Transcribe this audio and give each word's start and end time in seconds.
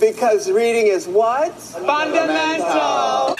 Because 0.00 0.50
reading 0.50 0.86
is 0.86 1.08
what? 1.08 1.52
Fundamental. 1.58 3.36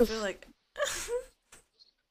I 0.00 0.04
feel 0.04 0.20
like. 0.20 0.46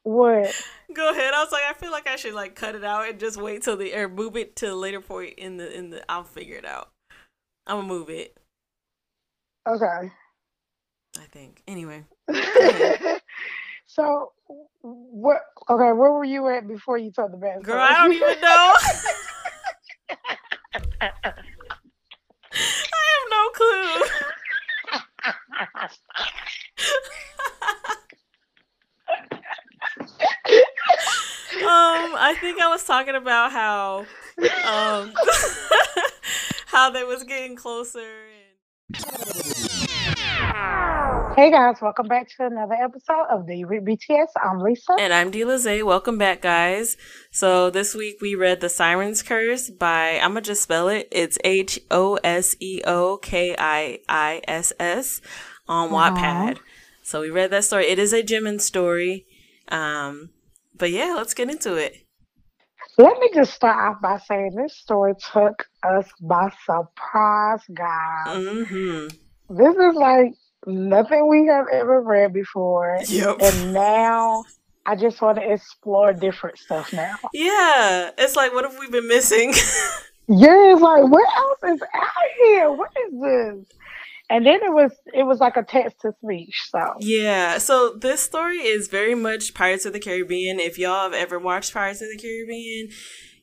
What? 0.07 0.55
Go 0.93 1.11
ahead. 1.11 1.33
I 1.33 1.43
was 1.43 1.51
like, 1.51 1.63
I 1.69 1.73
feel 1.73 1.91
like 1.91 2.07
I 2.07 2.15
should 2.15 2.33
like 2.33 2.55
cut 2.55 2.75
it 2.75 2.83
out 2.85 3.09
and 3.09 3.19
just 3.19 3.35
wait 3.35 3.61
till 3.61 3.75
the 3.75 3.93
or 3.93 4.07
move 4.07 4.37
it 4.37 4.55
to 4.57 4.71
a 4.71 4.73
later 4.73 5.01
point 5.01 5.33
in 5.37 5.57
the 5.57 5.69
in 5.77 5.89
the. 5.89 6.09
I'll 6.09 6.23
figure 6.23 6.55
it 6.55 6.63
out. 6.63 6.91
I'm 7.67 7.79
gonna 7.79 7.89
move 7.89 8.09
it. 8.09 8.37
Okay. 9.67 10.09
I 11.19 11.25
think. 11.31 11.61
Anyway, 11.67 12.05
so, 13.85 14.31
what? 14.79 15.41
Okay, 15.69 15.91
where 15.91 16.13
were 16.13 16.23
you 16.23 16.47
at 16.55 16.69
before 16.69 16.97
you 16.97 17.11
told 17.11 17.33
the 17.33 17.37
bad 17.37 17.61
girl, 17.63 17.81
I 17.81 17.93
don't 17.95 18.13
even 18.13 18.39
know. 18.39 18.73
I 21.01 21.11
have 23.11 23.27
no 23.29 23.49
clue. 23.49 24.03
um, 31.67 32.15
I 32.27 32.33
think 32.33 32.59
I 32.59 32.67
was 32.67 32.83
talking 32.83 33.15
about 33.15 33.53
how 33.53 33.99
um 34.65 35.13
how 36.65 36.89
they 36.89 37.05
was 37.05 37.23
getting 37.23 37.55
closer 37.55 38.01
and 38.01 38.97
Hey 41.37 41.49
guys, 41.49 41.77
welcome 41.81 42.09
back 42.09 42.27
to 42.35 42.47
another 42.47 42.73
episode 42.73 43.27
of 43.31 43.47
the 43.47 43.63
BTS. 43.63 44.27
I'm 44.43 44.59
Lisa. 44.59 44.97
And 44.99 45.13
I'm 45.13 45.31
Zay. 45.57 45.81
Welcome 45.83 46.17
back, 46.17 46.41
guys. 46.41 46.97
So 47.31 47.69
this 47.69 47.95
week 47.95 48.17
we 48.21 48.35
read 48.35 48.59
The 48.59 48.67
Siren's 48.67 49.23
Curse 49.23 49.69
by, 49.69 50.19
I'm 50.19 50.31
going 50.31 50.43
to 50.43 50.49
just 50.49 50.63
spell 50.63 50.89
it. 50.89 51.07
It's 51.13 51.37
H 51.45 51.79
O 51.89 52.15
S 52.25 52.57
E 52.59 52.81
O 52.85 53.19
K 53.21 53.55
I 53.57 53.99
I 54.09 54.41
S 54.49 54.73
S 54.81 55.21
on 55.69 55.91
Wattpad. 55.91 56.57
So 57.03 57.21
we 57.21 57.29
read 57.29 57.51
that 57.51 57.63
story. 57.63 57.85
It 57.85 57.99
is 57.99 58.11
a 58.11 58.21
Jimin 58.21 58.59
story. 58.59 59.25
Um, 59.69 60.31
but 60.75 60.91
yeah, 60.91 61.13
let's 61.15 61.33
get 61.33 61.49
into 61.49 61.75
it. 61.75 62.06
Let 62.97 63.19
me 63.19 63.29
just 63.33 63.53
start 63.53 63.77
off 63.77 64.01
by 64.01 64.17
saying 64.17 64.55
this 64.55 64.75
story 64.75 65.13
took 65.31 65.65
us 65.83 66.07
by 66.21 66.51
surprise, 66.65 67.61
guys. 67.73 68.45
hmm 68.67 69.07
This 69.49 69.75
is 69.75 69.95
like 69.95 70.33
nothing 70.65 71.27
we 71.27 71.45
have 71.47 71.65
ever 71.71 72.01
read 72.01 72.33
before. 72.33 72.97
Yep. 73.07 73.37
And 73.39 73.73
now 73.73 74.43
I 74.85 74.95
just 74.95 75.21
want 75.21 75.37
to 75.37 75.51
explore 75.51 76.11
different 76.13 76.57
stuff 76.57 76.91
now. 76.91 77.15
Yeah. 77.33 78.11
It's 78.17 78.35
like, 78.35 78.53
what 78.53 78.63
have 78.63 78.79
we 78.79 78.89
been 78.89 79.07
missing? 79.07 79.53
Yeah, 80.29 80.73
it's 80.73 80.81
like 80.81 81.03
what 81.03 81.25
else 81.37 81.75
is 81.75 81.81
out 81.81 82.29
here? 82.43 82.69
What 82.73 82.91
is 83.07 83.13
this? 83.21 83.77
And 84.29 84.45
then 84.45 84.59
it 84.63 84.73
was 84.73 84.91
it 85.13 85.23
was 85.23 85.39
like 85.39 85.55
a 85.57 85.63
text 85.63 86.01
to 86.01 86.11
speech. 86.23 86.67
So 86.69 86.79
Yeah, 86.99 87.57
so 87.59 87.93
this 87.97 88.21
story 88.21 88.57
is 88.57 88.87
very 88.89 89.15
much 89.15 89.53
Pirates 89.53 89.85
of 89.85 89.93
the 89.93 89.99
Caribbean. 89.99 90.59
If 90.59 90.77
y'all 90.77 91.03
have 91.03 91.13
ever 91.13 91.39
watched 91.39 91.73
Pirates 91.73 92.01
of 92.01 92.09
the 92.09 92.17
Caribbean, 92.17 92.89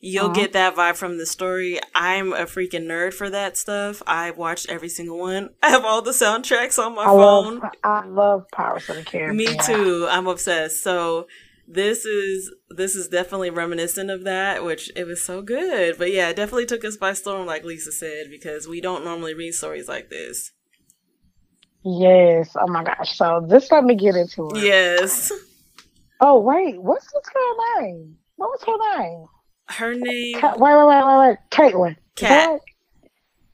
you'll 0.00 0.26
Uh-huh. 0.26 0.34
get 0.34 0.52
that 0.52 0.76
vibe 0.76 0.96
from 0.96 1.16
the 1.16 1.24
story. 1.24 1.80
I'm 1.94 2.32
a 2.34 2.44
freaking 2.44 2.84
nerd 2.86 3.14
for 3.14 3.30
that 3.30 3.56
stuff. 3.56 4.02
I've 4.06 4.36
watched 4.36 4.68
every 4.68 4.90
single 4.90 5.18
one. 5.18 5.50
I 5.62 5.70
have 5.70 5.84
all 5.86 6.02
the 6.02 6.10
soundtracks 6.10 6.78
on 6.78 6.94
my 6.94 7.06
iPhone. 7.06 7.60
love 7.60 7.70
I 7.82 8.04
love 8.06 8.44
Pirates 8.52 8.88
of 8.90 8.96
the 8.96 9.04
Caribbean. 9.04 9.36
Me 9.36 9.58
too. 9.64 10.06
I'm 10.10 10.26
obsessed. 10.26 10.82
So 10.82 11.26
this 11.66 12.04
is 12.04 12.52
this 12.68 12.94
is 12.94 13.08
definitely 13.08 13.48
reminiscent 13.48 14.10
of 14.10 14.24
that, 14.24 14.62
which 14.64 14.90
it 14.94 15.06
was 15.06 15.22
so 15.22 15.40
good. 15.40 15.96
But 15.96 16.12
yeah, 16.12 16.28
it 16.28 16.36
definitely 16.36 16.66
took 16.66 16.84
us 16.84 16.98
by 16.98 17.14
storm, 17.14 17.46
like 17.46 17.64
Lisa 17.64 17.90
said, 17.90 18.26
because 18.30 18.68
we 18.68 18.82
don't 18.82 19.02
normally 19.02 19.32
read 19.32 19.52
stories 19.54 19.88
like 19.88 20.10
this. 20.10 20.52
Yes. 21.84 22.56
Oh 22.58 22.66
my 22.66 22.82
gosh. 22.82 23.16
So 23.16 23.46
just 23.50 23.70
let 23.70 23.84
me 23.84 23.94
get 23.94 24.16
into 24.16 24.48
it. 24.54 24.64
Yes. 24.64 25.32
Oh 26.20 26.40
wait, 26.40 26.80
what's 26.80 27.04
this 27.12 27.22
girl's 27.32 27.58
name? 27.80 28.16
What 28.36 28.50
was 28.50 28.62
her 28.64 29.02
name? 29.02 29.26
Her 29.68 29.94
name 29.94 30.40
Ca- 30.40 30.56
wait, 30.56 30.74
wait, 30.76 30.86
wait, 30.86 31.04
wait, 31.04 31.28
wait. 31.28 31.38
Caitlin. 31.50 31.96
Cat. 32.16 32.60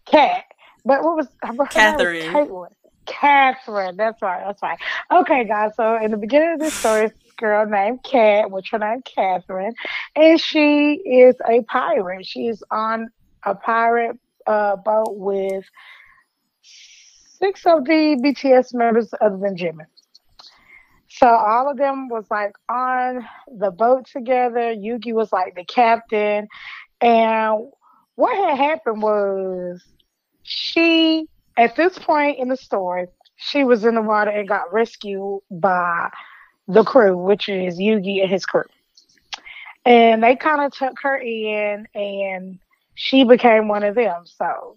Cat. 0.07 0.45
But 0.85 1.03
what 1.03 1.17
was 1.17 1.27
her 1.43 1.49
her 1.49 1.53
name 1.53 1.59
was 1.59 1.69
Catherine. 1.71 2.33
Caitlin. 2.33 2.69
Catherine. 3.07 3.97
That's 3.97 4.23
right. 4.23 4.45
That's 4.47 4.63
right. 4.63 4.79
Okay, 5.11 5.45
guys. 5.45 5.73
So 5.77 5.97
in 5.97 6.11
the 6.11 6.17
beginning 6.17 6.55
of 6.55 6.61
this 6.61 6.75
story, 6.75 7.09
this 7.09 7.33
girl 7.37 7.67
named 7.67 8.03
Cat, 8.05 8.51
which 8.51 8.71
her 8.71 8.79
name 8.79 9.03
Catherine, 9.03 9.75
and 10.15 10.41
she 10.41 10.95
is 11.05 11.35
a 11.49 11.63
pirate. 11.63 12.27
She's 12.27 12.63
on 12.71 13.09
a 13.45 13.55
pirate 13.55 14.17
uh, 14.47 14.77
boat 14.77 15.17
with 15.17 15.65
six 17.41 17.65
of 17.67 17.85
the 17.85 18.21
BTS 18.23 18.75
members 18.75 19.13
other 19.21 19.39
than 19.39 19.57
Jimin. 19.57 19.87
So 21.09 21.27
all 21.27 21.71
of 21.71 21.77
them 21.77 22.09
was 22.09 22.25
like 22.31 22.55
on 22.69 23.27
the 23.59 23.71
boat 23.71 24.07
together. 24.07 24.75
Yoongi 24.75 25.13
was 25.13 25.33
like 25.33 25.57
the 25.57 25.65
captain. 25.65 26.47
And 27.01 27.69
what 28.15 28.37
had 28.37 28.57
happened 28.57 29.03
was 29.03 29.83
she, 30.43 31.27
at 31.57 31.75
this 31.75 31.99
point 31.99 32.39
in 32.39 32.49
the 32.49 32.57
story, 32.57 33.09
she 33.37 33.65
was 33.65 33.85
in 33.85 33.95
the 33.97 34.03
water 34.03 34.31
and 34.31 34.47
got 34.47 34.73
rescued 34.73 35.41
by 35.51 36.11
the 36.69 36.85
crew, 36.85 37.17
which 37.17 37.49
is 37.49 37.79
Yoongi 37.79 38.23
and 38.23 38.31
his 38.31 38.47
crew. 38.47 38.65
And 39.85 40.23
they 40.23 40.37
kind 40.37 40.61
of 40.61 40.73
took 40.73 40.95
her 41.03 41.17
in 41.17 41.89
and 41.95 42.59
she 42.95 43.25
became 43.25 43.67
one 43.67 43.83
of 43.83 43.95
them. 43.95 44.25
So 44.27 44.77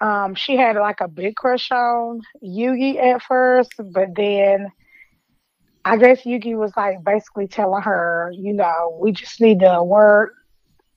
um, 0.00 0.34
she 0.34 0.56
had 0.56 0.76
like 0.76 1.00
a 1.00 1.08
big 1.08 1.36
crush 1.36 1.70
on 1.70 2.20
Yoongi 2.42 2.96
at 2.96 3.22
first, 3.22 3.72
but 3.78 4.08
then 4.16 4.68
I 5.84 5.96
guess 5.96 6.22
Yoongi 6.22 6.56
was 6.56 6.72
like 6.76 7.04
basically 7.04 7.48
telling 7.48 7.82
her, 7.82 8.32
you 8.34 8.52
know, 8.52 8.98
we 9.00 9.12
just 9.12 9.40
need 9.40 9.60
to 9.60 9.82
work. 9.82 10.32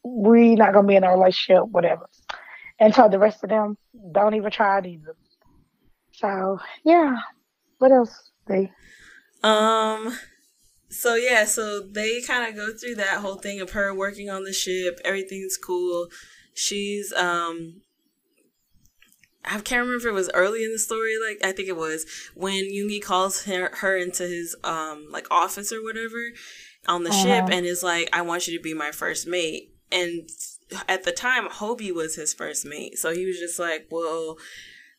We 0.03 0.55
not 0.55 0.73
gonna 0.73 0.87
be 0.87 0.95
in 0.95 1.03
a 1.03 1.11
relationship, 1.11 1.67
whatever. 1.69 2.09
And 2.79 2.93
told 2.93 3.11
the 3.11 3.19
rest 3.19 3.43
of 3.43 3.49
them, 3.49 3.77
don't 4.11 4.35
even 4.35 4.51
try 4.51 4.79
it 4.79 4.85
either. 4.85 5.15
So 6.13 6.59
yeah. 6.83 7.15
What 7.79 7.91
else? 7.91 8.31
They 8.47 8.71
Um 9.43 10.17
so 10.89 11.15
yeah, 11.15 11.45
so 11.45 11.81
they 11.81 12.21
kind 12.21 12.49
of 12.49 12.55
go 12.55 12.73
through 12.73 12.95
that 12.95 13.19
whole 13.19 13.35
thing 13.35 13.59
of 13.59 13.71
her 13.71 13.93
working 13.93 14.29
on 14.29 14.43
the 14.43 14.53
ship, 14.53 14.99
everything's 15.03 15.57
cool. 15.57 16.07
She's 16.53 17.11
um 17.13 17.81
I 19.45 19.59
can't 19.59 19.81
remember 19.85 19.95
if 19.97 20.05
it 20.05 20.11
was 20.13 20.29
early 20.33 20.63
in 20.63 20.71
the 20.71 20.79
story, 20.79 21.15
like 21.17 21.43
I 21.43 21.51
think 21.51 21.67
it 21.67 21.75
was 21.77 22.05
when 22.33 22.65
Yoongi 22.71 23.01
calls 23.01 23.43
her, 23.43 23.69
her 23.75 23.97
into 23.97 24.23
his 24.23 24.55
um 24.63 25.07
like 25.11 25.27
office 25.31 25.71
or 25.71 25.83
whatever 25.83 26.31
on 26.87 27.03
the 27.03 27.11
ship 27.11 27.45
Uh-huh. 27.45 27.49
and 27.53 27.65
is 27.65 27.83
like, 27.83 28.09
I 28.13 28.21
want 28.21 28.47
you 28.47 28.57
to 28.57 28.61
be 28.63 28.73
my 28.73 28.91
first 28.91 29.27
mate. 29.27 29.71
And 29.91 30.29
at 30.87 31.03
the 31.03 31.11
time, 31.11 31.47
Hobie 31.49 31.93
was 31.93 32.15
his 32.15 32.33
first 32.33 32.65
mate. 32.65 32.97
So 32.97 33.13
he 33.13 33.25
was 33.25 33.39
just 33.39 33.59
like, 33.59 33.87
Well, 33.91 34.37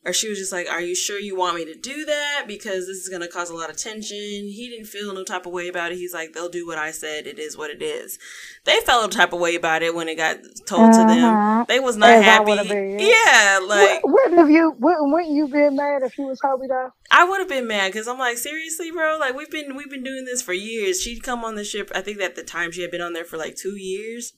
or 0.05 0.13
she 0.13 0.29
was 0.29 0.37
just 0.37 0.51
like, 0.51 0.69
Are 0.69 0.81
you 0.81 0.93
sure 0.95 1.19
you 1.19 1.35
want 1.35 1.55
me 1.55 1.65
to 1.65 1.75
do 1.75 2.05
that? 2.05 2.43
Because 2.47 2.85
this 2.87 2.97
is 2.97 3.09
going 3.09 3.21
to 3.23 3.27
cause 3.27 3.49
a 3.49 3.55
lot 3.55 3.69
of 3.69 3.75
tension. 3.77 4.15
He 4.17 4.69
didn't 4.69 4.85
feel 4.87 5.13
no 5.13 5.23
type 5.23 5.45
of 5.45 5.51
way 5.51 5.67
about 5.67 5.91
it. 5.91 5.97
He's 5.97 6.13
like, 6.13 6.33
They'll 6.33 6.49
do 6.49 6.65
what 6.67 6.77
I 6.77 6.91
said. 6.91 7.25
It 7.27 7.39
is 7.39 7.57
what 7.57 7.71
it 7.71 7.81
is. 7.81 8.19
They 8.65 8.79
felt 8.81 9.13
a 9.13 9.17
type 9.17 9.33
of 9.33 9.39
way 9.39 9.55
about 9.55 9.81
it 9.83 9.95
when 9.95 10.07
it 10.07 10.15
got 10.15 10.37
told 10.67 10.93
to 10.93 10.99
them. 10.99 11.23
Uh-huh. 11.23 11.65
They 11.67 11.79
was 11.79 11.97
not 11.97 12.09
As 12.09 12.21
I 12.21 12.23
happy. 12.25 12.51
would've 12.51 12.67
been. 12.67 12.99
Yeah, 12.99 13.59
like, 13.67 14.03
Wou- 14.03 14.13
wouldn't 14.13 14.37
have 14.37 14.49
you 14.49 14.75
wouldn't, 14.79 15.11
wouldn't 15.11 15.31
you 15.33 15.47
been 15.47 15.75
mad 15.75 16.03
if 16.03 16.17
you 16.17 16.25
was 16.27 16.39
Hobie 16.39 16.67
though? 16.67 16.89
I 17.11 17.23
would 17.27 17.39
have 17.39 17.49
been 17.49 17.67
mad 17.67 17.91
because 17.91 18.07
I'm 18.07 18.19
like, 18.19 18.37
seriously, 18.37 18.91
bro. 18.91 19.17
Like 19.19 19.35
we've 19.35 19.49
been 19.51 19.75
we've 19.75 19.89
been 19.89 20.03
doing 20.03 20.25
this 20.25 20.41
for 20.41 20.53
years. 20.53 21.01
She'd 21.01 21.23
come 21.23 21.43
on 21.43 21.55
the 21.55 21.63
ship. 21.63 21.91
I 21.95 22.01
think 22.01 22.21
at 22.21 22.35
the 22.35 22.43
time 22.43 22.71
she 22.71 22.81
had 22.81 22.91
been 22.91 23.01
on 23.01 23.13
there 23.13 23.25
for 23.25 23.37
like 23.37 23.55
two 23.55 23.75
years, 23.77 24.33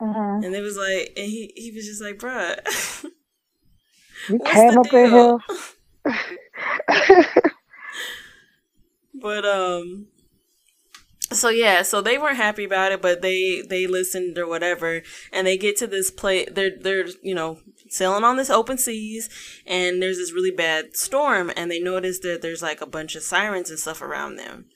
Uh-huh. 0.00 0.40
and 0.44 0.54
it 0.54 0.60
was 0.62 0.76
like, 0.76 1.12
and 1.16 1.26
he 1.26 1.52
he 1.56 1.70
was 1.72 1.86
just 1.86 2.02
like, 2.02 2.18
bruh. 2.18 2.56
You 4.28 4.38
What's 4.38 4.62
came 4.62 4.78
up 4.78 4.92
in 4.92 5.10
deal? 5.10 5.10
here. 5.10 5.38
But 9.14 9.44
um, 9.44 10.06
so 11.32 11.48
yeah, 11.48 11.82
so 11.82 12.00
they 12.00 12.18
weren't 12.18 12.36
happy 12.36 12.64
about 12.64 12.92
it, 12.92 13.02
but 13.02 13.22
they 13.22 13.62
they 13.68 13.86
listened 13.86 14.38
or 14.38 14.48
whatever, 14.48 15.02
and 15.32 15.46
they 15.46 15.56
get 15.56 15.76
to 15.78 15.86
this 15.86 16.10
place. 16.10 16.48
They're 16.50 16.72
they're 16.78 17.06
you 17.22 17.34
know 17.34 17.60
sailing 17.88 18.24
on 18.24 18.36
this 18.36 18.50
open 18.50 18.78
seas, 18.78 19.28
and 19.66 20.02
there's 20.02 20.18
this 20.18 20.32
really 20.32 20.50
bad 20.50 20.96
storm, 20.96 21.52
and 21.56 21.70
they 21.70 21.80
notice 21.80 22.18
that 22.20 22.42
there's 22.42 22.62
like 22.62 22.80
a 22.80 22.86
bunch 22.86 23.14
of 23.14 23.22
sirens 23.22 23.70
and 23.70 23.78
stuff 23.78 24.02
around 24.02 24.36
them, 24.36 24.66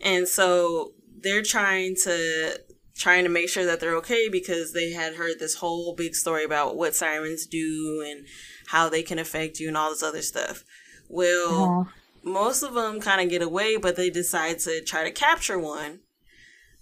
and 0.00 0.26
so 0.26 0.92
they're 1.20 1.42
trying 1.42 1.94
to 2.04 2.60
trying 2.96 3.22
to 3.22 3.30
make 3.30 3.48
sure 3.48 3.64
that 3.64 3.78
they're 3.78 3.96
okay 3.96 4.28
because 4.28 4.72
they 4.72 4.90
had 4.90 5.14
heard 5.14 5.38
this 5.38 5.56
whole 5.56 5.94
big 5.94 6.16
story 6.16 6.42
about 6.44 6.76
what 6.76 6.96
sirens 6.96 7.46
do 7.46 8.04
and 8.04 8.26
how 8.68 8.88
they 8.88 9.02
can 9.02 9.18
affect 9.18 9.60
you 9.60 9.68
and 9.68 9.76
all 9.76 9.90
this 9.90 10.02
other 10.02 10.22
stuff. 10.22 10.64
Well, 11.08 11.64
uh-huh 11.80 11.90
most 12.28 12.62
of 12.62 12.74
them 12.74 13.00
kind 13.00 13.20
of 13.20 13.30
get 13.30 13.42
away, 13.42 13.76
but 13.76 13.96
they 13.96 14.10
decide 14.10 14.58
to 14.60 14.82
try 14.82 15.04
to 15.04 15.10
capture 15.10 15.58
one. 15.58 16.00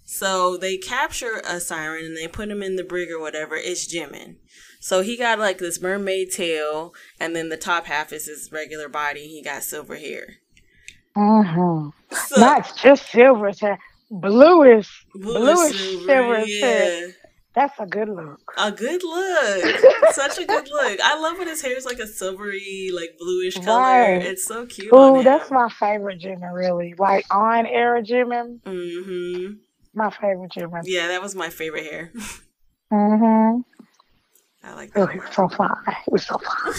So 0.03 0.55
they 0.55 0.77
capture 0.77 1.41
a 1.45 1.59
siren 1.59 2.05
and 2.05 2.17
they 2.17 2.27
put 2.27 2.49
him 2.49 2.63
in 2.63 2.75
the 2.75 2.83
brig 2.83 3.09
or 3.11 3.19
whatever. 3.19 3.55
It's 3.55 3.93
Jimin. 3.93 4.35
So 4.79 5.01
he 5.01 5.17
got 5.17 5.39
like 5.39 5.57
this 5.57 5.81
mermaid 5.81 6.31
tail, 6.31 6.93
and 7.19 7.35
then 7.35 7.49
the 7.49 7.57
top 7.57 7.87
half 7.87 8.13
is 8.13 8.27
his 8.27 8.51
regular 8.51 8.87
body. 8.87 9.27
He 9.27 9.41
got 9.43 9.63
silver 9.63 9.95
hair. 9.95 10.35
Mm-hmm. 11.15 11.89
So, 12.15 12.39
Not 12.39 12.77
just 12.77 13.09
silver 13.09 13.51
hair, 13.59 13.79
bluish, 14.09 15.05
bluish, 15.13 15.35
bluish 15.35 15.77
silver, 15.77 16.05
silver 16.05 16.39
yeah. 16.45 16.65
hair. 16.65 17.09
That's 17.57 17.79
a 17.79 17.87
good 17.87 18.07
look. 18.07 18.53
A 18.55 18.71
good 18.71 19.01
look. 19.01 19.79
Such 20.11 20.37
a 20.37 20.45
good 20.45 20.69
look. 20.69 20.99
I 21.03 21.19
love 21.19 21.39
when 21.39 21.47
his 21.47 21.59
hair 21.59 21.75
is 21.75 21.85
like 21.85 21.97
a 21.97 22.05
silvery, 22.05 22.91
like 22.93 23.17
bluish 23.17 23.55
color. 23.55 23.81
Right. 23.81 24.21
It's 24.21 24.45
so 24.45 24.67
cute. 24.67 24.89
Oh, 24.91 25.23
that's 25.23 25.49
my 25.49 25.67
favorite 25.67 26.21
Jimin, 26.21 26.53
really. 26.53 26.93
Like 26.99 27.25
on 27.33 27.65
era 27.65 28.03
Jimin. 28.03 28.61
Mm-hmm. 28.61 29.53
My 29.95 30.11
favorite 30.11 30.51
Jimin. 30.51 30.83
Yeah, 30.85 31.07
that 31.07 31.19
was 31.19 31.33
my 31.33 31.49
favorite 31.49 31.85
hair. 31.85 32.11
mm-hmm. 32.93 33.61
I 34.63 34.73
like 34.75 34.93
that. 34.93 34.99
Oh, 35.01 35.05
he 35.07 35.17
was 35.17 35.33
so 35.33 35.49
fine. 35.49 35.71
He 36.05 36.11
was 36.11 36.27
so 36.27 36.37
fine. 36.37 36.73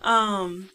um, 0.10 0.70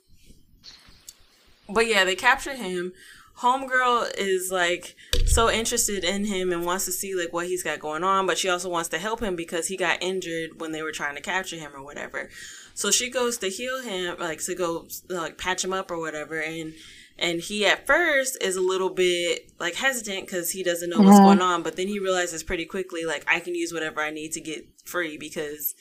but 1.68 1.88
yeah, 1.88 2.04
they 2.04 2.14
captured 2.14 2.58
him 2.58 2.94
homegirl 3.40 4.12
is 4.18 4.52
like 4.52 4.96
so 5.26 5.50
interested 5.50 6.04
in 6.04 6.26
him 6.26 6.52
and 6.52 6.66
wants 6.66 6.86
to 6.86 6.92
see 6.92 7.16
like 7.16 7.34
what 7.34 7.48
he's 7.48 7.64
got 7.64 7.80
going 7.80 8.04
on 8.04 8.26
but 8.26 8.38
she 8.38 8.50
also 8.50 8.70
wants 8.70 8.90
to 8.90 8.98
help 8.98 9.22
him 9.22 9.36
because 9.36 9.68
he 9.68 9.76
got 9.76 10.02
injured 10.02 10.62
when 10.62 10.72
they 10.72 10.82
were 10.82 10.92
trying 10.92 11.16
to 11.16 11.22
capture 11.22 11.58
him 11.58 11.72
or 11.76 11.84
whatever. 11.84 12.30
So 12.74 12.92
she 12.92 13.10
goes 13.10 13.38
to 13.40 13.48
heal 13.48 13.82
him 13.82 14.16
like 14.20 14.44
to 14.46 14.56
go 14.56 14.88
like 15.10 15.38
patch 15.38 15.64
him 15.64 15.74
up 15.74 15.92
or 15.92 16.00
whatever 16.00 16.42
and 16.42 16.74
and 17.18 17.40
he 17.40 17.66
at 17.66 17.88
first 17.88 18.38
is 18.42 18.58
a 18.58 18.62
little 18.62 18.90
bit 18.90 19.52
like 19.60 19.76
hesitant 19.76 20.26
because 20.26 20.52
he 20.52 20.64
doesn't 20.64 20.90
know 20.90 21.00
what's 21.00 21.20
going 21.20 21.42
on 21.42 21.64
but 21.64 21.78
then 21.78 21.88
he 21.88 21.98
realizes 21.98 22.44
pretty 22.44 22.66
quickly 22.66 23.06
like 23.06 23.24
i 23.26 23.40
can 23.40 23.56
use 23.56 23.72
whatever 23.72 24.02
i 24.02 24.10
need 24.10 24.34
to 24.34 24.42
get 24.42 24.68
free 24.84 25.18
because 25.18 25.76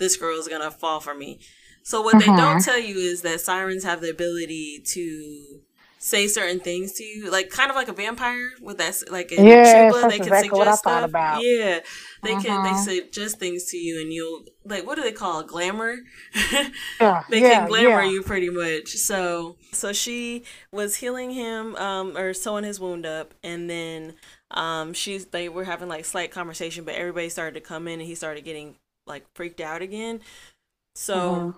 this 0.00 0.16
girl 0.16 0.36
is 0.38 0.48
gonna 0.48 0.72
fall 0.72 0.98
for 0.98 1.14
me. 1.14 1.38
So 1.84 2.02
what 2.02 2.18
they 2.18 2.26
don't 2.26 2.40
uh-huh. 2.40 2.60
tell 2.60 2.78
you 2.80 2.96
is 2.96 3.22
that 3.22 3.40
sirens 3.40 3.84
have 3.84 4.00
the 4.00 4.10
ability 4.10 4.82
to 4.86 5.60
say 6.02 6.26
certain 6.26 6.58
things 6.58 6.92
to 6.92 7.04
you, 7.04 7.30
like 7.30 7.50
kind 7.50 7.68
of 7.68 7.76
like 7.76 7.88
a 7.88 7.92
vampire 7.92 8.50
with 8.62 8.78
that, 8.78 8.98
like 9.10 9.30
in 9.32 9.46
yeah, 9.46 9.90
Chuba, 9.90 10.08
they 10.08 10.16
can 10.16 10.26
exactly 10.26 10.48
suggest 10.48 10.78
stuff. 10.80 11.04
About. 11.04 11.42
Yeah, 11.42 11.80
they 12.22 12.32
uh-huh. 12.32 12.42
can 12.42 12.64
they 12.64 12.78
suggest 12.80 13.38
things 13.38 13.66
to 13.66 13.76
you, 13.76 14.00
and 14.00 14.10
you'll 14.10 14.44
like 14.64 14.86
what 14.86 14.96
do 14.96 15.02
they 15.02 15.12
call 15.12 15.40
it? 15.40 15.46
glamour? 15.46 15.96
yeah, 17.00 17.22
they 17.28 17.42
yeah, 17.42 17.60
can 17.60 17.68
glamour 17.68 18.02
yeah. 18.02 18.10
you 18.10 18.22
pretty 18.22 18.48
much. 18.48 18.88
So 18.96 19.56
so 19.72 19.92
she 19.92 20.44
was 20.72 20.96
healing 20.96 21.30
him, 21.32 21.76
um, 21.76 22.16
or 22.16 22.32
sewing 22.32 22.64
his 22.64 22.80
wound 22.80 23.04
up, 23.04 23.34
and 23.44 23.68
then 23.68 24.14
um, 24.50 24.94
she's 24.94 25.26
they 25.26 25.50
were 25.50 25.64
having 25.64 25.88
like 25.88 26.06
slight 26.06 26.30
conversation, 26.30 26.84
but 26.84 26.94
everybody 26.94 27.28
started 27.28 27.54
to 27.54 27.60
come 27.60 27.86
in, 27.86 28.00
and 28.00 28.08
he 28.08 28.14
started 28.14 28.42
getting 28.42 28.76
like 29.06 29.26
freaked 29.34 29.60
out 29.60 29.82
again. 29.82 30.20
So. 30.94 31.14
Uh-huh. 31.14 31.52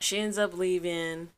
She 0.00 0.20
ends 0.20 0.38
up 0.38 0.56
leaving 0.56 1.30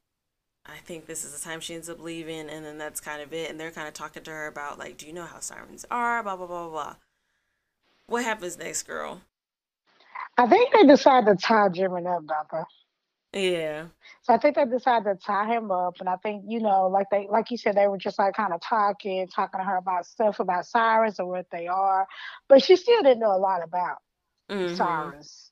I 0.66 0.76
think 0.84 1.06
this 1.06 1.24
is 1.24 1.32
the 1.32 1.42
time 1.42 1.60
she 1.60 1.74
ends 1.74 1.88
up 1.88 2.00
leaving, 2.00 2.48
and 2.50 2.64
then 2.64 2.78
that's 2.78 3.00
kind 3.00 3.22
of 3.22 3.32
it. 3.32 3.50
And 3.50 3.58
they're 3.58 3.70
kind 3.70 3.88
of 3.88 3.94
talking 3.94 4.22
to 4.24 4.30
her 4.30 4.46
about 4.46 4.78
like, 4.78 4.98
do 4.98 5.06
you 5.06 5.12
know 5.12 5.24
how 5.24 5.40
sirens 5.40 5.86
are? 5.90 6.22
Blah 6.22 6.36
blah 6.36 6.46
blah 6.46 6.68
blah. 6.68 6.94
What 8.06 8.24
happens 8.24 8.58
next, 8.58 8.82
girl? 8.84 9.22
I 10.36 10.46
think 10.46 10.72
they 10.72 10.84
decide 10.84 11.26
to 11.26 11.36
tie 11.36 11.68
Jimin 11.68 12.06
up, 12.14 12.26
Doctor. 12.26 12.64
Yeah. 13.32 13.86
So 14.22 14.34
I 14.34 14.38
think 14.38 14.56
they 14.56 14.64
decided 14.64 15.04
to 15.04 15.14
tie 15.24 15.54
him 15.54 15.70
up, 15.70 15.94
and 16.00 16.08
I 16.08 16.16
think 16.16 16.44
you 16.48 16.60
know, 16.60 16.88
like 16.88 17.06
they, 17.10 17.26
like 17.30 17.50
you 17.50 17.56
said, 17.56 17.76
they 17.76 17.86
were 17.86 17.98
just 17.98 18.18
like 18.18 18.34
kind 18.34 18.52
of 18.52 18.60
talking, 18.60 19.28
talking 19.28 19.60
to 19.60 19.64
her 19.64 19.76
about 19.76 20.06
stuff 20.06 20.40
about 20.40 20.66
sirens 20.66 21.18
and 21.18 21.28
what 21.28 21.46
they 21.50 21.68
are, 21.68 22.06
but 22.48 22.62
she 22.62 22.76
still 22.76 23.02
didn't 23.02 23.20
know 23.20 23.34
a 23.34 23.38
lot 23.38 23.62
about 23.62 23.98
mm-hmm. 24.50 24.74
sirens. 24.74 25.49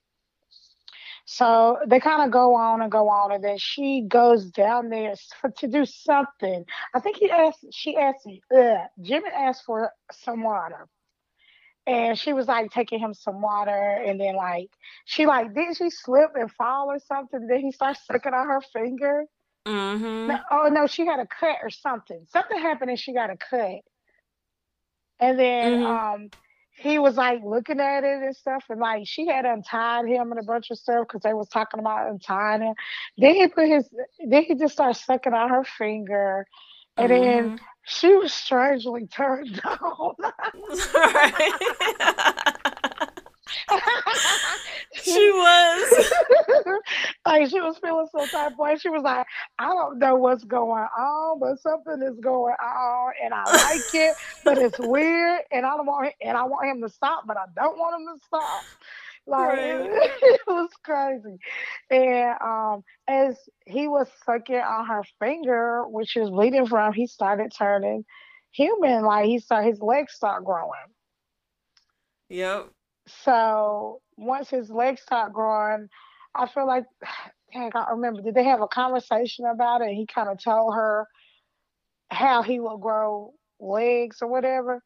So 1.31 1.77
they 1.87 2.01
kind 2.01 2.23
of 2.23 2.31
go 2.31 2.55
on 2.55 2.81
and 2.81 2.91
go 2.91 3.11
on, 3.11 3.33
and 3.33 3.45
then 3.45 3.59
she 3.59 4.01
goes 4.01 4.47
down 4.47 4.89
there 4.89 5.13
to 5.59 5.69
do 5.69 5.85
something. 5.85 6.65
I 6.95 7.01
think 7.01 7.19
he 7.19 7.31
asked, 7.31 7.67
she 7.71 7.99
asked, 7.99 8.27
uh, 8.51 8.87
Jimmy 9.03 9.29
asked 9.37 9.65
for 9.67 9.93
some 10.11 10.43
water, 10.43 10.89
and 11.87 12.19
she 12.19 12.33
was 12.33 12.49
like 12.49 12.71
taking 12.71 12.99
him 12.99 13.13
some 13.13 13.43
water, 13.43 14.03
and 14.07 14.19
then 14.19 14.37
like 14.37 14.71
she 15.05 15.27
like 15.27 15.55
did 15.55 15.77
she 15.77 15.91
slip 15.91 16.31
and 16.35 16.51
fall 16.51 16.91
or 16.91 16.99
something? 16.99 17.47
Then 17.47 17.61
he 17.61 17.73
starts 17.73 18.07
sucking 18.07 18.33
on 18.33 18.47
her 18.47 18.63
finger. 18.73 19.25
Mm-hmm. 19.67 20.29
No, 20.29 20.41
oh 20.51 20.69
no, 20.73 20.87
she 20.87 21.05
got 21.05 21.21
a 21.21 21.27
cut 21.27 21.59
or 21.63 21.69
something. 21.69 22.25
Something 22.31 22.59
happened 22.59 22.89
and 22.89 22.99
she 22.99 23.13
got 23.13 23.29
a 23.29 23.37
cut. 23.37 23.83
And 25.21 25.39
then 25.39 25.83
mm-hmm. 25.83 25.85
um 25.85 26.31
he 26.79 26.99
was 26.99 27.17
like 27.17 27.43
looking 27.45 27.81
at 27.81 28.05
it 28.05 28.23
and 28.23 28.37
stuff, 28.37 28.65
and 28.69 28.81
like 28.81 29.07
she 29.07 29.27
had 29.27 29.45
untied 29.45 30.07
him 30.07 30.31
and 30.31 30.39
a 30.39 30.45
bunch 30.45 30.71
of 30.71 30.79
stuff 30.79 31.07
because 31.09 31.23
they 31.23 31.35
was 31.35 31.49
talking 31.49 31.81
about 31.81 32.09
untying 32.09 32.63
him. 32.63 32.75
Then 33.17 33.35
he 33.35 33.49
put 33.49 33.69
his, 33.69 33.89
then 34.25 34.45
he 34.45 34.55
just 34.55 34.75
started 34.75 34.95
sucking 34.95 35.35
on 35.35 35.51
her 35.51 35.65
finger, 35.65 36.47
and 36.97 37.11
mm-hmm. 37.11 37.23
then 37.23 37.61
she 37.85 38.15
was 38.15 38.33
strangely 38.33 39.07
turned 39.07 39.61
on. 39.65 40.15
she 44.95 45.31
was. 45.31 46.13
like 47.27 47.49
she 47.51 47.61
was 47.61 47.79
feeling 47.79 48.07
so 48.13 48.27
type 48.27 48.57
boy. 48.57 48.77
She 48.77 48.89
was 48.89 49.03
like, 49.03 49.27
I 49.59 49.69
don't 49.69 49.99
know 49.99 50.17
what's 50.17 50.45
going 50.45 50.87
on, 50.99 51.41
but 51.41 51.61
something 51.61 52.03
is 52.03 52.19
going 52.21 52.55
on, 52.55 53.13
and 53.23 53.35
I 53.35 53.45
like 53.45 53.95
it, 53.95 54.17
but 54.45 54.59
it's 54.59 54.79
weird, 54.79 55.41
and 55.51 55.67
I 55.67 55.77
don't 55.77 55.87
want 55.87 56.13
and 56.21 56.37
I 56.37 56.45
want 56.45 56.69
him 56.69 56.83
to 56.83 56.89
stop, 56.89 57.25
but 57.27 57.37
I 57.37 57.45
don't 57.55 57.79
want 57.79 58.01
him 58.01 58.17
to 58.17 58.25
stop. 58.25 58.63
Like 59.27 59.59
right. 59.59 59.81
it, 59.81 60.13
it 60.23 60.41
was 60.47 60.71
crazy. 60.83 61.39
And 61.91 62.35
um 62.41 62.85
as 63.07 63.37
he 63.67 63.87
was 63.87 64.09
sucking 64.25 64.57
on 64.57 64.87
her 64.87 65.03
finger, 65.21 65.85
which 65.87 66.17
was 66.17 66.31
bleeding 66.31 66.67
from, 66.67 66.95
he 66.95 67.07
started 67.07 67.53
turning 67.57 68.05
human. 68.53 69.03
Like 69.03 69.27
he 69.27 69.39
started 69.39 69.69
his 69.69 69.81
legs 69.81 70.15
start 70.15 70.45
growing. 70.45 70.73
Yep. 72.31 72.71
So 73.25 74.01
once 74.17 74.51
his 74.51 74.71
legs 74.71 75.03
start 75.03 75.33
growing, 75.33 75.89
I 76.35 76.47
feel 76.49 76.67
like 76.67 76.85
dang, 77.53 77.71
I 77.75 77.91
remember. 77.93 78.23
Did 78.23 78.35
they 78.35 78.45
have 78.45 78.61
a 78.61 78.69
conversation 78.69 79.47
about 79.47 79.83
it? 79.83 79.95
He 79.95 80.07
kind 80.07 80.29
of 80.29 80.43
told 80.43 80.75
her 80.75 81.07
how 82.11 82.43
he 82.43 82.61
will 82.61 82.79
grow 82.79 83.35
legs 83.61 84.19
or 84.23 84.29
whatever. 84.29 84.83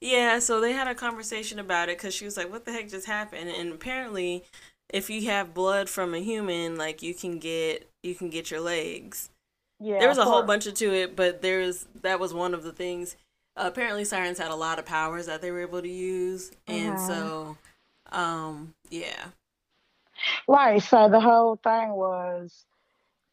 Yeah, 0.00 0.38
so 0.38 0.60
they 0.60 0.72
had 0.72 0.88
a 0.88 0.94
conversation 0.94 1.58
about 1.58 1.88
it 1.88 1.98
because 1.98 2.14
she 2.14 2.24
was 2.24 2.36
like, 2.36 2.50
"What 2.50 2.64
the 2.64 2.72
heck 2.72 2.88
just 2.88 3.06
happened?" 3.06 3.50
And 3.50 3.72
apparently, 3.72 4.44
if 4.88 5.10
you 5.10 5.26
have 5.26 5.54
blood 5.54 5.88
from 5.88 6.14
a 6.14 6.18
human, 6.18 6.76
like 6.76 7.02
you 7.02 7.14
can 7.14 7.38
get 7.38 7.88
you 8.02 8.14
can 8.14 8.30
get 8.30 8.50
your 8.50 8.60
legs. 8.60 9.30
Yeah, 9.80 9.98
there 9.98 10.08
was 10.08 10.18
a 10.18 10.24
whole 10.24 10.42
bunch 10.42 10.66
of 10.66 10.74
to 10.74 10.92
it, 10.92 11.16
but 11.16 11.42
there's 11.42 11.86
that 12.02 12.20
was 12.20 12.32
one 12.34 12.54
of 12.54 12.62
the 12.62 12.72
things. 12.72 13.16
Apparently, 13.56 14.04
sirens 14.04 14.38
had 14.38 14.50
a 14.50 14.56
lot 14.56 14.78
of 14.78 14.86
powers 14.86 15.26
that 15.26 15.42
they 15.42 15.50
were 15.50 15.60
able 15.60 15.82
to 15.82 15.88
use, 15.88 16.50
and 16.66 16.94
mm-hmm. 16.94 17.06
so, 17.06 17.56
um, 18.10 18.74
yeah. 18.90 19.26
Right. 20.48 20.82
So 20.82 21.08
the 21.08 21.20
whole 21.20 21.56
thing 21.56 21.90
was, 21.90 22.64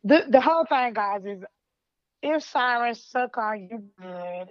the 0.04 0.26
the 0.28 0.42
whole 0.42 0.66
thing, 0.66 0.94
guys, 0.94 1.24
is 1.26 1.44
if 2.22 2.44
sirens 2.44 3.02
suck 3.02 3.38
on 3.38 3.62
you 3.62 3.84
good, 4.02 4.50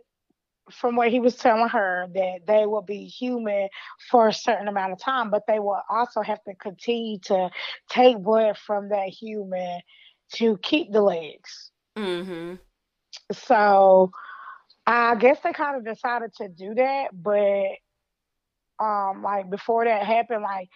from 0.70 0.96
what 0.96 1.10
he 1.10 1.20
was 1.20 1.36
telling 1.36 1.68
her 1.68 2.06
that 2.14 2.46
they 2.46 2.66
will 2.66 2.82
be 2.82 3.04
human 3.04 3.68
for 4.10 4.28
a 4.28 4.32
certain 4.32 4.68
amount 4.68 4.92
of 4.92 4.98
time, 4.98 5.30
but 5.30 5.46
they 5.46 5.58
will 5.58 5.80
also 5.88 6.22
have 6.22 6.42
to 6.44 6.54
continue 6.54 7.18
to 7.18 7.50
take 7.90 8.18
blood 8.18 8.56
from 8.56 8.90
that 8.90 9.08
human 9.08 9.80
to 10.34 10.58
keep 10.58 10.92
the 10.92 11.02
legs. 11.02 11.70
Mm-hmm. 11.96 12.54
So 13.32 14.12
I 14.90 15.16
guess 15.16 15.38
they 15.44 15.52
kind 15.52 15.76
of 15.76 15.84
decided 15.84 16.34
to 16.36 16.48
do 16.48 16.74
that, 16.74 17.08
but 17.12 17.76
um, 18.82 19.22
like 19.22 19.50
before 19.50 19.84
that 19.84 20.02
happened, 20.06 20.42
like 20.42 20.70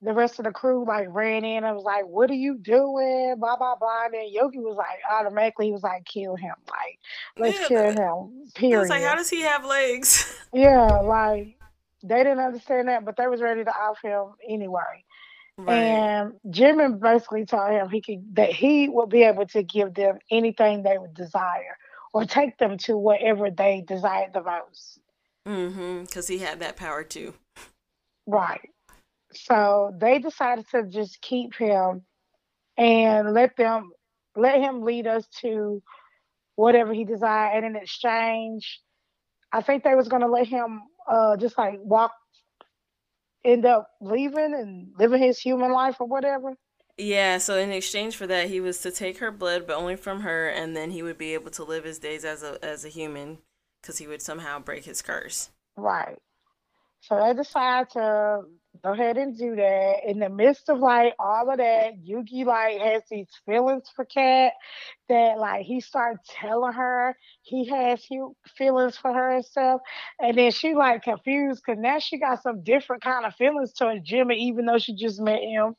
the 0.00 0.14
rest 0.14 0.38
of 0.38 0.46
the 0.46 0.52
crew 0.52 0.86
like 0.86 1.08
ran 1.10 1.44
in 1.44 1.64
and 1.64 1.76
was 1.76 1.84
like, 1.84 2.06
"What 2.06 2.30
are 2.30 2.34
you 2.34 2.56
doing?" 2.56 3.34
Blah 3.38 3.56
blah 3.56 3.76
blah. 3.76 4.06
And 4.06 4.14
then 4.14 4.32
Yoongi 4.34 4.62
was 4.62 4.76
like, 4.76 5.00
automatically, 5.12 5.66
he 5.66 5.72
was 5.72 5.82
like, 5.82 6.06
"Kill 6.06 6.34
him! 6.34 6.54
Like, 6.66 6.98
let's 7.36 7.60
Yeah, 7.60 7.68
kill 7.68 7.90
him." 7.92 8.48
Period. 8.54 8.80
was 8.80 8.88
like, 8.90 9.02
how 9.02 9.16
does 9.16 9.28
he 9.28 9.42
have 9.42 9.66
legs? 9.66 10.48
yeah, 10.54 11.00
like 11.02 11.58
they 12.02 12.18
didn't 12.18 12.38
understand 12.38 12.88
that, 12.88 13.04
but 13.04 13.18
they 13.18 13.26
was 13.26 13.42
ready 13.42 13.64
to 13.64 13.70
off 13.70 14.00
him 14.02 14.32
anyway. 14.48 15.04
And 15.66 16.34
Jimmy 16.48 16.94
basically 16.94 17.44
told 17.44 17.70
him 17.70 17.90
he 17.90 18.00
could 18.00 18.36
that 18.36 18.50
he 18.50 18.88
would 18.88 19.10
be 19.10 19.24
able 19.24 19.46
to 19.48 19.62
give 19.62 19.92
them 19.92 20.18
anything 20.30 20.82
they 20.82 20.96
would 20.96 21.12
desire, 21.12 21.76
or 22.18 22.24
take 22.24 22.58
them 22.58 22.76
to 22.78 22.96
whatever 22.96 23.48
they 23.48 23.84
desired 23.86 24.32
the 24.34 24.42
most. 24.42 24.98
Mm-hmm. 25.46 26.02
Because 26.02 26.26
he 26.26 26.38
had 26.38 26.58
that 26.58 26.76
power 26.76 27.04
too. 27.04 27.34
Right. 28.26 28.70
So 29.32 29.94
they 30.00 30.18
decided 30.18 30.66
to 30.72 30.82
just 30.88 31.20
keep 31.20 31.54
him 31.54 32.02
and 32.76 33.34
let 33.34 33.56
them 33.56 33.92
let 34.34 34.60
him 34.60 34.82
lead 34.82 35.06
us 35.06 35.28
to 35.42 35.80
whatever 36.56 36.92
he 36.92 37.04
desired. 37.04 37.56
And 37.56 37.76
in 37.76 37.80
exchange, 37.80 38.80
I 39.52 39.62
think 39.62 39.84
they 39.84 39.94
was 39.94 40.08
gonna 40.08 40.26
let 40.26 40.48
him 40.48 40.82
uh 41.08 41.36
just 41.36 41.56
like 41.56 41.78
walk 41.80 42.12
end 43.44 43.64
up 43.64 43.88
leaving 44.00 44.54
and 44.54 44.88
living 44.98 45.22
his 45.22 45.38
human 45.38 45.70
life 45.70 46.00
or 46.00 46.08
whatever. 46.08 46.56
Yeah, 46.98 47.38
so 47.38 47.56
in 47.56 47.70
exchange 47.70 48.16
for 48.16 48.26
that, 48.26 48.48
he 48.48 48.60
was 48.60 48.80
to 48.80 48.90
take 48.90 49.18
her 49.18 49.30
blood, 49.30 49.68
but 49.68 49.76
only 49.76 49.94
from 49.94 50.20
her, 50.22 50.48
and 50.48 50.76
then 50.76 50.90
he 50.90 51.04
would 51.04 51.16
be 51.16 51.34
able 51.34 51.52
to 51.52 51.62
live 51.62 51.84
his 51.84 52.00
days 52.00 52.24
as 52.24 52.42
a 52.42 52.58
as 52.62 52.84
a 52.84 52.88
human, 52.88 53.38
because 53.80 53.98
he 53.98 54.08
would 54.08 54.20
somehow 54.20 54.58
break 54.58 54.84
his 54.84 55.00
curse. 55.00 55.50
Right. 55.76 56.18
So 57.00 57.16
they 57.16 57.32
decide 57.34 57.90
to 57.90 58.40
go 58.82 58.92
ahead 58.92 59.16
and 59.16 59.38
do 59.38 59.54
that. 59.54 60.00
In 60.04 60.18
the 60.18 60.28
midst 60.28 60.68
of 60.68 60.80
like 60.80 61.14
all 61.20 61.48
of 61.48 61.58
that, 61.58 61.92
Yoongi 62.04 62.44
like 62.44 62.80
has 62.80 63.02
these 63.08 63.28
feelings 63.46 63.88
for 63.94 64.04
Kat 64.04 64.52
that 65.08 65.38
like 65.38 65.64
he 65.64 65.80
started 65.80 66.18
telling 66.28 66.72
her 66.72 67.16
he 67.42 67.66
has 67.68 68.04
feelings 68.56 68.96
for 68.96 69.12
her 69.12 69.36
and 69.36 69.44
stuff. 69.44 69.80
And 70.20 70.36
then 70.36 70.50
she 70.50 70.74
like 70.74 71.02
confused 71.02 71.62
because 71.64 71.80
now 71.80 72.00
she 72.00 72.18
got 72.18 72.42
some 72.42 72.64
different 72.64 73.02
kind 73.02 73.24
of 73.24 73.36
feelings 73.36 73.72
towards 73.72 74.02
Jimmy, 74.02 74.36
even 74.48 74.66
though 74.66 74.78
she 74.78 74.94
just 74.94 75.20
met 75.20 75.40
him. 75.40 75.76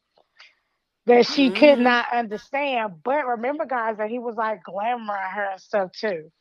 That 1.10 1.28
she 1.28 1.52
could 1.52 1.80
Mhm. 1.80 1.84
not 1.84 2.08
understand. 2.14 3.04
But 3.04 3.28
remember, 3.28 3.66
guys, 3.68 3.98
that 4.00 4.12
he 4.12 4.20
was 4.20 4.38
like 4.38 4.62
glamoring 4.64 5.34
her 5.34 5.52
and 5.54 5.62
stuff 5.62 5.92
too. 5.94 6.32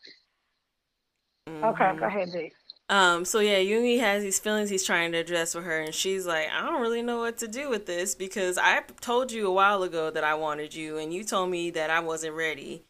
Okay, 1.65 1.85
Mhm. 1.85 1.99
go 1.99 2.07
ahead, 2.07 2.33
D. 2.33 2.53
Um, 2.91 3.25
so 3.27 3.41
yeah, 3.41 3.59
Yoongi 3.59 4.01
has 4.01 4.23
these 4.23 4.39
feelings 4.41 4.71
he's 4.71 4.85
trying 4.87 5.13
to 5.13 5.19
address 5.19 5.55
with 5.55 5.65
her, 5.65 5.81
and 5.81 5.95
she's 5.95 6.27
like, 6.27 6.49
I 6.51 6.63
don't 6.63 6.81
really 6.83 7.03
know 7.03 7.19
what 7.19 7.39
to 7.39 7.49
do 7.49 7.69
with 7.71 7.87
this 7.87 8.15
because 8.15 8.59
I 8.59 8.83
told 9.01 9.33
you 9.33 9.47
a 9.49 9.53
while 9.53 9.83
ago 9.83 10.11
that 10.11 10.25
I 10.25 10.35
wanted 10.35 10.75
you, 10.75 10.99
and 10.99 11.13
you 11.15 11.25
told 11.25 11.51
me 11.51 11.71
that 11.73 11.91
I 11.91 12.01
wasn't 12.01 12.37
ready. 12.37 12.85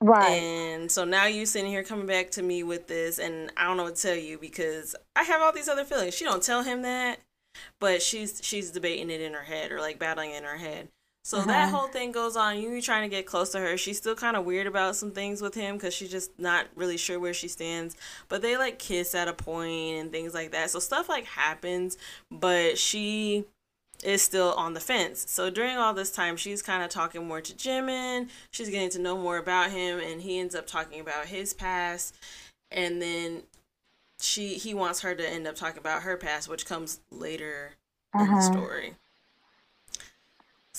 Right. 0.00 0.44
And 0.44 0.90
so 0.92 1.04
now 1.04 1.26
you're 1.26 1.46
sitting 1.46 1.70
here 1.70 1.84
coming 1.84 2.06
back 2.06 2.30
to 2.32 2.42
me 2.42 2.62
with 2.64 2.88
this, 2.88 3.18
and 3.18 3.52
I 3.56 3.64
don't 3.64 3.76
know 3.78 3.84
what 3.84 3.96
to 3.96 4.02
tell 4.02 4.16
you 4.16 4.38
because 4.38 4.96
I 5.16 5.24
have 5.24 5.42
all 5.42 5.52
these 5.52 5.68
other 5.68 5.84
feelings. 5.84 6.14
She 6.14 6.24
don't 6.24 6.42
tell 6.42 6.62
him 6.64 6.82
that, 6.82 7.20
but 7.80 8.02
she's 8.02 8.40
she's 8.44 8.70
debating 8.72 9.10
it 9.10 9.20
in 9.22 9.34
her 9.34 9.44
head 9.44 9.72
or 9.72 9.80
like 9.80 9.98
battling 9.98 10.32
it 10.32 10.38
in 10.38 10.44
her 10.44 10.58
head. 10.58 10.88
So 11.28 11.42
that 11.42 11.68
Uh-huh. 11.68 11.76
whole 11.76 11.88
thing 11.88 12.10
goes 12.10 12.36
on. 12.36 12.58
You 12.58 12.80
trying 12.80 13.02
to 13.02 13.14
get 13.14 13.26
close 13.26 13.50
to 13.50 13.58
her. 13.60 13.76
She's 13.76 13.98
still 13.98 14.14
kind 14.14 14.34
of 14.34 14.46
weird 14.46 14.66
about 14.66 14.96
some 14.96 15.10
things 15.10 15.42
with 15.42 15.54
him 15.54 15.76
because 15.76 15.92
she's 15.92 16.10
just 16.10 16.30
not 16.38 16.68
really 16.74 16.96
sure 16.96 17.20
where 17.20 17.34
she 17.34 17.48
stands. 17.48 17.96
But 18.30 18.40
they 18.40 18.56
like 18.56 18.78
kiss 18.78 19.14
at 19.14 19.28
a 19.28 19.34
point 19.34 20.00
and 20.00 20.10
things 20.10 20.32
like 20.32 20.52
that. 20.52 20.70
So 20.70 20.78
stuff 20.78 21.06
like 21.06 21.26
happens, 21.26 21.98
but 22.30 22.78
she 22.78 23.44
is 24.02 24.22
still 24.22 24.54
on 24.54 24.72
the 24.72 24.80
fence. 24.80 25.26
So 25.28 25.50
during 25.50 25.76
all 25.76 25.92
this 25.92 26.10
time, 26.10 26.38
she's 26.38 26.62
kind 26.62 26.82
of 26.82 26.88
talking 26.88 27.28
more 27.28 27.42
to 27.42 27.52
Jimin. 27.52 28.30
She's 28.50 28.70
getting 28.70 28.88
to 28.90 28.98
know 28.98 29.18
more 29.18 29.36
about 29.36 29.70
him, 29.70 30.00
and 30.00 30.22
he 30.22 30.38
ends 30.38 30.54
up 30.54 30.66
talking 30.66 30.98
about 30.98 31.26
his 31.26 31.52
past. 31.52 32.14
And 32.70 33.02
then 33.02 33.42
she 34.18 34.54
he 34.54 34.72
wants 34.72 35.00
her 35.02 35.14
to 35.14 35.28
end 35.28 35.46
up 35.46 35.56
talking 35.56 35.78
about 35.78 36.04
her 36.04 36.16
past, 36.16 36.48
which 36.48 36.64
comes 36.64 37.00
later 37.10 37.72
in 38.14 38.20
the 38.20 38.32
Uh-huh. 38.32 38.40
story. 38.40 38.94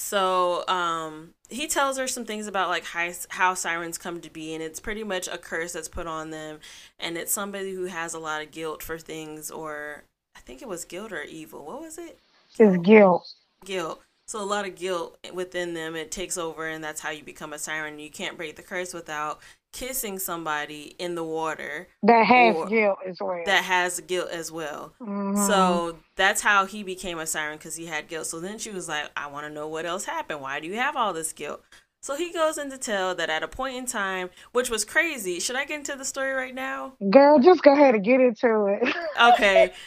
So 0.02 0.66
um, 0.70 1.32
he 1.50 1.68
tells 1.68 1.98
her 1.98 2.08
some 2.08 2.24
things 2.24 2.48
about 2.48 2.70
like 2.70 2.86
how, 2.86 3.12
how 3.28 3.54
sirens 3.54 3.98
come 3.98 4.22
to 4.22 4.30
be, 4.30 4.54
and 4.54 4.64
it's 4.64 4.80
pretty 4.80 5.04
much 5.04 5.28
a 5.28 5.38
curse 5.38 5.74
that's 5.74 5.90
put 5.90 6.08
on 6.08 6.30
them, 6.30 6.60
and 6.98 7.18
it's 7.18 7.34
somebody 7.34 7.74
who 7.74 7.84
has 7.84 8.14
a 8.14 8.20
lot 8.20 8.42
of 8.42 8.52
guilt 8.52 8.82
for 8.82 8.98
things, 8.98 9.52
or 9.52 10.06
I 10.38 10.40
think 10.40 10.62
it 10.62 10.70
was 10.70 10.86
guilt 10.86 11.12
or 11.12 11.24
evil. 11.24 11.66
What 11.66 11.82
was 11.82 11.98
it? 11.98 12.18
His 12.58 12.78
guilt. 12.78 13.30
guilt. 13.66 14.02
So 14.26 14.42
a 14.42 14.46
lot 14.46 14.66
of 14.66 14.76
guilt 14.76 15.18
within 15.34 15.74
them. 15.74 15.98
It 15.98 16.12
takes 16.12 16.38
over, 16.38 16.66
and 16.66 16.82
that's 16.82 17.02
how 17.02 17.10
you 17.10 17.22
become 17.22 17.52
a 17.52 17.60
siren. 17.60 18.00
You 18.00 18.10
can't 18.10 18.38
break 18.38 18.56
the 18.56 18.64
curse 18.64 18.94
without 18.94 19.42
kissing 19.72 20.18
somebody 20.20 20.96
in 20.98 21.16
the 21.16 21.24
water 21.24 21.88
That 22.04 22.26
has 22.26 22.56
guilt 22.70 22.98
as 23.06 23.18
well. 23.22 23.42
that 23.46 23.64
has 23.64 24.00
guilt 24.02 24.30
as 24.32 24.52
well. 24.52 24.94
Mhm. 25.02 25.48
So 25.48 25.98
that's 26.16 26.42
how 26.42 26.66
he 26.66 26.84
became 26.84 27.20
a 27.20 27.26
siren 27.28 27.58
because 27.58 27.76
he 27.76 27.86
had 27.86 28.08
guilt. 28.08 28.26
So 28.28 28.40
then 28.40 28.58
she 28.58 28.72
was 28.72 28.88
like, 28.90 29.10
I 29.16 29.28
want 29.28 29.46
to 29.46 29.50
know 29.52 29.68
what 29.68 29.86
else 29.86 30.06
happened. 30.06 30.42
Why 30.42 30.60
do 30.60 30.68
you 30.68 30.76
have 30.78 30.96
all 30.96 31.14
this 31.14 31.34
guilt? 31.34 31.62
So 32.02 32.16
he 32.16 32.32
goes 32.32 32.58
into 32.58 32.78
tell 32.78 33.14
that 33.16 33.30
at 33.30 33.44
a 33.44 33.48
point 33.48 33.76
in 33.76 33.86
time, 33.86 34.30
which 34.54 34.70
was 34.70 34.86
crazy. 34.86 35.40
Should 35.40 35.58
I 35.58 35.66
get 35.66 35.80
into 35.80 35.96
the 35.98 36.06
story 36.06 36.32
right 36.32 36.56
now? 36.56 36.94
Girl, 37.10 37.40
just 37.40 37.62
go 37.62 37.74
ahead 37.74 37.94
and 37.94 38.04
get 38.04 38.22
into 38.22 38.66
it. 38.68 38.96
Okay. 39.22 39.74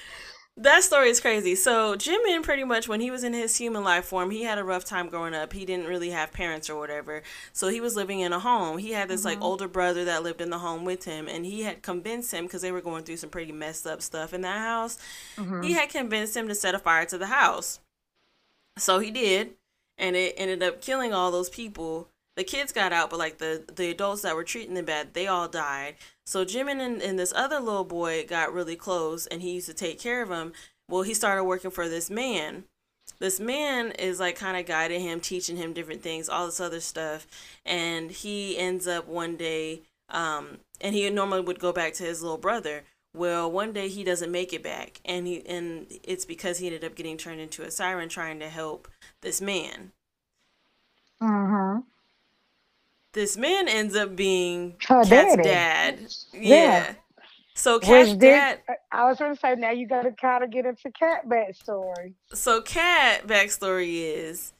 That 0.58 0.82
story 0.82 1.08
is 1.08 1.18
crazy. 1.18 1.54
So 1.54 1.96
Jimin 1.96 2.42
pretty 2.42 2.64
much 2.64 2.86
when 2.86 3.00
he 3.00 3.10
was 3.10 3.24
in 3.24 3.32
his 3.32 3.56
human 3.56 3.84
life 3.84 4.04
form, 4.04 4.30
he 4.30 4.42
had 4.42 4.58
a 4.58 4.64
rough 4.64 4.84
time 4.84 5.08
growing 5.08 5.32
up. 5.32 5.54
He 5.54 5.64
didn't 5.64 5.86
really 5.86 6.10
have 6.10 6.30
parents 6.30 6.68
or 6.68 6.78
whatever. 6.78 7.22
So 7.54 7.68
he 7.68 7.80
was 7.80 7.96
living 7.96 8.20
in 8.20 8.34
a 8.34 8.38
home. 8.38 8.76
He 8.76 8.92
had 8.92 9.08
this 9.08 9.24
like 9.24 9.36
mm-hmm. 9.36 9.44
older 9.44 9.66
brother 9.66 10.04
that 10.04 10.22
lived 10.22 10.42
in 10.42 10.50
the 10.50 10.58
home 10.58 10.84
with 10.84 11.04
him 11.04 11.26
and 11.26 11.46
he 11.46 11.62
had 11.62 11.82
convinced 11.82 12.34
him 12.34 12.44
because 12.44 12.60
they 12.60 12.70
were 12.70 12.82
going 12.82 13.04
through 13.04 13.16
some 13.16 13.30
pretty 13.30 13.52
messed 13.52 13.86
up 13.86 14.02
stuff 14.02 14.34
in 14.34 14.42
that 14.42 14.58
house. 14.58 14.98
He 15.36 15.42
mm-hmm. 15.42 15.62
had 15.72 15.88
convinced 15.88 16.36
him 16.36 16.48
to 16.48 16.54
set 16.54 16.74
a 16.74 16.78
fire 16.78 17.06
to 17.06 17.16
the 17.16 17.28
house. 17.28 17.80
So 18.76 18.98
he 18.98 19.10
did, 19.10 19.54
and 19.98 20.16
it 20.16 20.34
ended 20.36 20.62
up 20.62 20.80
killing 20.80 21.12
all 21.12 21.30
those 21.30 21.50
people. 21.50 22.08
The 22.36 22.44
kids 22.44 22.72
got 22.72 22.92
out, 22.92 23.10
but 23.10 23.18
like 23.18 23.38
the 23.38 23.64
the 23.74 23.90
adults 23.90 24.22
that 24.22 24.34
were 24.36 24.44
treating 24.44 24.74
them 24.74 24.86
bad, 24.86 25.14
they 25.14 25.26
all 25.26 25.48
died. 25.48 25.96
So 26.26 26.44
Jimin 26.44 26.80
and, 26.80 27.02
and 27.02 27.18
this 27.18 27.32
other 27.36 27.60
little 27.60 27.84
boy 27.84 28.24
got 28.26 28.52
really 28.54 28.76
close, 28.76 29.26
and 29.26 29.42
he 29.42 29.52
used 29.52 29.66
to 29.68 29.74
take 29.74 30.00
care 30.00 30.22
of 30.22 30.30
him. 30.30 30.52
Well, 30.88 31.02
he 31.02 31.14
started 31.14 31.44
working 31.44 31.70
for 31.70 31.88
this 31.88 32.10
man. 32.10 32.64
This 33.18 33.38
man 33.38 33.92
is 33.92 34.18
like 34.20 34.36
kind 34.36 34.56
of 34.56 34.66
guiding 34.66 35.00
him, 35.02 35.20
teaching 35.20 35.56
him 35.56 35.72
different 35.72 36.02
things, 36.02 36.28
all 36.28 36.46
this 36.46 36.60
other 36.60 36.80
stuff, 36.80 37.26
and 37.64 38.10
he 38.10 38.56
ends 38.58 38.86
up 38.86 39.06
one 39.06 39.36
day, 39.36 39.82
um, 40.08 40.58
and 40.80 40.94
he 40.94 41.08
normally 41.10 41.40
would 41.42 41.58
go 41.60 41.72
back 41.72 41.92
to 41.94 42.04
his 42.04 42.22
little 42.22 42.38
brother. 42.38 42.84
Well, 43.14 43.50
one 43.50 43.72
day 43.72 43.88
he 43.88 44.04
doesn't 44.04 44.32
make 44.32 44.52
it 44.54 44.62
back, 44.62 45.00
and 45.04 45.26
he 45.26 45.46
and 45.46 45.86
it's 46.02 46.24
because 46.24 46.58
he 46.58 46.66
ended 46.66 46.84
up 46.84 46.94
getting 46.94 47.18
turned 47.18 47.40
into 47.40 47.62
a 47.62 47.70
siren 47.70 48.08
trying 48.08 48.38
to 48.40 48.48
help 48.48 48.88
this 49.20 49.40
man. 49.40 49.92
hmm 51.20 51.91
This 53.12 53.36
man 53.36 53.68
ends 53.68 53.94
up 53.94 54.16
being 54.16 54.76
Her 54.88 55.04
Kat's 55.04 55.36
daddy. 55.36 55.42
dad. 55.42 56.00
Yeah. 56.32 56.40
Yeah. 56.40 56.94
So 57.54 57.78
Which 57.78 58.08
did, 58.08 58.18
dad. 58.18 58.60
I 58.90 59.04
was 59.04 59.18
going 59.18 59.34
to 59.34 59.38
say, 59.38 59.54
now 59.56 59.70
you 59.70 59.86
got 59.86 60.02
to 60.02 60.12
kind 60.12 60.42
of 60.42 60.50
get 60.50 60.64
into 60.64 60.90
Cat 60.90 61.28
backstory. 61.28 62.14
So 62.32 62.62
Kat 62.62 63.26
backstory 63.26 64.16
is 64.16 64.54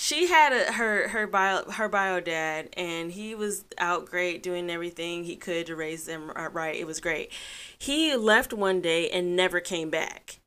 she 0.00 0.28
had 0.28 0.54
a, 0.54 0.72
her 0.72 1.08
her 1.08 1.26
bio 1.26 1.70
her 1.72 1.86
bio 1.86 2.20
dad 2.20 2.70
and 2.74 3.12
he 3.12 3.34
was 3.34 3.66
out 3.76 4.06
great 4.06 4.42
doing 4.42 4.70
everything 4.70 5.24
he 5.24 5.36
could 5.36 5.66
to 5.66 5.76
raise 5.76 6.06
them 6.06 6.30
right. 6.30 6.76
It 6.76 6.86
was 6.86 7.00
great. 7.00 7.30
He 7.78 8.16
left 8.16 8.54
one 8.54 8.80
day 8.80 9.10
and 9.10 9.36
never 9.36 9.60
came 9.60 9.90
back, 9.90 10.38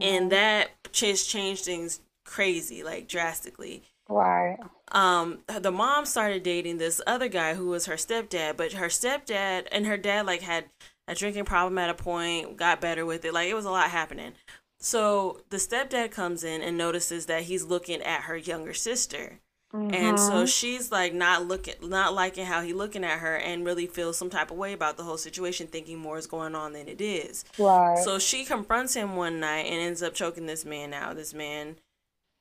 and 0.00 0.22
mm-hmm. 0.22 0.28
that 0.30 0.70
just 0.90 1.30
changed 1.30 1.64
things 1.64 2.00
crazy 2.24 2.82
like 2.82 3.06
drastically. 3.06 3.84
Right. 4.08 4.56
um 4.92 5.40
the 5.46 5.72
mom 5.72 6.06
started 6.06 6.42
dating 6.42 6.78
this 6.78 7.00
other 7.06 7.28
guy 7.28 7.54
who 7.54 7.66
was 7.66 7.86
her 7.86 7.96
stepdad 7.96 8.56
but 8.56 8.72
her 8.74 8.86
stepdad 8.86 9.66
and 9.72 9.84
her 9.86 9.96
dad 9.96 10.26
like 10.26 10.42
had 10.42 10.66
a 11.08 11.14
drinking 11.14 11.44
problem 11.44 11.78
at 11.78 11.90
a 11.90 11.94
point 11.94 12.56
got 12.56 12.80
better 12.80 13.06
with 13.06 13.24
it. 13.24 13.32
Like 13.32 13.48
it 13.48 13.54
was 13.54 13.64
a 13.64 13.70
lot 13.70 13.90
happening. 13.90 14.32
So 14.78 15.40
the 15.50 15.56
stepdad 15.56 16.10
comes 16.10 16.44
in 16.44 16.62
and 16.62 16.76
notices 16.76 17.26
that 17.26 17.42
he's 17.42 17.64
looking 17.64 18.02
at 18.02 18.22
her 18.22 18.36
younger 18.36 18.74
sister. 18.74 19.40
And 19.72 20.18
so 20.18 20.46
she's 20.46 20.90
like 20.90 21.12
not 21.12 21.46
looking 21.46 21.74
not 21.82 22.14
liking 22.14 22.46
how 22.46 22.62
he 22.62 22.72
looking 22.72 23.04
at 23.04 23.18
her 23.18 23.36
and 23.36 23.66
really 23.66 23.86
feels 23.86 24.16
some 24.16 24.30
type 24.30 24.50
of 24.50 24.56
way 24.56 24.72
about 24.72 24.96
the 24.96 25.02
whole 25.02 25.18
situation 25.18 25.66
thinking 25.66 25.98
more 25.98 26.16
is 26.16 26.26
going 26.26 26.54
on 26.54 26.72
than 26.72 26.88
it 26.88 27.02
is. 27.02 27.44
Right. 27.58 27.98
so 27.98 28.18
she 28.18 28.46
confronts 28.46 28.94
him 28.94 29.16
one 29.16 29.38
night 29.38 29.66
and 29.66 29.74
ends 29.74 30.02
up 30.02 30.14
choking 30.14 30.46
this 30.46 30.64
man 30.64 30.94
out. 30.94 31.16
This 31.16 31.34
man 31.34 31.76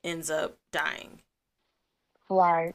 ends 0.02 0.30
up 0.30 0.58
dying 0.72 1.20
right. 2.30 2.74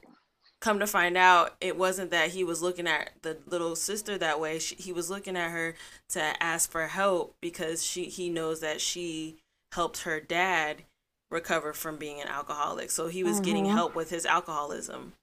come 0.61 0.79
to 0.79 0.87
find 0.87 1.17
out 1.17 1.55
it 1.61 1.77
wasn't 1.77 2.11
that 2.11 2.31
he 2.31 2.45
was 2.45 2.63
looking 2.63 2.87
at 2.87 3.11
the 3.23 3.39
little 3.47 3.75
sister 3.77 4.19
that 4.19 4.41
way 4.41 4.59
she, 4.59 4.75
he 4.77 4.93
was 4.93 5.11
looking 5.11 5.37
at 5.37 5.51
her 5.51 5.75
to 6.09 6.43
ask 6.43 6.71
for 6.71 6.87
help 6.87 7.35
because 7.41 7.85
she 7.85 8.05
he 8.05 8.29
knows 8.29 8.61
that 8.61 8.81
she 8.81 9.39
helped 9.73 10.03
her 10.03 10.21
dad 10.21 10.83
recover 11.31 11.73
from 11.73 11.97
being 11.97 12.21
an 12.21 12.29
alcoholic. 12.29 12.91
So 12.91 13.09
he 13.09 13.25
was 13.25 13.37
mm-hmm. 13.37 13.45
getting 13.45 13.65
help 13.65 13.95
with 13.95 14.11
his 14.11 14.27
alcoholism. 14.27 15.15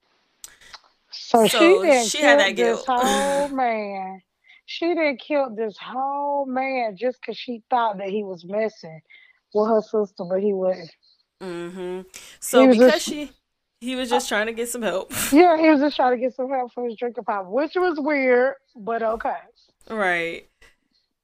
So, 1.12 1.48
so 1.48 1.84
she, 1.84 2.05
she 2.10 2.22
had 2.24 2.39
that 2.39 2.51
guilt. 2.51 2.79
This 2.79 2.86
whole 2.88 3.50
man. 3.55 4.22
She 4.65 4.88
didn't 4.88 5.22
kill 5.22 5.55
this 5.55 5.77
whole 5.77 6.46
man 6.46 6.98
just 6.98 7.22
because 7.22 7.38
she 7.38 7.63
thought 7.69 8.00
that 8.00 8.10
he 8.10 8.24
was 8.24 8.43
messing 8.43 9.00
with 9.53 9.69
her 9.69 9.81
sister, 9.81 10.25
but 10.29 10.41
he 10.41 10.51
wasn't. 10.51 10.91
Mm-hmm. 11.41 12.01
So 12.41 12.67
because 12.67 12.91
just, 12.91 13.05
she, 13.05 13.31
he 13.79 13.96
was 13.96 14.10
just 14.10 14.27
trying 14.27 14.48
to 14.48 14.53
get 14.53 14.69
some 14.69 14.81
help. 14.81 15.12
Yeah, 15.31 15.57
he 15.57 15.69
was 15.69 15.79
just 15.79 15.96
trying 15.96 16.13
to 16.13 16.17
get 16.17 16.36
some 16.36 16.50
help 16.50 16.74
for 16.74 16.86
his 16.86 16.96
drinking 16.96 17.24
problem, 17.24 17.53
which 17.53 17.75
was 17.75 18.00
weird, 18.00 18.55
but 18.75 19.03
okay. 19.03 19.38
Right. 19.89 20.48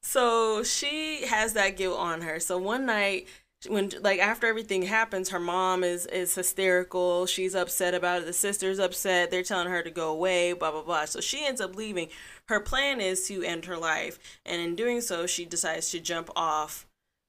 So 0.01 0.63
she 0.63 1.25
has 1.25 1.53
that 1.53 1.77
guilt 1.77 1.98
on 1.98 2.22
her. 2.22 2.39
So 2.39 2.57
one 2.57 2.86
night 2.86 3.27
when 3.67 3.91
like 4.01 4.19
after 4.19 4.48
everything 4.48 4.83
happens 4.83 5.29
her 5.29 5.39
mom 5.39 5.83
is 5.83 6.05
is 6.07 6.36
hysterical 6.36 7.25
she's 7.25 7.55
upset 7.55 7.93
about 7.93 8.22
it 8.22 8.25
the 8.25 8.33
sister's 8.33 8.79
upset 8.79 9.31
they're 9.31 9.43
telling 9.43 9.69
her 9.69 9.81
to 9.81 9.91
go 9.91 10.12
away 10.12 10.53
blah 10.53 10.72
blah 10.72 10.81
blah 10.81 11.05
so 11.05 11.22
she 11.22 11.45
ends 11.45 11.62
up 11.62 11.75
leaving 11.75 12.10
her 12.50 12.60
plan 12.60 13.00
is 13.00 13.25
to 13.27 13.41
end 13.43 13.65
her 13.65 13.77
life 13.77 14.19
and 14.45 14.62
in 14.62 14.75
doing 14.75 15.01
so 15.01 15.25
she 15.25 15.45
decides 15.45 15.89
to 15.89 16.00
jump 16.00 16.29
off 16.36 16.86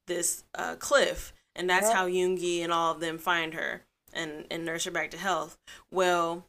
this 0.06 0.44
uh, 0.54 0.74
cliff 0.76 1.32
and 1.54 1.70
that's 1.70 1.86
yep. 1.86 1.96
how 1.96 2.08
Yoongi 2.08 2.62
and 2.62 2.72
all 2.72 2.92
of 2.92 3.00
them 3.00 3.18
find 3.18 3.54
her 3.54 3.82
and 4.14 4.46
and 4.50 4.64
nurse 4.64 4.84
her 4.84 4.90
back 4.90 5.10
to 5.10 5.18
health 5.18 5.56
well 5.90 6.44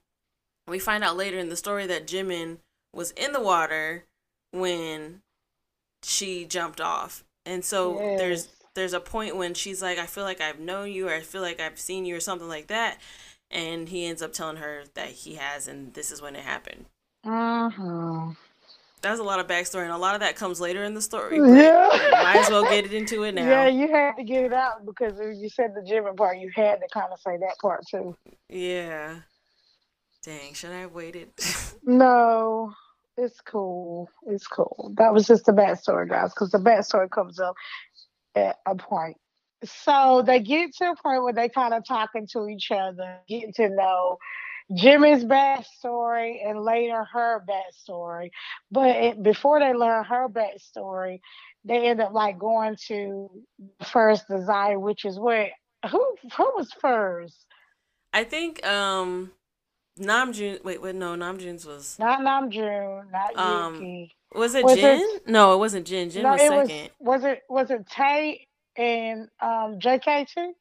we 0.67 0.79
find 0.79 1.03
out 1.03 1.17
later 1.17 1.37
in 1.37 1.49
the 1.49 1.55
story 1.55 1.85
that 1.87 2.07
Jimin 2.07 2.57
was 2.93 3.11
in 3.11 3.33
the 3.33 3.41
water 3.41 4.05
when 4.51 5.21
she 6.03 6.45
jumped 6.45 6.81
off. 6.81 7.23
And 7.45 7.63
so 7.63 7.99
yes. 7.99 8.19
there's 8.19 8.49
there's 8.73 8.93
a 8.93 8.99
point 8.99 9.37
when 9.37 9.53
she's 9.53 9.81
like, 9.81 9.97
I 9.97 10.05
feel 10.05 10.23
like 10.23 10.41
I've 10.41 10.59
known 10.59 10.91
you 10.91 11.07
or 11.07 11.13
I 11.13 11.21
feel 11.21 11.41
like 11.41 11.59
I've 11.59 11.79
seen 11.79 12.05
you 12.05 12.15
or 12.15 12.19
something 12.19 12.47
like 12.47 12.67
that. 12.67 12.99
And 13.51 13.87
he 13.87 14.05
ends 14.05 14.21
up 14.21 14.33
telling 14.33 14.57
her 14.57 14.83
that 14.95 15.09
he 15.09 15.35
has 15.35 15.67
and 15.67 15.93
this 15.93 16.11
is 16.11 16.21
when 16.21 16.35
it 16.35 16.43
happened. 16.43 16.85
Uh-huh. 17.23 18.31
That's 19.01 19.19
a 19.19 19.23
lot 19.23 19.39
of 19.39 19.47
backstory, 19.47 19.83
and 19.83 19.91
a 19.91 19.97
lot 19.97 20.15
of 20.15 20.21
that 20.21 20.35
comes 20.35 20.59
later 20.59 20.83
in 20.83 20.93
the 20.93 21.01
story. 21.01 21.37
Yeah. 21.37 21.89
might 22.11 22.37
as 22.37 22.49
well 22.49 22.63
get 22.63 22.85
it 22.85 22.93
into 22.93 23.23
it 23.23 23.31
now. 23.35 23.45
Yeah, 23.47 23.67
you 23.67 23.87
had 23.87 24.13
to 24.13 24.23
get 24.23 24.45
it 24.45 24.53
out 24.53 24.85
because 24.85 25.19
you 25.19 25.49
said 25.49 25.73
the 25.75 25.81
Jimin 25.81 26.17
part. 26.17 26.39
You 26.39 26.49
had 26.55 26.79
to 26.81 26.87
kind 26.91 27.11
of 27.11 27.19
say 27.19 27.37
that 27.37 27.55
part 27.61 27.85
too. 27.89 28.15
Yeah. 28.49 29.17
Dang, 30.23 30.53
should 30.53 30.71
I 30.71 30.79
have 30.79 30.93
waited? 30.93 31.29
no. 31.83 32.73
It's 33.17 33.39
cool. 33.41 34.09
It's 34.27 34.47
cool. 34.47 34.93
That 34.97 35.13
was 35.13 35.25
just 35.27 35.45
the 35.45 35.53
backstory, 35.53 36.09
guys, 36.09 36.33
because 36.33 36.51
the 36.51 36.57
backstory 36.57 37.09
comes 37.09 37.39
up 37.39 37.55
at 38.35 38.57
a 38.65 38.75
point. 38.75 39.17
So 39.63 40.21
they 40.25 40.39
get 40.41 40.75
to 40.77 40.91
a 40.91 40.95
point 41.01 41.23
where 41.23 41.33
they 41.33 41.47
kind 41.47 41.73
of 41.73 41.85
talking 41.87 42.27
to 42.33 42.47
each 42.47 42.71
other, 42.71 43.19
getting 43.27 43.53
to 43.53 43.69
know 43.69 44.17
Jimmy's 44.73 45.23
backstory 45.23 46.47
and 46.47 46.61
later 46.61 47.03
her 47.13 47.43
backstory. 47.47 48.31
But 48.71 48.95
it, 48.95 49.23
before 49.23 49.59
they 49.59 49.73
learn 49.73 50.03
her 50.05 50.27
backstory, 50.27 51.19
they 51.63 51.87
end 51.87 52.01
up 52.01 52.13
like 52.13 52.39
going 52.39 52.77
to 52.87 53.29
first 53.83 54.27
desire, 54.27 54.79
which 54.79 55.05
is 55.05 55.19
where 55.19 55.51
who 55.89 56.15
who 56.35 56.53
was 56.55 56.71
first? 56.79 57.45
I 58.13 58.23
think 58.23 58.65
um 58.65 59.31
Namjoon. 59.99 60.63
Wait, 60.63 60.81
wait, 60.81 60.95
no, 60.95 61.15
Namjoon's 61.15 61.65
was 61.65 61.97
not 61.99 62.21
Namjoon, 62.21 63.11
not 63.11 63.37
um, 63.37 63.79
Yoongi. 63.79 64.09
Was 64.33 64.55
it 64.55 64.63
was 64.63 64.75
Jin? 64.75 64.99
It, 64.99 65.27
no, 65.27 65.53
it 65.53 65.57
wasn't 65.57 65.87
Jin. 65.87 66.09
Jin 66.09 66.23
no, 66.23 66.31
was 66.31 66.41
second. 66.41 66.89
Was, 66.99 67.21
was, 67.21 67.23
it 67.23 67.41
was 67.49 67.71
it 67.71 67.87
Tay 67.87 68.47
and 68.75 69.29
um 69.41 69.79
JK 69.79 70.27
too? 70.27 70.53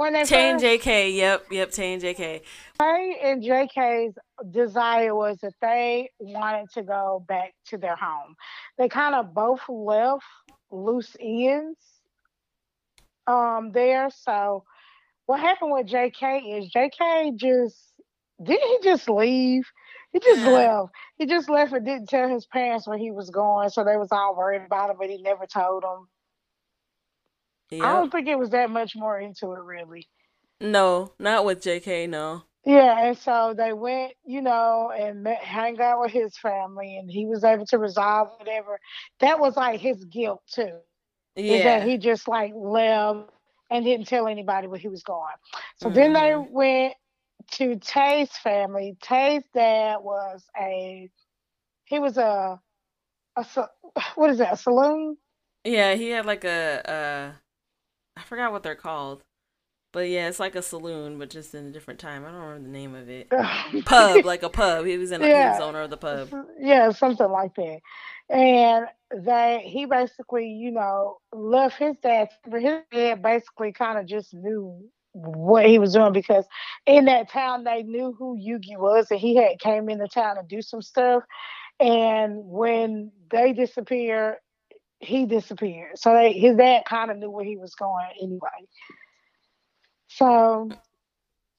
When 0.00 0.14
they 0.14 0.24
Tay 0.24 0.48
and 0.48 0.58
JK. 0.58 1.14
Yep, 1.14 1.46
yep. 1.50 1.72
Tay 1.72 1.92
and 1.92 2.02
JK. 2.02 2.40
Tay 2.80 3.20
and 3.22 3.42
JK's 3.42 4.16
desire 4.50 5.14
was 5.14 5.36
that 5.42 5.52
they 5.60 6.08
wanted 6.18 6.70
to 6.70 6.82
go 6.82 7.22
back 7.28 7.52
to 7.66 7.76
their 7.76 7.96
home. 7.96 8.34
They 8.78 8.88
kind 8.88 9.14
of 9.14 9.34
both 9.34 9.60
left 9.68 10.24
loose 10.70 11.14
ends 11.20 11.76
um 13.26 13.72
there. 13.72 14.08
So 14.08 14.64
what 15.26 15.38
happened 15.38 15.72
with 15.72 15.88
JK 15.88 16.58
is 16.58 16.72
JK 16.74 17.36
just 17.36 17.76
didn't 18.42 18.68
he 18.68 18.78
just 18.82 19.06
leave? 19.06 19.70
He 20.14 20.20
just 20.20 20.46
left. 20.46 20.94
He 21.18 21.26
just 21.26 21.50
left 21.50 21.74
and 21.74 21.84
didn't 21.84 22.08
tell 22.08 22.26
his 22.26 22.46
parents 22.46 22.88
where 22.88 22.96
he 22.96 23.10
was 23.10 23.28
going, 23.28 23.68
so 23.68 23.84
they 23.84 23.98
was 23.98 24.12
all 24.12 24.34
worried 24.34 24.62
about 24.64 24.88
him, 24.88 24.96
but 24.98 25.10
he 25.10 25.20
never 25.20 25.44
told 25.44 25.82
them. 25.82 26.08
Yep. 27.70 27.82
I 27.82 27.92
don't 27.92 28.10
think 28.10 28.28
it 28.28 28.38
was 28.38 28.50
that 28.50 28.70
much 28.70 28.96
more 28.96 29.18
into 29.18 29.52
it, 29.52 29.60
really. 29.60 30.08
No, 30.60 31.12
not 31.18 31.44
with 31.44 31.62
J.K. 31.62 32.06
No. 32.06 32.42
Yeah, 32.64 33.06
and 33.06 33.16
so 33.16 33.54
they 33.56 33.72
went, 33.72 34.12
you 34.24 34.42
know, 34.42 34.92
and 34.94 35.22
met, 35.22 35.42
hang 35.42 35.80
out 35.80 36.00
with 36.00 36.12
his 36.12 36.36
family, 36.36 36.98
and 36.98 37.10
he 37.10 37.26
was 37.26 37.42
able 37.42 37.64
to 37.66 37.78
resolve 37.78 38.28
whatever. 38.36 38.78
That 39.20 39.40
was 39.40 39.56
like 39.56 39.80
his 39.80 40.04
guilt 40.04 40.42
too. 40.52 40.78
Yeah, 41.36 41.52
is 41.54 41.64
that 41.64 41.88
he 41.88 41.96
just 41.96 42.28
like 42.28 42.52
left 42.54 43.30
and 43.70 43.84
didn't 43.84 44.08
tell 44.08 44.26
anybody 44.26 44.66
where 44.66 44.78
he 44.78 44.88
was 44.88 45.02
going. 45.02 45.32
So 45.76 45.86
mm-hmm. 45.86 45.94
then 45.94 46.12
they 46.12 46.20
mm-hmm. 46.20 46.52
went 46.52 46.94
to 47.52 47.76
Tay's 47.76 48.30
family. 48.30 48.96
Tay's 49.00 49.42
dad 49.54 49.98
was 50.02 50.44
a 50.60 51.08
he 51.84 51.98
was 51.98 52.18
a 52.18 52.60
a 53.36 53.46
what 54.16 54.30
is 54.30 54.38
that 54.38 54.54
a 54.54 54.56
saloon? 54.56 55.16
Yeah, 55.64 55.94
he 55.94 56.10
had 56.10 56.26
like 56.26 56.44
a 56.44 56.90
uh 56.90 57.32
I 58.16 58.22
forgot 58.22 58.52
what 58.52 58.62
they're 58.62 58.74
called. 58.74 59.22
But 59.92 60.08
yeah, 60.08 60.28
it's 60.28 60.38
like 60.38 60.54
a 60.54 60.62
saloon, 60.62 61.18
but 61.18 61.30
just 61.30 61.52
in 61.52 61.66
a 61.66 61.70
different 61.70 61.98
time. 61.98 62.24
I 62.24 62.28
don't 62.28 62.40
remember 62.40 62.62
the 62.62 62.72
name 62.72 62.94
of 62.94 63.08
it. 63.08 63.28
pub, 63.84 64.24
like 64.24 64.44
a 64.44 64.48
pub. 64.48 64.86
He 64.86 64.96
was 64.96 65.10
in 65.10 65.20
a, 65.20 65.26
yeah. 65.26 65.56
he 65.56 65.62
owner 65.62 65.82
of 65.82 65.90
the 65.90 65.96
pub. 65.96 66.32
Yeah, 66.60 66.90
something 66.92 67.28
like 67.28 67.54
that. 67.56 67.80
And 68.28 68.86
they 69.24 69.64
he 69.66 69.86
basically, 69.86 70.46
you 70.46 70.70
know, 70.70 71.18
left 71.32 71.78
his 71.78 71.96
dad. 72.02 72.28
His 72.52 72.82
dad 72.92 73.22
basically 73.22 73.72
kind 73.72 73.98
of 73.98 74.06
just 74.06 74.32
knew 74.32 74.88
what 75.12 75.66
he 75.66 75.80
was 75.80 75.94
doing 75.94 76.12
because 76.12 76.44
in 76.86 77.06
that 77.06 77.28
town 77.28 77.64
they 77.64 77.82
knew 77.82 78.14
who 78.16 78.38
Yoongi 78.38 78.78
was 78.78 79.10
and 79.10 79.18
he 79.18 79.34
had 79.34 79.58
came 79.58 79.88
into 79.88 80.06
town 80.06 80.36
to 80.36 80.42
do 80.48 80.62
some 80.62 80.82
stuff. 80.82 81.24
And 81.80 82.44
when 82.44 83.10
they 83.30 83.52
disappeared, 83.52 84.36
he 85.00 85.26
disappeared. 85.26 85.98
So 85.98 86.14
they, 86.14 86.32
his 86.32 86.56
dad 86.56 86.84
kind 86.86 87.10
of 87.10 87.18
knew 87.18 87.30
where 87.30 87.44
he 87.44 87.56
was 87.56 87.74
going 87.74 88.06
anyway. 88.20 88.48
So 90.08 90.70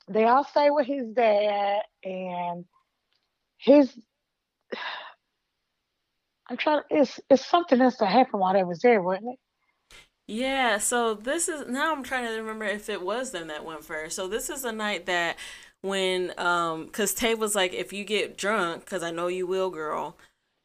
they 0.07 0.25
all 0.25 0.43
stay 0.43 0.69
with 0.69 0.87
his 0.87 1.07
dad 1.07 1.81
and 2.03 2.65
his 3.57 3.97
I'm 6.49 6.57
trying 6.57 6.81
it's 6.89 7.19
it's 7.29 7.45
something 7.45 7.79
else 7.81 7.97
that 7.97 8.07
happened 8.07 8.41
while 8.41 8.53
they 8.53 8.63
was 8.63 8.79
there, 8.79 9.01
wasn't 9.01 9.33
it? 9.33 9.39
Yeah, 10.27 10.77
so 10.77 11.13
this 11.13 11.47
is 11.47 11.67
now 11.67 11.93
I'm 11.93 12.03
trying 12.03 12.25
to 12.25 12.33
remember 12.33 12.65
if 12.65 12.89
it 12.89 13.01
was 13.01 13.31
them 13.31 13.47
that 13.47 13.65
went 13.65 13.83
first. 13.85 14.15
So 14.15 14.27
this 14.27 14.49
is 14.49 14.65
a 14.65 14.71
night 14.71 15.05
that 15.05 15.37
when 15.81 16.33
um 16.37 16.89
cuz 16.89 17.13
Tay 17.13 17.35
was 17.35 17.55
like 17.55 17.73
if 17.73 17.93
you 17.93 18.03
get 18.03 18.37
drunk 18.37 18.85
cuz 18.85 19.01
I 19.01 19.11
know 19.11 19.27
you 19.27 19.47
will 19.47 19.69
girl, 19.69 20.17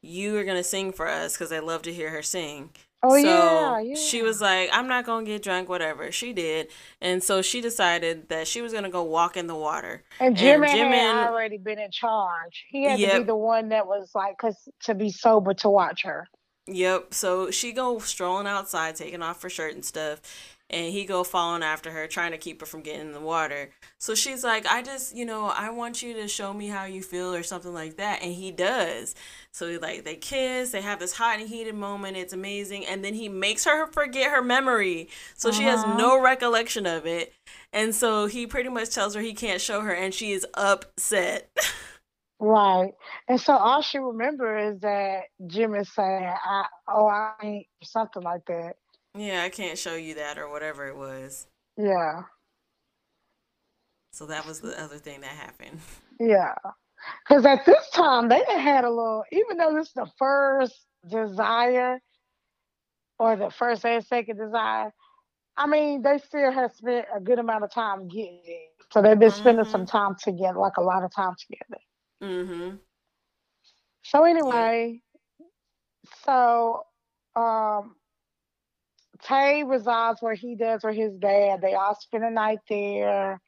you 0.07 0.37
are 0.37 0.45
going 0.45 0.57
to 0.57 0.65
sing 0.65 0.93
for 0.93 1.09
us 1.09 1.37
cuz 1.37 1.53
I 1.53 1.59
love 1.59 1.83
to 1.83 1.93
hear 1.93 2.11
her 2.11 2.23
sing. 2.23 2.71
Oh 3.03 3.11
so 3.11 3.17
yeah, 3.19 3.79
yeah. 3.81 3.95
She 3.95 4.23
was 4.23 4.41
like, 4.41 4.71
I'm 4.73 4.89
not 4.89 5.05
gonna 5.05 5.25
get 5.25 5.43
drunk, 5.43 5.69
whatever. 5.69 6.11
She 6.11 6.33
did, 6.33 6.69
and 7.01 7.23
so 7.23 7.43
she 7.43 7.61
decided 7.61 8.29
that 8.31 8.49
she 8.49 8.63
was 8.63 8.73
gonna 8.73 8.91
go 8.91 9.03
walk 9.03 9.37
in 9.37 9.47
the 9.47 9.55
water. 9.55 10.03
And 10.19 10.37
Jimin, 10.37 10.69
and 10.69 10.95
had 10.95 11.29
already 11.29 11.59
been 11.59 11.79
in 11.79 11.91
charge. 11.91 12.65
He 12.69 12.85
had 12.85 12.99
yep. 12.99 13.13
to 13.13 13.19
be 13.19 13.25
the 13.25 13.37
one 13.37 13.69
that 13.69 13.87
was 13.87 14.11
like, 14.15 14.39
cause 14.39 14.69
to 14.85 14.95
be 14.95 15.11
sober 15.11 15.53
to 15.55 15.69
watch 15.69 16.03
her. 16.05 16.27
Yep. 16.67 17.15
So 17.15 17.51
she 17.51 17.73
go 17.73 17.99
strolling 17.99 18.47
outside, 18.47 18.97
taking 18.97 19.23
off 19.23 19.43
her 19.43 19.51
shirt 19.51 19.75
and 19.75 19.85
stuff, 19.85 20.21
and 20.69 20.93
he 20.93 21.05
go 21.05 21.23
following 21.23 21.63
after 21.63 21.91
her, 21.93 22.07
trying 22.07 22.33
to 22.33 22.39
keep 22.39 22.61
her 22.61 22.67
from 22.67 22.81
getting 22.81 23.03
in 23.03 23.13
the 23.13 23.21
water. 23.21 23.71
So 23.99 24.15
she's 24.15 24.43
like, 24.43 24.67
I 24.67 24.83
just, 24.83 25.17
you 25.17 25.25
know, 25.25 25.47
I 25.47 25.71
want 25.71 26.03
you 26.03 26.15
to 26.15 26.27
show 26.27 26.53
me 26.53 26.67
how 26.67 26.85
you 26.85 27.03
feel 27.03 27.33
or 27.33 27.45
something 27.45 27.73
like 27.73 27.97
that. 27.99 28.23
And 28.23 28.33
he 28.33 28.51
does. 28.51 29.15
So 29.53 29.79
like 29.81 30.05
they 30.05 30.17
kiss, 30.17 30.73
they 30.73 30.81
have 30.81 30.99
this 30.99 31.13
hot 31.13 31.39
and 31.39 31.49
heated 31.49 31.77
moment. 31.77 32.17
It's 32.17 32.33
amazing. 32.33 32.85
And 32.87 33.05
then 33.05 33.15
he 33.15 33.29
makes 33.29 33.65
her 33.65 33.87
forget 33.93 34.33
her 34.33 34.43
memory. 34.43 35.09
So 35.35 35.51
uh-huh. 35.51 35.59
she 35.59 35.65
has 35.65 35.81
uh-huh. 35.81 35.99
no 35.99 36.21
recollection 36.21 36.87
of 36.87 37.07
it. 37.07 37.33
And 37.73 37.95
so 37.95 38.27
he 38.27 38.47
pretty 38.47 38.69
much 38.69 38.91
tells 38.91 39.15
her 39.15 39.21
he 39.21 39.35
can't 39.35 39.61
show 39.61 39.83
her 39.83 39.93
and 39.93 40.13
she 40.13 40.33
is 40.33 40.45
upset. 40.55 41.57
Right. 42.39 42.93
And 43.29 43.41
so 43.41 43.55
all 43.55 43.81
she 43.81 43.99
remembers 43.99 44.75
is 44.75 44.81
that 44.83 45.23
Jim 45.47 45.75
is 45.75 45.91
saying, 45.95 46.25
I 46.45 46.67
oh 46.89 47.07
I 47.07 47.33
ain't 47.43 47.67
something 47.83 48.23
like 48.23 48.45
that. 48.47 48.75
Yeah, 49.17 49.43
I 49.45 49.49
can't 49.51 49.79
show 49.79 49.95
you 49.97 50.15
that 50.17 50.39
or 50.39 50.49
whatever 50.51 50.87
it 50.89 50.97
was. 50.97 51.47
Yeah. 51.77 52.23
So 54.13 54.27
that 54.27 54.47
was 54.47 54.61
the 54.61 54.81
other 54.81 54.99
thing 54.99 55.21
that 55.23 55.31
happened. 55.31 55.81
Yeah. 56.21 56.55
Because 57.29 57.45
at 57.47 57.65
this 57.67 57.91
time 57.91 58.29
they 58.29 58.43
had 58.47 58.85
a 58.85 58.91
little 58.91 59.25
even 59.33 59.59
though 59.59 59.75
this 59.75 59.89
is 59.89 59.95
the 59.95 60.11
first 60.19 60.87
desire 61.09 62.01
or 63.19 63.37
the 63.37 63.51
first 63.51 63.85
and 63.85 64.05
second 64.05 64.39
desire, 64.39 64.93
I 65.57 65.67
mean, 65.67 66.03
they 66.03 66.19
still 66.19 66.53
have 66.53 66.73
spent 66.75 67.07
a 67.15 67.21
good 67.21 67.39
amount 67.39 67.65
of 67.65 67.71
time 67.73 68.09
getting 68.09 68.41
it. 68.45 68.71
So 68.93 69.03
they've 69.03 69.19
been 69.19 69.31
spending 69.31 69.65
Mm-hmm. 69.65 69.71
some 69.71 69.87
time 69.87 70.17
together, 70.23 70.59
like 70.59 70.77
a 70.79 70.83
lot 70.83 71.05
of 71.05 71.15
time 71.15 71.35
together. 71.39 71.81
Mm-hmm. 72.23 72.77
So 74.05 74.25
anyway, 74.25 75.03
so 76.25 76.85
um 77.37 77.97
Tay 79.23 79.65
resides 79.65 80.21
where 80.23 80.35
he 80.35 80.55
does 80.55 80.85
with 80.85 80.97
his 80.97 81.17
dad. 81.19 81.61
They 81.61 81.75
all 81.75 81.95
spend 81.95 82.25
the 82.25 82.31
night 82.31 82.61
there. 82.69 83.41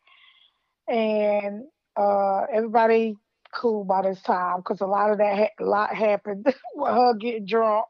And 0.88 1.64
uh 1.96 2.46
everybody 2.52 3.16
cool 3.52 3.85
by 3.85 4.02
this 4.02 4.22
time 4.22 4.59
because 4.59 4.81
a 4.81 4.87
lot 4.87 5.11
of 5.11 5.18
that 5.18 5.37
ha- 5.37 5.64
a 5.64 5.64
lot 5.64 5.94
happened 5.94 6.46
with 6.74 6.92
her 6.92 7.14
getting 7.14 7.46
drunk. 7.46 7.87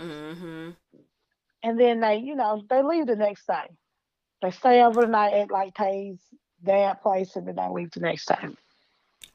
Mm-hmm. 0.00 0.70
And 1.62 1.80
then 1.80 2.00
they, 2.00 2.18
you 2.18 2.36
know, 2.36 2.62
they 2.70 2.82
leave 2.82 3.06
the 3.06 3.16
next 3.16 3.46
day. 3.46 3.66
They 4.42 4.50
stay 4.50 4.82
over 4.82 5.00
the 5.00 5.08
night 5.08 5.34
at 5.34 5.50
like 5.50 5.74
Tay's 5.74 6.20
dad 6.64 7.02
place 7.02 7.36
and 7.36 7.46
then 7.46 7.56
they 7.56 7.68
leave 7.68 7.90
the 7.90 8.00
next 8.00 8.26
day. 8.26 8.48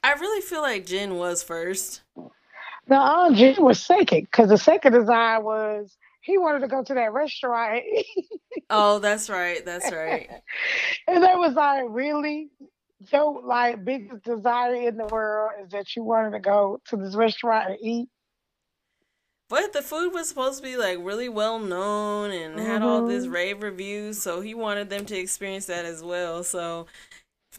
I 0.02 0.12
really 0.14 0.40
feel 0.40 0.62
like 0.62 0.86
Jin 0.86 1.16
was 1.16 1.42
first. 1.42 2.02
Aunt 2.90 3.36
Jin 3.36 3.62
was 3.62 3.82
second 3.82 4.22
because 4.22 4.48
the 4.48 4.58
second 4.58 4.92
design 4.92 5.42
was 5.42 5.96
he 6.24 6.38
wanted 6.38 6.60
to 6.60 6.68
go 6.68 6.82
to 6.82 6.94
that 6.94 7.12
restaurant. 7.12 7.82
Oh, 8.70 8.98
that's 8.98 9.28
right. 9.30 9.64
That's 9.64 9.90
right. 9.90 10.30
and 11.08 11.22
that 11.22 11.38
was 11.38 11.54
like, 11.54 11.84
really? 11.88 12.50
Your 13.12 13.42
like 13.44 13.84
biggest 13.84 14.24
desire 14.24 14.88
in 14.88 14.96
the 14.96 15.06
world 15.06 15.52
is 15.62 15.70
that 15.72 15.94
you 15.96 16.04
wanted 16.04 16.30
to 16.32 16.40
go 16.40 16.80
to 16.88 16.96
this 16.96 17.14
restaurant 17.14 17.70
and 17.70 17.78
eat. 17.82 18.08
But 19.48 19.72
the 19.72 19.82
food 19.82 20.12
was 20.12 20.28
supposed 20.28 20.58
to 20.58 20.62
be 20.62 20.76
like 20.76 20.98
really 21.00 21.28
well 21.28 21.58
known 21.58 22.30
and 22.30 22.58
had 22.58 22.82
all 22.82 23.02
this 23.02 23.26
Mhm. 23.26 23.32
rave 23.32 23.62
reviews, 23.62 24.20
so 24.22 24.40
he 24.40 24.54
wanted 24.54 24.90
them 24.90 25.06
to 25.06 25.16
experience 25.16 25.66
that 25.66 25.84
as 25.84 26.02
well. 26.02 26.42
So 26.44 26.86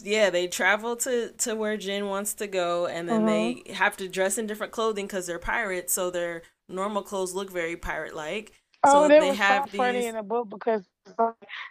yeah, 0.01 0.30
they 0.32 0.47
travel 0.47 0.95
to 0.97 1.32
to 1.34 1.56
where 1.56 1.78
Jin 1.78 2.08
wants 2.08 2.34
to 2.36 2.47
go, 2.47 2.88
and 2.88 3.10
then 3.10 3.25
they 3.25 3.63
have 3.75 3.97
to 3.97 4.10
dress 4.10 4.38
in 4.38 4.47
different 4.47 4.73
clothing 4.73 5.08
because 5.08 5.28
they're 5.28 5.39
pirates, 5.39 5.93
so 5.93 6.12
their 6.12 6.43
normal 6.69 7.04
clothes 7.04 7.34
look 7.34 7.51
very 7.51 7.78
pirate 7.78 8.15
like. 8.15 8.54
Oh, 8.84 9.01
so 9.01 9.10
that 9.10 9.19
they 9.19 9.28
was 9.28 9.39
have 9.39 9.65
so 9.65 9.67
funny 9.78 10.08
in 10.08 10.15
the 10.15 10.23
book 10.23 10.49
because 10.49 10.88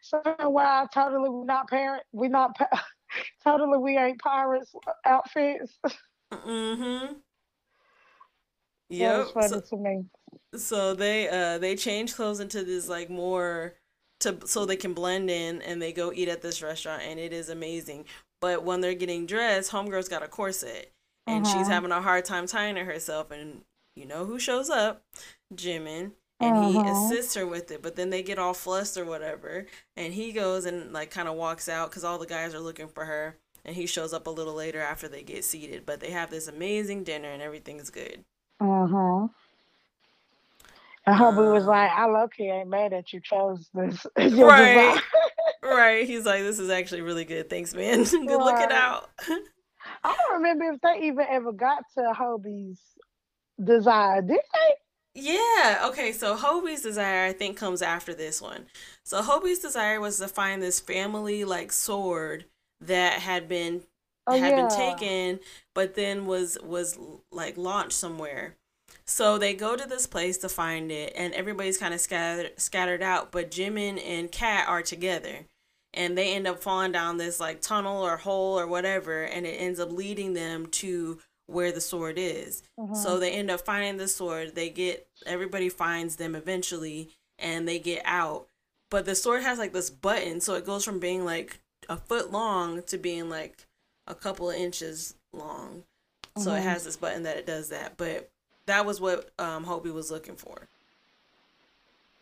so 0.02 0.22
why 0.40 0.86
totally 0.92 1.30
we're 1.30 1.44
not 1.44 1.68
parent 1.68 2.02
we 2.12 2.28
not 2.28 2.56
totally 3.44 3.78
we 3.78 3.98
ain't 3.98 4.20
pirates 4.20 4.72
outfits. 5.04 5.78
Mm-hmm. 6.32 7.14
That 8.98 9.14
Yep. 9.16 9.16
was 9.16 9.30
funny 9.30 9.60
So, 9.60 9.62
to 9.70 9.76
me. 9.76 10.04
so 10.56 10.94
they 10.94 11.28
uh 11.28 11.58
they 11.58 11.76
change 11.76 12.14
clothes 12.14 12.40
into 12.40 12.64
this 12.64 12.88
like 12.88 13.10
more 13.10 13.74
to 14.20 14.38
so 14.46 14.64
they 14.66 14.76
can 14.76 14.94
blend 14.94 15.30
in 15.30 15.62
and 15.62 15.82
they 15.82 15.92
go 15.92 16.12
eat 16.14 16.28
at 16.28 16.42
this 16.42 16.62
restaurant 16.62 17.02
and 17.02 17.20
it 17.20 17.32
is 17.32 17.48
amazing. 17.48 18.06
But 18.40 18.64
when 18.64 18.80
they're 18.80 18.94
getting 18.94 19.26
dressed, 19.26 19.72
homegirl's 19.72 20.08
got 20.08 20.22
a 20.22 20.28
corset 20.28 20.92
and 21.26 21.46
she's 21.46 21.68
Uh-huh. 21.68 21.68
having 21.68 21.92
a 21.92 22.02
hard 22.02 22.24
time 22.24 22.46
tying 22.46 22.76
it 22.76 22.86
herself 22.86 23.30
and 23.30 23.62
you 23.96 24.06
know 24.06 24.24
who 24.26 24.38
shows 24.38 24.70
up? 24.70 25.04
Jimin. 25.54 26.12
And 26.40 26.56
he 26.56 26.82
Uh-huh. 26.82 26.84
assists 26.84 27.34
her 27.36 27.46
with 27.46 27.70
it, 27.70 27.82
but 27.82 27.96
then 27.96 28.10
they 28.10 28.22
get 28.22 28.38
all 28.38 28.54
flustered 28.54 29.06
or 29.06 29.10
whatever, 29.10 29.66
and 29.96 30.12
he 30.12 30.32
goes 30.32 30.66
and 30.66 30.92
like 30.92 31.10
kind 31.10 31.28
of 31.28 31.36
walks 31.36 31.68
out 31.68 31.90
because 31.90 32.04
all 32.04 32.18
the 32.18 32.26
guys 32.26 32.54
are 32.54 32.60
looking 32.60 32.88
for 32.88 33.04
her, 33.06 33.38
and 33.64 33.76
he 33.76 33.86
shows 33.86 34.12
up 34.12 34.26
a 34.26 34.30
little 34.30 34.54
later 34.54 34.80
after 34.80 35.08
they 35.08 35.22
get 35.22 35.44
seated. 35.44 35.86
But 35.86 36.00
they 36.00 36.10
have 36.10 36.30
this 36.30 36.48
amazing 36.48 37.04
dinner 37.04 37.30
and 37.30 37.40
everything's 37.40 37.90
good. 37.90 38.24
Uh 38.60 38.86
huh. 38.86 39.28
And 41.06 41.16
Hobie 41.16 41.52
was 41.52 41.64
Um, 41.64 41.66
like, 41.66 41.90
I 41.90 42.06
low 42.06 42.28
key 42.28 42.48
ain't 42.50 42.68
mad 42.68 42.92
that 42.92 43.12
you 43.12 43.20
chose 43.20 43.68
this. 43.74 44.06
Right. 44.38 45.00
Right. 45.62 46.06
He's 46.06 46.26
like, 46.26 46.42
this 46.42 46.58
is 46.58 46.70
actually 46.70 47.00
really 47.00 47.24
good. 47.24 47.48
Thanks, 47.48 47.74
man. 47.74 48.04
good 48.26 48.40
looking 48.42 48.70
out. 48.70 49.10
I 50.02 50.14
don't 50.16 50.34
remember 50.42 50.72
if 50.72 50.80
they 50.80 51.06
even 51.06 51.26
ever 51.28 51.52
got 51.52 51.84
to 51.94 52.12
Hobie's 52.16 52.80
design. 53.62 54.26
Did 54.26 54.40
they? 54.52 54.74
yeah. 55.14 55.82
Okay. 55.86 56.12
So 56.12 56.36
Hobie's 56.36 56.82
desire, 56.82 57.26
I 57.26 57.32
think, 57.32 57.56
comes 57.56 57.82
after 57.82 58.14
this 58.14 58.40
one. 58.42 58.66
So 59.04 59.22
Hobie's 59.22 59.60
desire 59.60 60.00
was 60.00 60.18
to 60.18 60.28
find 60.28 60.62
this 60.62 60.80
family 60.80 61.44
like 61.44 61.72
sword 61.72 62.46
that 62.80 63.20
had 63.20 63.48
been 63.48 63.82
Oh, 64.26 64.38
had 64.38 64.40
yeah. 64.40 64.56
been 64.56 64.68
taken, 64.68 65.40
but 65.74 65.94
then 65.94 66.26
was 66.26 66.58
was 66.62 66.98
like 67.30 67.56
launched 67.56 67.92
somewhere. 67.94 68.56
So 69.06 69.38
they 69.38 69.54
go 69.54 69.76
to 69.76 69.86
this 69.88 70.06
place 70.06 70.38
to 70.38 70.48
find 70.48 70.90
it, 70.90 71.12
and 71.16 71.34
everybody's 71.34 71.78
kind 71.78 71.94
of 71.94 72.00
scattered 72.00 72.52
scattered 72.60 73.02
out. 73.02 73.32
But 73.32 73.50
Jimin 73.50 74.02
and 74.04 74.32
Kat 74.32 74.68
are 74.68 74.82
together, 74.82 75.46
and 75.92 76.16
they 76.18 76.34
end 76.34 76.46
up 76.46 76.62
falling 76.62 76.92
down 76.92 77.18
this 77.18 77.38
like 77.40 77.60
tunnel 77.60 78.02
or 78.04 78.16
hole 78.16 78.58
or 78.58 78.66
whatever, 78.66 79.22
and 79.24 79.46
it 79.46 79.56
ends 79.60 79.78
up 79.80 79.92
leading 79.92 80.32
them 80.34 80.66
to 80.66 81.20
where 81.46 81.72
the 81.72 81.80
sword 81.80 82.16
is. 82.18 82.62
Mm-hmm. 82.78 82.94
So 82.94 83.18
they 83.18 83.32
end 83.32 83.50
up 83.50 83.60
finding 83.60 83.96
the 83.98 84.08
sword. 84.08 84.54
They 84.54 84.70
get 84.70 85.06
everybody 85.26 85.68
finds 85.68 86.16
them 86.16 86.34
eventually, 86.34 87.10
and 87.38 87.66
they 87.68 87.78
get 87.78 88.02
out. 88.04 88.48
But 88.90 89.04
the 89.06 89.14
sword 89.14 89.42
has 89.42 89.58
like 89.58 89.72
this 89.72 89.90
button, 89.90 90.40
so 90.40 90.54
it 90.54 90.66
goes 90.66 90.84
from 90.84 91.00
being 91.00 91.24
like 91.24 91.58
a 91.88 91.96
foot 91.96 92.30
long 92.30 92.82
to 92.84 92.96
being 92.98 93.28
like 93.28 93.66
a 94.06 94.14
couple 94.14 94.50
of 94.50 94.56
inches 94.56 95.14
long. 95.32 95.84
So 96.36 96.52
it 96.52 96.60
Mhm. 96.60 96.62
has 96.64 96.84
this 96.84 96.96
button 96.96 97.22
that 97.24 97.36
it 97.36 97.46
does 97.46 97.68
that. 97.68 97.96
But 97.96 98.30
that 98.66 98.86
was 98.86 99.00
what 99.00 99.30
um 99.38 99.64
Hobie 99.66 99.92
was 99.92 100.10
looking 100.10 100.36
for. 100.36 100.68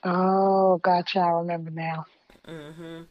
Oh, 0.05 0.79
gotcha. 0.79 1.21
I 1.21 1.31
remember 1.31 1.71
now. 1.71 2.07
hmm 2.47 3.03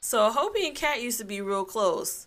So 0.00 0.30
Hobie 0.30 0.68
and 0.68 0.76
Kat 0.76 1.02
used 1.02 1.18
to 1.18 1.24
be 1.24 1.40
real 1.40 1.64
close, 1.64 2.26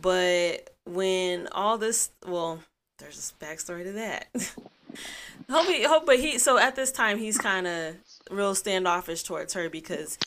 but 0.00 0.74
when 0.84 1.48
all 1.52 1.78
this, 1.78 2.10
well, 2.26 2.60
there's 2.98 3.32
a 3.40 3.44
backstory 3.44 3.84
to 3.84 3.92
that. 3.92 4.28
Hobie, 5.48 5.84
Hope, 5.84 6.06
but 6.06 6.18
he, 6.18 6.38
so 6.38 6.58
at 6.58 6.76
this 6.76 6.92
time 6.92 7.18
he's 7.18 7.38
kind 7.38 7.66
of 7.66 7.96
real 8.30 8.54
standoffish 8.54 9.22
towards 9.22 9.54
her 9.54 9.68
because, 9.68 10.18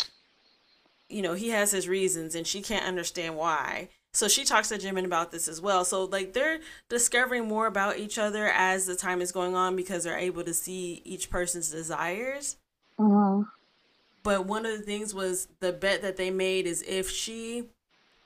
you 1.09 1.21
know, 1.21 1.33
he 1.33 1.49
has 1.49 1.71
his 1.71 1.87
reasons 1.87 2.35
and 2.35 2.45
she 2.45 2.61
can't 2.61 2.85
understand 2.85 3.35
why. 3.35 3.89
So 4.13 4.27
she 4.27 4.43
talks 4.43 4.69
to 4.69 4.77
Jimin 4.77 5.05
about 5.05 5.31
this 5.31 5.47
as 5.47 5.61
well. 5.61 5.85
So 5.85 6.05
like 6.05 6.33
they're 6.33 6.59
discovering 6.89 7.47
more 7.47 7.67
about 7.67 7.97
each 7.97 8.17
other 8.17 8.47
as 8.47 8.85
the 8.85 8.95
time 8.95 9.21
is 9.21 9.31
going 9.31 9.55
on 9.55 9.75
because 9.75 10.03
they're 10.03 10.17
able 10.17 10.43
to 10.43 10.53
see 10.53 11.01
each 11.05 11.29
person's 11.29 11.69
desires. 11.69 12.57
hmm 12.97 13.43
But 14.23 14.45
one 14.45 14.65
of 14.65 14.77
the 14.77 14.83
things 14.83 15.13
was 15.13 15.47
the 15.59 15.71
bet 15.71 16.01
that 16.01 16.17
they 16.17 16.31
made 16.31 16.65
is 16.65 16.83
if 16.87 17.09
she 17.09 17.65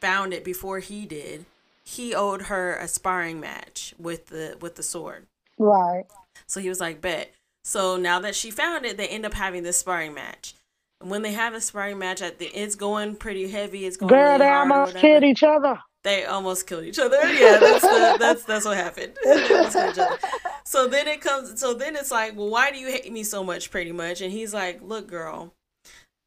found 0.04 0.34
it 0.34 0.44
before 0.44 0.80
he 0.80 1.06
did, 1.06 1.46
he 1.86 2.13
owed 2.13 2.44
her 2.44 2.76
a 2.76 2.89
sparring 2.89 3.39
match 3.39 3.96
with 3.98 4.28
the 4.28 4.58
with 4.60 4.76
the 4.76 4.84
sword. 4.84 5.28
Right. 5.58 6.04
So 6.46 6.60
he 6.60 6.68
was 6.68 6.82
like, 6.82 7.00
bet. 7.00 7.34
So 7.63 7.96
now 7.96 8.20
that 8.20 8.36
she 8.36 8.52
found 8.52 8.86
it, 8.86 8.98
they 8.98 9.08
end 9.08 9.26
up 9.26 9.34
having 9.34 9.63
this 9.63 9.78
sparring 9.78 10.13
match. 10.13 10.56
And 11.00 11.10
when 11.10 11.22
they 11.22 11.32
have 11.32 11.54
a 11.54 11.62
sparring 11.62 12.00
match, 12.00 12.22
at 12.22 12.38
the 12.38 12.48
it's 12.48 12.76
going 12.76 13.16
pretty 13.16 13.48
heavy. 13.48 13.86
It's 13.86 13.96
going 13.96 14.10
Girl, 14.10 14.34
really 14.34 14.39
they 14.39 14.50
almost 14.50 14.96
killed 14.98 15.24
each 15.24 15.44
other. 15.44 15.80
They 16.04 16.26
almost 16.26 16.68
killed 16.68 16.84
each 16.84 17.00
other. 17.00 17.16
Yeah, 17.34 17.60
that's 17.60 17.82
the, 17.82 18.18
that's 18.20 18.44
that's 18.44 18.66
what 18.66 18.76
happened. 18.76 19.18
They 19.24 19.56
almost 19.56 19.74
killed 19.74 19.94
each 19.94 20.00
other. 20.00 20.18
So 20.66 20.88
then 20.88 21.08
it 21.08 21.22
comes. 21.22 21.60
So 21.62 21.74
then 21.74 21.96
it's 21.96 22.12
like, 22.12 22.36
well, 22.36 22.50
why 22.50 22.72
do 22.72 22.78
you 22.78 22.88
hate 22.88 23.12
me 23.12 23.24
so 23.24 23.42
much? 23.42 23.72
Pretty 23.72 23.94
much. 23.94 24.20
And 24.20 24.34
he's 24.34 24.54
like, 24.54 24.82
look, 24.82 25.08
girl, 25.08 25.54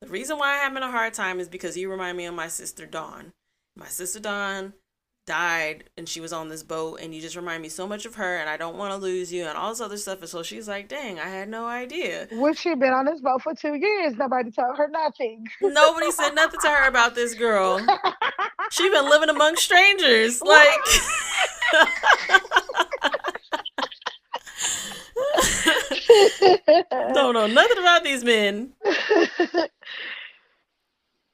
the 0.00 0.08
reason 0.08 0.38
why 0.38 0.54
I'm 0.54 0.74
having 0.74 0.82
a 0.82 0.90
hard 0.90 1.12
time 1.12 1.40
is 1.40 1.48
because 1.48 1.76
you 1.76 1.90
remind 1.90 2.16
me 2.16 2.24
of 2.24 2.34
my 2.34 2.48
sister 2.48 2.86
Dawn. 2.86 3.32
My 3.78 3.86
sister 3.86 4.18
Dawn 4.18 4.72
died 5.26 5.84
and 5.98 6.08
she 6.08 6.20
was 6.20 6.32
on 6.32 6.48
this 6.48 6.62
boat 6.62 7.00
and 7.02 7.14
you 7.14 7.20
just 7.20 7.36
remind 7.36 7.60
me 7.60 7.68
so 7.68 7.86
much 7.86 8.06
of 8.06 8.14
her 8.14 8.36
and 8.38 8.48
I 8.48 8.56
don't 8.56 8.76
want 8.76 8.92
to 8.92 8.96
lose 8.96 9.32
you 9.32 9.44
and 9.44 9.58
all 9.58 9.70
this 9.70 9.80
other 9.80 9.96
stuff 9.96 10.20
and 10.20 10.28
so 10.28 10.44
she's 10.44 10.68
like 10.68 10.88
dang 10.88 11.18
I 11.18 11.28
had 11.28 11.48
no 11.48 11.66
idea 11.66 12.28
Which 12.30 12.60
she 12.60 12.74
been 12.76 12.92
on 12.92 13.06
this 13.06 13.20
boat 13.20 13.42
for 13.42 13.52
two 13.52 13.74
years. 13.74 14.14
Nobody 14.14 14.52
told 14.52 14.78
her 14.78 14.86
nothing. 14.88 15.44
nobody 15.60 16.12
said 16.12 16.34
nothing 16.36 16.60
to 16.60 16.68
her 16.68 16.88
about 16.88 17.16
this 17.16 17.34
girl 17.34 17.84
she 18.70 18.88
been 18.88 19.10
living 19.10 19.28
among 19.28 19.56
strangers 19.56 20.40
like 20.40 20.78
don't 27.14 27.34
know 27.34 27.46
nothing 27.48 27.78
about 27.78 28.04
these 28.04 28.22
men 28.24 28.72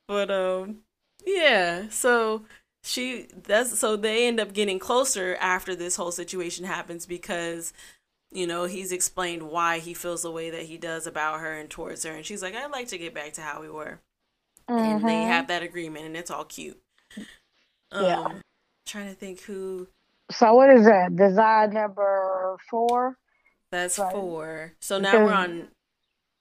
but 0.09 0.31
um 0.31 0.78
yeah 1.26 1.88
so 1.88 2.42
she 2.85 3.28
that's 3.44 3.78
so 3.78 3.96
they 3.96 4.26
end 4.26 4.40
up 4.40 4.52
getting 4.52 4.78
closer 4.78 5.37
after 5.40 5.74
this 5.74 5.96
whole 5.96 6.12
situation 6.12 6.64
happens 6.64 7.06
because 7.06 7.72
you 8.32 8.46
know 8.46 8.64
he's 8.64 8.92
explained 8.92 9.42
why 9.42 9.78
he 9.78 9.94
feels 9.94 10.22
the 10.22 10.30
way 10.30 10.50
that 10.50 10.62
he 10.64 10.76
does 10.78 11.06
about 11.06 11.40
her 11.40 11.52
and 11.52 11.70
towards 11.70 12.04
her 12.04 12.12
and 12.12 12.26
she's 12.26 12.42
like 12.42 12.54
i'd 12.54 12.70
like 12.70 12.88
to 12.88 12.98
get 12.98 13.14
back 13.14 13.32
to 13.32 13.40
how 13.40 13.61
we 13.61 13.68
were 13.68 14.00
and 14.68 15.02
they 15.08 15.22
Mhm. 15.22 15.26
have 15.26 15.48
that 15.48 15.62
agreement 15.62 16.06
and 16.06 16.16
it's 16.16 16.30
all 16.30 16.44
cute 16.44 16.80
um 17.92 18.06
Yeah. 18.06 18.32
trying 18.87 19.08
to 19.08 19.14
think 19.14 19.42
who 19.42 19.88
So 20.30 20.54
what 20.54 20.70
is 20.70 20.87
that? 20.87 21.14
Design 21.14 21.72
number 21.74 22.56
four? 22.70 23.16
that's 23.70 23.98
Right. 23.98 24.12
for 24.12 24.72
so 24.80 24.98
now 24.98 25.24
we're 25.24 25.32
on 25.32 25.68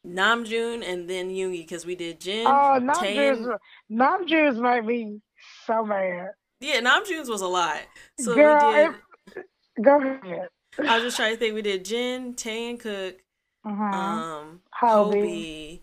Namjoon 0.06 0.84
and 0.88 1.10
then 1.10 1.30
Yoongi 1.30 1.60
because 1.60 1.86
we 1.86 1.96
did 1.96 2.20
Jin. 2.20 2.48
Oh. 2.48 2.80
Namjoon's 2.82 3.48
Namjoon's 3.92 4.60
made 4.60 4.86
me 4.86 5.20
so 5.66 5.86
bad. 5.86 6.30
Yeah, 6.60 6.80
Namjoon's 6.82 7.30
was 7.30 7.42
a 7.42 7.48
lot. 7.48 7.80
So 8.20 8.36
Girl, 8.36 8.68
we 8.68 9.34
did. 9.36 9.46
Go 9.84 9.98
ahead. 10.02 10.48
I 10.80 10.96
was 10.96 11.04
just 11.04 11.18
trying 11.18 11.34
to 11.34 11.38
think. 11.40 11.54
We 11.54 11.62
did 11.62 11.86
Jin, 11.86 12.34
Tae 12.34 12.70
and 12.70 12.80
Cook, 12.80 13.18
Mhm. 13.66 13.94
um, 13.94 14.62
Hobie. 14.82 15.22
Hobie, 15.22 15.82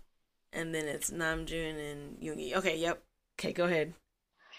and 0.52 0.74
then 0.74 0.86
it's 0.86 1.10
Namjoon 1.10 1.90
and 1.92 2.18
Yoongi. 2.18 2.54
Okay, 2.54 2.76
yep. 2.76 3.02
Okay, 3.38 3.52
go 3.52 3.64
ahead. 3.64 3.94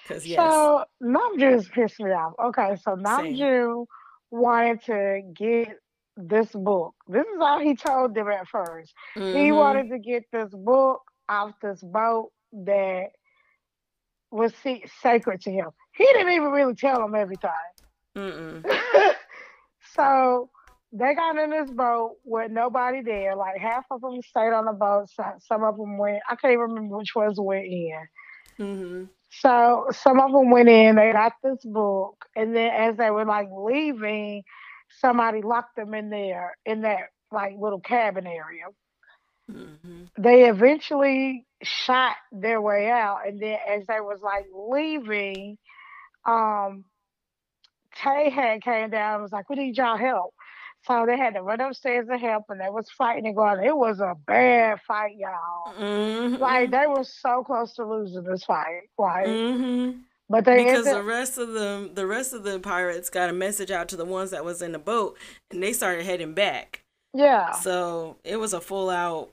Cause 0.07 0.25
yes. 0.25 0.39
So 0.39 0.85
Namjoon's 1.03 1.67
pissed 1.69 1.99
me 1.99 2.11
off. 2.11 2.33
Okay, 2.43 2.75
so 2.81 2.95
Namjoon 2.95 3.85
wanted 4.31 4.81
to 4.83 5.21
get 5.35 5.79
this 6.27 6.51
book. 6.51 6.93
This 7.07 7.25
is 7.25 7.41
all 7.41 7.59
he 7.59 7.75
told 7.75 8.13
them 8.15 8.27
at 8.29 8.47
1st 8.47 8.93
He 9.15 9.51
Mhm. 9.51 9.55
wanted 9.55 9.89
to 9.89 9.99
get 9.99 10.23
this 10.31 10.49
book 10.53 11.01
off 11.29 11.53
this 11.61 11.81
boat 11.81 12.31
that 12.53 13.09
was 14.31 14.53
sacred 15.01 15.41
to 15.41 15.51
him. 15.51 15.69
He 15.95 16.05
didn't 16.05 16.33
even 16.33 16.51
really 16.51 16.75
tell 16.75 16.99
them 17.01 17.15
everything. 17.15 17.51
So 19.95 20.49
they 20.91 21.13
got 21.15 21.37
in 21.37 21.49
this 21.51 21.69
boat 21.71 22.17
with 22.23 22.51
nobody 22.51 23.01
there. 23.01 23.35
Like 23.35 23.57
half 23.57 23.85
of 23.91 24.01
them 24.01 24.21
stayed 24.21 24.53
on 24.53 24.65
the 24.65 24.73
boat. 24.73 25.09
Some, 25.09 25.33
some 25.39 25.63
of 25.63 25.77
them 25.77 25.97
went. 25.97 26.19
I 26.29 26.35
can't 26.35 26.53
even 26.53 26.65
remember 26.73 26.97
which 26.97 27.15
ones 27.15 27.39
went 27.39 27.65
in. 27.65 28.07
Mm-hmm. 28.59 29.03
So 29.31 29.87
some 29.91 30.19
of 30.19 30.31
them 30.31 30.51
went 30.51 30.69
in. 30.69 30.95
They 30.95 31.11
got 31.11 31.33
this 31.43 31.63
book, 31.63 32.25
and 32.35 32.55
then 32.55 32.71
as 32.71 32.97
they 32.97 33.11
were 33.11 33.25
like 33.25 33.47
leaving, 33.51 34.43
somebody 34.99 35.41
locked 35.41 35.75
them 35.75 35.93
in 35.93 36.09
there 36.09 36.55
in 36.65 36.81
that 36.81 37.09
like 37.31 37.53
little 37.59 37.79
cabin 37.79 38.27
area. 38.27 38.65
Mm-hmm. 39.51 40.03
They 40.17 40.49
eventually 40.49 41.45
shot 41.63 42.15
their 42.31 42.61
way 42.61 42.89
out, 42.89 43.27
and 43.27 43.41
then 43.41 43.57
as 43.67 43.85
they 43.87 43.99
was 43.99 44.19
like 44.21 44.45
leaving, 44.53 45.57
um, 46.25 46.85
Tay 47.95 48.29
had 48.29 48.61
came 48.61 48.89
down 48.89 49.15
and 49.15 49.23
was 49.23 49.31
like, 49.31 49.49
"We 49.49 49.55
need 49.55 49.77
y'all 49.77 49.97
help." 49.97 50.33
So 50.87 51.05
they 51.05 51.17
had 51.17 51.33
to 51.33 51.41
run 51.41 51.59
upstairs 51.59 52.07
to 52.07 52.17
help, 52.17 52.45
and 52.49 52.61
they 52.61 52.69
was 52.69 52.89
fighting 52.97 53.25
and 53.25 53.35
going. 53.35 53.63
It 53.63 53.75
was 53.75 53.99
a 53.99 54.15
bad 54.27 54.79
fight, 54.87 55.15
y'all. 55.17 55.73
Mm-hmm. 55.73 56.35
Like 56.35 56.71
they 56.71 56.85
were 56.87 57.03
so 57.03 57.43
close 57.43 57.73
to 57.75 57.85
losing 57.85 58.23
this 58.23 58.43
fight, 58.45 58.83
right? 58.97 59.27
Mm-hmm. 59.27 59.99
But 60.29 60.45
they 60.45 60.63
Because 60.63 60.85
the 60.85 61.01
rest 61.03 61.37
of 61.39 61.49
the 61.53 61.89
the 61.93 62.05
rest 62.05 62.33
of 62.33 62.43
the 62.43 62.59
pirates 62.59 63.09
got 63.09 63.29
a 63.29 63.33
message 63.33 63.71
out 63.71 63.89
to 63.89 63.95
the 63.97 64.05
ones 64.05 64.31
that 64.31 64.45
was 64.45 64.61
in 64.61 64.71
the 64.73 64.79
boat, 64.79 65.17
and 65.49 65.61
they 65.63 65.73
started 65.73 66.05
heading 66.05 66.33
back. 66.33 66.83
yeah, 67.13 67.51
So 67.53 68.17
it 68.23 68.37
was 68.37 68.53
a 68.53 68.61
full 68.61 68.89
out. 68.89 69.31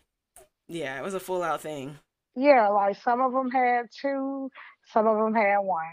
Yeah, 0.69 0.99
it 0.99 1.03
was 1.05 1.15
a 1.15 1.21
full 1.21 1.43
out 1.43 1.61
thing. 1.61 1.99
yeah. 2.35 2.69
Like 2.69 2.97
some 3.03 3.21
of 3.21 3.33
them 3.33 3.51
had 3.51 3.89
two, 4.01 4.51
some 4.93 5.07
of 5.07 5.17
them 5.19 5.35
had 5.35 5.59
one. 5.59 5.85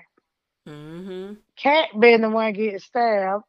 Mm-hmm. 0.70 1.34
Cat 1.58 1.90
being 2.00 2.22
the 2.22 2.30
one 2.30 2.54
getting 2.54 2.80
stabbed, 2.80 3.44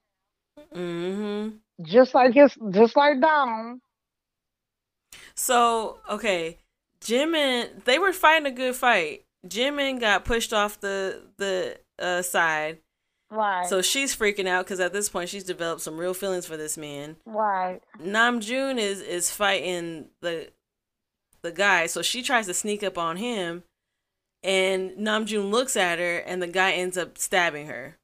Mm-hmm. 0.75 1.57
just 1.83 2.15
like 2.15 2.35
his, 2.35 2.57
just 2.73 2.97
like 2.97 3.21
Dom. 3.21 3.81
So 5.35 5.99
okay, 6.11 6.59
Jim 7.01 7.35
and 7.35 7.83
they 7.85 7.99
were 7.99 8.13
fighting 8.13 8.47
a 8.47 8.51
good 8.55 8.75
fight. 8.75 9.24
Jimin 9.47 10.01
got 10.01 10.25
pushed 10.25 10.53
off 10.53 10.81
the 10.81 11.23
the 11.37 11.79
uh, 11.99 12.23
side, 12.23 12.79
Right, 13.31 13.67
so 13.67 13.83
she's 13.83 14.15
freaking 14.15 14.47
out 14.47 14.65
because 14.65 14.81
at 14.81 14.93
this 14.93 15.09
point 15.09 15.29
she's 15.29 15.45
developed 15.45 15.83
some 15.83 15.97
real 15.99 16.15
feelings 16.15 16.47
for 16.47 16.57
this 16.57 16.77
man. 16.77 17.17
right. 17.27 17.81
Namjoon 18.01 18.79
is 18.79 19.01
is 19.01 19.31
fighting 19.31 20.09
the 20.21 20.51
the 21.43 21.53
guy, 21.53 21.87
so 21.87 22.01
she 22.03 22.23
tries 22.23 22.47
to 22.47 22.55
sneak 22.55 22.83
up 22.83 22.97
on 22.97 23.17
him, 23.17 23.65
and 24.43 24.93
Namjoon 24.93 25.51
looks 25.51 25.77
at 25.77 25.99
her, 25.99 26.19
and 26.19 26.41
the 26.41 26.47
guy 26.47 26.73
ends 26.73 26.97
up 26.97 27.19
stabbing 27.19 27.67
her. 27.67 27.99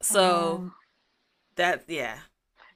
So 0.00 0.56
Um, 0.56 0.74
that 1.56 1.84
yeah, 1.86 2.18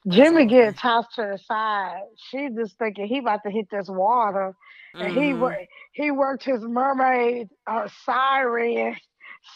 Jimmy 0.08 0.46
getting 0.46 0.74
tossed 0.74 1.14
to 1.16 1.22
the 1.22 1.38
side. 1.38 2.02
She 2.16 2.48
just 2.56 2.78
thinking 2.78 3.06
he 3.06 3.18
about 3.18 3.42
to 3.44 3.50
hit 3.50 3.68
this 3.70 3.88
water, 3.88 4.54
and 5.00 5.10
he 5.12 5.32
Mhm. 5.32 5.38
wor- 5.40 5.66
he 5.92 6.10
worked 6.10 6.44
his 6.44 6.62
mermaid 6.62 7.48
uh, 7.66 7.88
siren 8.04 8.96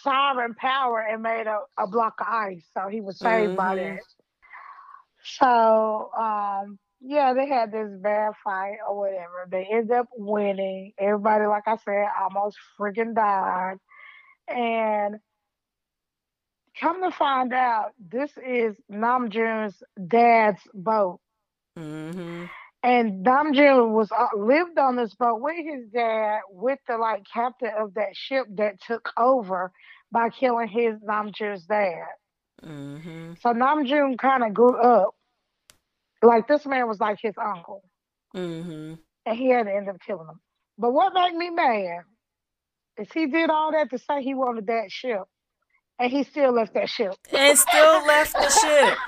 siren 0.03 0.55
power 0.55 1.01
and 1.01 1.23
made 1.23 1.47
a, 1.47 1.61
a 1.79 1.87
block 1.87 2.21
of 2.21 2.27
ice, 2.29 2.69
so 2.75 2.89
he 2.89 3.01
was 3.01 3.19
saved 3.19 3.57
by 3.57 3.75
Mhm. 3.75 3.97
that. 3.97 4.03
So 5.23 6.11
um, 6.17 6.79
yeah, 7.01 7.33
they 7.33 7.47
had 7.49 7.73
this 7.73 7.91
bad 8.01 8.33
fight 8.45 8.79
or 8.89 8.97
whatever. 8.99 9.47
They 9.51 9.65
ended 9.71 9.93
up 9.93 10.09
winning. 10.17 10.93
Everybody, 10.99 11.47
like 11.47 11.67
I 11.67 11.77
said, 11.77 12.07
almost 12.21 12.59
freaking 12.79 13.15
died, 13.15 13.79
and. 14.49 15.21
Come 16.81 17.03
to 17.03 17.11
find 17.11 17.53
out, 17.53 17.93
this 17.99 18.31
is 18.39 18.75
Namjoon's 18.91 19.83
dad's 20.09 20.63
boat. 20.75 21.21
Mhm. 21.79 22.51
and 22.83 23.25
Namjoon 23.25 23.91
was 23.93 24.11
uh, 24.11 24.29
lived 24.37 24.79
on 24.79 24.97
this 24.97 25.15
boat 25.15 25.41
with 25.41 25.57
his 25.65 25.87
dad, 25.91 26.41
with 26.51 26.79
the 26.89 26.97
like 26.97 27.23
captain 27.33 27.71
of 27.79 27.95
that 27.95 28.17
ship 28.17 28.47
that 28.57 28.81
took 28.81 29.13
over 29.17 29.71
by 30.11 30.31
killing 30.31 30.67
his 30.69 30.97
Namjoon's 31.01 31.67
dad. 31.67 32.07
Mhm. 32.63 33.39
So 33.41 33.53
Namjoon 33.53 34.19
kind 34.19 34.43
of 34.43 34.55
grew 34.55 34.77
up 34.81 35.15
like 36.23 36.49
this 36.49 36.67
man 36.67 36.89
was 36.89 37.01
like 37.01 37.19
his 37.21 37.37
uncle, 37.39 37.83
Mhm. 38.35 38.99
and 39.27 39.37
he 39.37 39.51
had 39.51 39.67
to 39.67 39.75
end 39.75 39.89
up 39.89 40.01
killing 40.01 40.27
him. 40.29 40.41
But 40.79 40.93
what 40.93 41.13
made 41.15 41.35
me 41.35 41.51
mad 41.51 42.05
is 42.97 43.13
he 43.13 43.27
did 43.27 43.51
all 43.51 43.73
that 43.73 43.91
to 43.91 43.99
say 43.99 44.23
he 44.23 44.35
wanted 44.35 44.67
that 44.67 44.91
ship, 44.91 45.23
and 46.01 46.11
he 46.11 46.25
still 46.25 46.53
left 46.53 46.75
that 46.75 46.89
ship. 46.89 47.15
And 47.33 47.57
still 47.59 48.07
left 48.07 48.33
the 48.33 48.49
ship. 48.51 48.99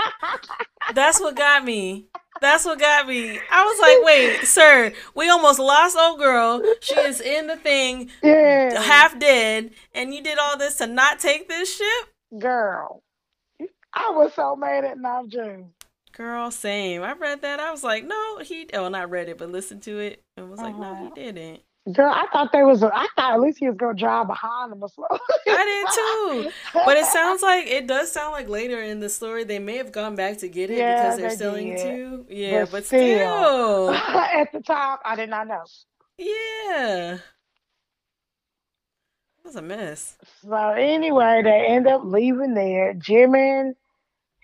That's 0.95 1.21
what 1.21 1.37
got 1.37 1.65
me. 1.65 2.07
That's 2.41 2.65
what 2.65 2.79
got 2.81 3.07
me. 3.07 3.39
I 3.51 3.65
was 3.65 3.79
like, 3.81 3.99
wait, 4.05 4.47
sir, 4.47 4.93
we 5.15 5.29
almost 5.31 5.59
lost 5.61 5.97
old 5.97 6.19
girl. 6.19 6.63
She 6.81 6.99
is 6.99 7.21
in 7.21 7.47
the 7.47 7.57
thing, 7.57 8.11
yeah, 8.23 8.81
half 8.83 9.19
dead, 9.19 9.71
and 9.95 10.13
you 10.13 10.23
did 10.23 10.39
all 10.39 10.59
this 10.59 10.77
to 10.77 10.87
not 10.87 11.19
take 11.19 11.49
this 11.49 11.77
ship? 11.77 12.09
girl. 12.39 13.03
I 13.95 14.11
was 14.11 14.33
so 14.35 14.57
mad 14.57 14.85
at 14.85 14.97
Namjoon. 14.99 15.67
Girl, 16.17 16.51
same. 16.51 17.03
I 17.03 17.13
read 17.13 17.43
that. 17.43 17.61
I 17.61 17.71
was 17.71 17.85
like, 17.85 18.05
no, 18.05 18.39
he. 18.39 18.67
Oh, 18.75 18.89
not 18.89 19.11
read 19.11 19.29
it, 19.29 19.39
but 19.39 19.51
listened 19.51 19.83
to 19.83 19.99
it, 19.99 20.23
and 20.37 20.51
was 20.51 20.61
like, 20.61 20.77
no, 20.77 20.95
he 20.95 21.03
Uh-huh. 21.07 21.15
didn't. 21.15 21.61
Girl, 21.93 22.13
I 22.13 22.27
thought 22.33 22.53
there 22.53 22.65
was 22.65 22.83
a. 22.85 22.91
I 22.95 23.09
thought 23.17 23.33
at 23.35 23.41
least 23.41 23.59
he 23.59 23.67
was 23.67 23.77
gonna 23.77 23.95
drive 23.99 24.29
behind 24.29 24.73
him 24.73 24.83
or 24.83 24.89
something. 24.89 25.19
I 25.49 26.45
did 26.45 26.45
too. 26.45 26.51
But 26.75 26.97
it 26.97 27.07
sounds 27.07 27.43
like 27.43 27.67
it 27.67 27.89
does 27.89 28.13
sound 28.13 28.31
like 28.33 28.49
later 28.49 28.81
in 28.81 29.01
the 29.01 29.09
story 29.09 29.43
they 29.43 29.59
may 29.59 29.79
have 29.79 29.91
gone 29.91 30.15
back 30.15 30.39
to 30.39 30.49
get 30.49 30.71
it 30.71 30.79
Yeah, 30.79 30.95
because 31.03 31.17
they're 31.19 31.31
they 31.31 31.35
selling 31.37 31.67
did. 31.71 31.79
too. 31.79 32.27
Yeah, 32.29 32.63
But 32.67 32.71
but, 32.71 32.85
still. 32.87 33.89
still. 33.89 33.91
at 33.95 34.53
the 34.53 34.61
time, 34.61 34.99
I 35.05 35.17
did 35.17 35.29
not 35.29 35.49
know. 35.49 35.65
Yeah. 36.19 37.15
It 37.15 37.21
was 39.45 39.57
a 39.57 39.63
mess. 39.63 40.17
So 40.43 40.55
anyway, 40.57 41.41
they 41.43 41.67
end 41.67 41.89
up 41.89 42.03
leaving 42.05 42.55
there. 42.55 42.95
Jimin 42.95 43.73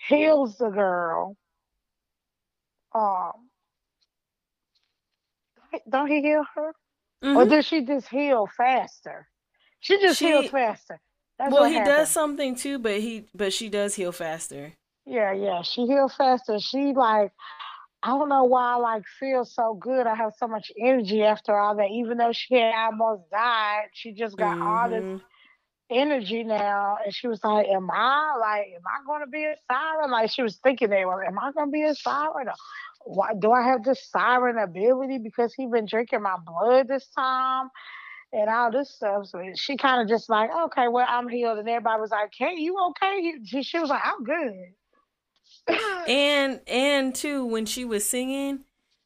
heals 0.09 0.59
the 0.59 0.71
girl. 0.71 1.37
Um, 2.93 3.33
don't 5.89 6.09
he 6.09 6.21
heal 6.21 6.45
her, 6.57 6.73
or 7.23 7.45
Mhm. 7.45 7.49
did 7.51 7.65
she 7.65 7.83
just 7.83 8.09
heal 8.09 8.47
faster? 8.57 9.29
She 9.81 10.01
just 10.01 10.19
She- 10.19 10.27
healed 10.27 10.51
faster. 10.51 11.01
That's 11.39 11.53
Well, 11.53 11.65
he 11.65 11.75
happened. 11.75 11.97
does 11.97 12.11
something 12.11 12.55
too, 12.57 12.79
but 12.79 12.99
he 13.01 13.29
but 13.35 13.53
she 13.53 13.69
does 13.69 13.95
heal 13.95 14.11
faster. 14.13 14.73
Yeah, 15.07 15.33
yeah. 15.33 15.63
She 15.63 15.87
heals 15.87 16.15
faster. 16.17 16.59
She 16.59 16.93
like 16.93 17.33
I 18.03 18.09
don't 18.11 18.29
know 18.29 18.45
why 18.45 18.75
I 18.75 18.77
like 18.77 19.05
feel 19.19 19.45
so 19.45 19.75
good. 19.75 20.07
I 20.07 20.15
have 20.15 20.33
so 20.37 20.47
much 20.47 20.71
energy 20.79 21.25
after 21.25 21.59
all 21.59 21.75
that. 21.77 21.91
Even 21.91 22.19
though 22.19 22.33
she 22.33 22.55
had 22.55 22.73
almost 22.75 23.29
died, 23.31 23.89
she 23.93 24.13
just 24.13 24.37
got 24.37 24.61
all 24.61 24.89
this 24.89 25.03
Mhm. 25.05 25.21
energy 25.91 26.45
now. 26.45 26.99
And 27.05 27.13
she 27.15 27.27
was 27.29 27.43
like, 27.43 27.67
Am 27.69 27.91
I 27.91 28.37
like 28.41 28.67
am 28.75 28.83
I 28.87 29.05
gonna 29.07 29.27
be 29.27 29.45
a 29.45 29.57
siren? 29.71 30.11
Like 30.11 30.31
she 30.31 30.43
was 30.43 30.59
thinking 30.59 30.91
that 30.91 31.07
well, 31.07 31.21
am 31.21 31.39
I 31.39 31.51
gonna 31.53 31.71
be 31.71 31.83
a 31.83 31.95
siren? 31.95 32.49
Why 33.05 33.33
do 33.39 33.53
I 33.53 33.63
have 33.63 33.85
this 33.85 34.05
siren 34.11 34.59
ability 34.59 35.19
because 35.19 35.55
he 35.55 35.67
been 35.67 35.87
drinking 35.87 36.23
my 36.23 36.37
blood 36.45 36.89
this 36.89 37.09
time? 37.17 37.69
And 38.33 38.51
all 38.51 38.71
this 38.73 38.95
stuff. 38.95 39.27
So 39.27 39.43
she 39.57 39.77
kind 39.77 40.03
of 40.03 40.09
just 40.09 40.29
like, 40.31 40.51
okay, 40.67 40.89
well, 40.89 41.07
I'm 41.09 41.29
healed. 41.29 41.59
And 41.59 41.69
everybody 41.69 42.01
was 42.01 42.11
like, 42.11 42.33
Hey, 42.37 42.55
you 42.59 42.77
okay? 42.91 43.35
She, 43.45 43.63
she 43.63 43.79
was 43.79 43.91
like, 43.91 44.03
I'm 44.05 44.25
good. 44.25 44.55
And 46.07 46.61
and 46.67 47.15
too 47.15 47.45
when 47.45 47.67
she 47.67 47.85
was 47.85 48.07
singing, 48.07 48.65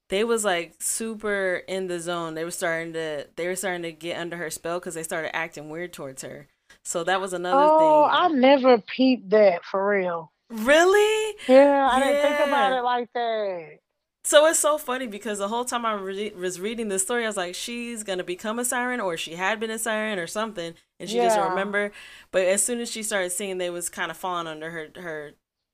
they 0.08 0.24
was 0.24 0.44
like 0.44 0.76
super 0.80 1.62
in 1.68 1.88
the 1.88 2.00
zone. 2.00 2.34
They 2.34 2.44
were 2.44 2.50
starting 2.50 2.92
to 2.94 3.28
they 3.36 3.46
were 3.48 3.56
starting 3.56 3.82
to 3.82 3.92
get 3.92 4.18
under 4.18 4.36
her 4.36 4.50
spell 4.50 4.78
because 4.78 4.94
they 4.94 5.02
started 5.02 5.34
acting 5.34 5.70
weird 5.70 5.92
towards 5.92 6.22
her. 6.22 6.48
So 6.84 7.04
that 7.04 7.20
was 7.20 7.32
another 7.32 7.68
Oh, 7.68 7.68
thing. 7.68 8.08
Oh, 8.10 8.10
I 8.10 8.28
never 8.28 8.78
peeped 8.78 9.30
that 9.30 9.64
for 9.64 9.86
real. 9.88 10.31
Really? 10.52 11.34
Yeah, 11.48 11.88
I 11.90 12.00
didn't 12.00 12.22
think 12.22 12.46
about 12.48 12.72
it 12.78 12.82
like 12.82 13.08
that. 13.14 13.78
So 14.24 14.46
it's 14.46 14.58
so 14.60 14.78
funny 14.78 15.08
because 15.08 15.38
the 15.38 15.48
whole 15.48 15.64
time 15.64 15.84
I 15.84 15.94
re- 15.94 16.32
was 16.36 16.60
reading 16.60 16.88
this 16.88 17.02
story, 17.02 17.24
I 17.24 17.26
was 17.26 17.36
like, 17.36 17.56
she's 17.56 18.04
gonna 18.04 18.22
become 18.22 18.58
a 18.60 18.64
siren, 18.64 19.00
or 19.00 19.16
she 19.16 19.34
had 19.34 19.58
been 19.58 19.70
a 19.70 19.78
siren, 19.78 20.18
or 20.18 20.28
something, 20.28 20.74
and 21.00 21.10
she 21.10 21.16
doesn't 21.16 21.42
remember. 21.50 21.90
But 22.30 22.42
as 22.46 22.62
soon 22.62 22.80
as 22.80 22.88
she 22.90 23.02
started 23.02 23.30
singing, 23.30 23.58
they 23.58 23.70
was 23.70 23.88
kind 23.88 24.10
of 24.12 24.16
falling 24.16 24.46
under 24.46 24.70
her 24.70 24.88
her 24.96 25.32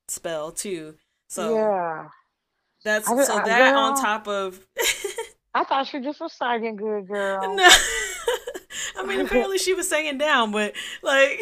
spell 0.09 0.51
too. 0.53 0.95
So 1.29 1.55
yeah. 1.57 2.09
that's 2.85 3.07
I- 3.11 3.23
so 3.25 3.37
I- 3.38 3.45
that 3.45 3.75
on 3.75 4.01
top 4.01 4.27
of. 4.27 4.67
I 5.55 5.64
thought 5.64 5.87
she 5.88 6.01
just 6.01 6.21
was 6.21 6.33
singing 6.33 6.77
good, 6.77 7.09
girl. 7.09 7.55
no, 7.55 7.69
I 8.97 9.05
mean 9.07 9.21
apparently 9.21 9.59
she 9.59 9.75
was 9.75 9.88
singing 9.88 10.17
down, 10.19 10.53
but 10.53 10.75
like. 11.03 11.41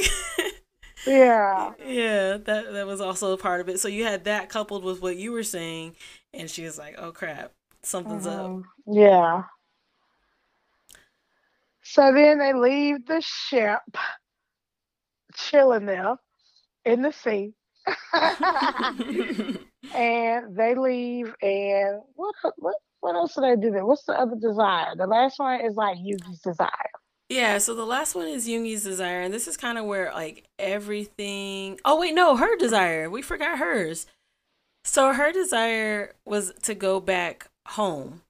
Yeah. 1.06 1.72
Yeah, 1.78 2.38
that 2.38 2.72
that 2.72 2.86
was 2.86 3.00
also 3.00 3.32
a 3.32 3.38
part 3.38 3.60
of 3.60 3.68
it. 3.68 3.80
So 3.80 3.88
you 3.88 4.04
had 4.04 4.24
that 4.24 4.48
coupled 4.50 4.84
with 4.84 5.02
what 5.02 5.16
you 5.16 5.32
were 5.32 5.44
saying, 5.44 5.96
and 6.34 6.50
she 6.50 6.64
was 6.64 6.78
like, 6.78 6.96
"Oh 6.98 7.12
crap, 7.12 7.52
something's 7.82 8.26
up." 8.26 8.54
Mhm. 8.54 8.64
Yeah. 8.86 9.44
So 11.84 12.12
then 12.14 12.38
they 12.38 12.52
leave 12.54 13.06
the 13.06 13.22
ship, 13.22 13.80
chilling 15.34 15.86
there 15.86 16.16
in 16.84 17.02
the 17.02 17.12
sea. 17.12 17.54
and 19.94 20.56
they 20.56 20.74
leave, 20.76 21.34
and 21.42 22.00
what 22.14 22.34
what 22.58 22.76
what 23.00 23.16
else 23.16 23.34
do 23.34 23.42
they 23.42 23.56
do 23.56 23.70
there? 23.72 23.86
What's 23.86 24.04
the 24.04 24.14
other 24.14 24.36
desire? 24.40 24.94
The 24.96 25.06
last 25.06 25.38
one 25.38 25.62
is 25.62 25.76
like 25.76 25.98
Yoongi's 25.98 26.40
desire. 26.40 26.70
Yeah, 27.28 27.58
so 27.58 27.74
the 27.74 27.84
last 27.84 28.14
one 28.14 28.28
is 28.28 28.46
Yoongi's 28.46 28.84
desire, 28.84 29.20
and 29.20 29.34
this 29.34 29.48
is 29.48 29.56
kind 29.56 29.78
of 29.78 29.84
where 29.84 30.12
like 30.12 30.44
everything. 30.58 31.80
Oh 31.84 31.98
wait, 32.00 32.14
no, 32.14 32.36
her 32.36 32.56
desire. 32.56 33.10
We 33.10 33.22
forgot 33.22 33.58
hers. 33.58 34.06
So 34.84 35.12
her 35.12 35.32
desire 35.32 36.12
was 36.24 36.52
to 36.62 36.74
go 36.74 37.00
back 37.00 37.48
home 37.66 38.22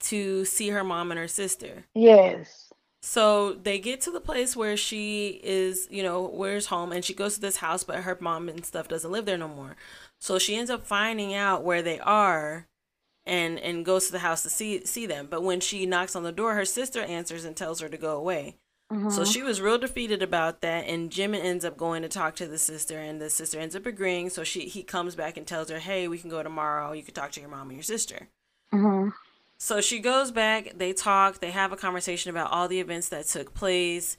to 0.00 0.44
see 0.44 0.68
her 0.68 0.84
mom 0.84 1.10
and 1.10 1.18
her 1.18 1.28
sister. 1.28 1.84
Yes. 1.94 2.70
So 3.02 3.54
they 3.54 3.78
get 3.78 4.00
to 4.02 4.10
the 4.10 4.20
place 4.20 4.54
where 4.56 4.76
she 4.76 5.40
is, 5.42 5.86
you 5.90 6.02
know, 6.02 6.22
where's 6.22 6.66
home, 6.66 6.92
and 6.92 7.04
she 7.04 7.14
goes 7.14 7.36
to 7.36 7.40
this 7.40 7.58
house, 7.58 7.84
but 7.84 8.00
her 8.00 8.18
mom 8.20 8.48
and 8.48 8.66
stuff 8.66 8.88
doesn't 8.88 9.10
live 9.12 9.24
there 9.24 9.38
no 9.38 9.48
more. 9.48 9.76
So 10.20 10.38
she 10.38 10.56
ends 10.56 10.70
up 10.70 10.84
finding 10.84 11.32
out 11.32 11.62
where 11.62 11.82
they 11.82 12.00
are, 12.00 12.66
and 13.26 13.58
and 13.58 13.84
goes 13.84 14.06
to 14.06 14.12
the 14.12 14.20
house 14.20 14.42
to 14.44 14.50
see 14.50 14.84
see 14.84 15.06
them. 15.06 15.26
But 15.28 15.42
when 15.42 15.60
she 15.60 15.86
knocks 15.86 16.14
on 16.16 16.22
the 16.22 16.32
door, 16.32 16.54
her 16.54 16.64
sister 16.64 17.02
answers 17.02 17.44
and 17.44 17.56
tells 17.56 17.80
her 17.80 17.88
to 17.88 17.96
go 17.96 18.16
away. 18.16 18.56
So 18.88 19.22
Mhm. 19.22 19.32
she 19.32 19.42
was 19.42 19.60
real 19.60 19.78
defeated 19.78 20.22
about 20.22 20.60
that, 20.60 20.86
and 20.86 21.10
Jimin 21.10 21.42
ends 21.44 21.64
up 21.64 21.76
going 21.76 22.02
to 22.02 22.08
talk 22.08 22.36
to 22.36 22.46
the 22.46 22.56
sister, 22.58 22.98
and 23.00 23.20
the 23.20 23.28
sister 23.28 23.58
ends 23.58 23.74
up 23.74 23.84
agreeing. 23.84 24.30
So 24.30 24.44
she 24.44 24.68
he 24.68 24.84
comes 24.84 25.16
back 25.16 25.36
and 25.36 25.44
tells 25.44 25.70
her, 25.70 25.80
"Hey, 25.80 26.06
we 26.06 26.18
can 26.18 26.30
go 26.30 26.40
tomorrow. 26.42 26.92
You 26.92 27.02
can 27.02 27.12
talk 27.12 27.32
to 27.32 27.40
your 27.40 27.50
mom 27.50 27.68
and 27.68 27.76
your 27.76 27.82
sister." 27.82 28.28
Mhm. 28.72 29.12
So 29.58 29.80
she 29.80 29.98
goes 29.98 30.30
back, 30.30 30.72
they 30.76 30.92
talk, 30.92 31.40
they 31.40 31.50
have 31.50 31.72
a 31.72 31.76
conversation 31.76 32.30
about 32.30 32.52
all 32.52 32.68
the 32.68 32.78
events 32.78 33.08
that 33.08 33.26
took 33.26 33.54
place. 33.54 34.18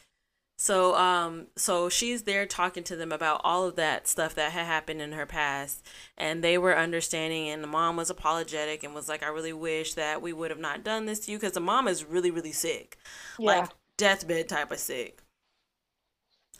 So 0.59 0.95
um 0.95 1.47
so 1.55 1.87
she's 1.87 2.23
there 2.23 2.45
talking 2.47 2.83
to 2.85 2.95
them 2.95 3.11
about 3.11 3.41
all 3.43 3.65
of 3.65 3.75
that 3.75 4.07
stuff 4.07 4.33
that 4.35 4.51
had 4.53 4.65
happened 4.65 5.01
in 5.01 5.11
her 5.11 5.27
past 5.27 5.85
and 6.17 6.43
they 6.43 6.57
were 6.57 6.75
understanding 6.75 7.47
and 7.49 7.63
the 7.63 7.67
mom 7.67 7.95
was 7.95 8.09
apologetic 8.09 8.83
and 8.83 8.95
was 8.95 9.07
like 9.07 9.21
I 9.21 9.27
really 9.27 9.53
wish 9.53 9.93
that 9.93 10.21
we 10.21 10.33
would 10.33 10.49
have 10.49 10.59
not 10.59 10.83
done 10.83 11.05
this 11.05 11.19
to 11.25 11.31
you 11.31 11.37
cuz 11.39 11.51
the 11.51 11.59
mom 11.59 11.87
is 11.87 12.03
really 12.03 12.31
really 12.31 12.51
sick. 12.51 12.97
Yeah. 13.37 13.45
Like 13.59 13.69
deathbed 13.97 14.49
type 14.49 14.71
of 14.71 14.79
sick. 14.79 15.21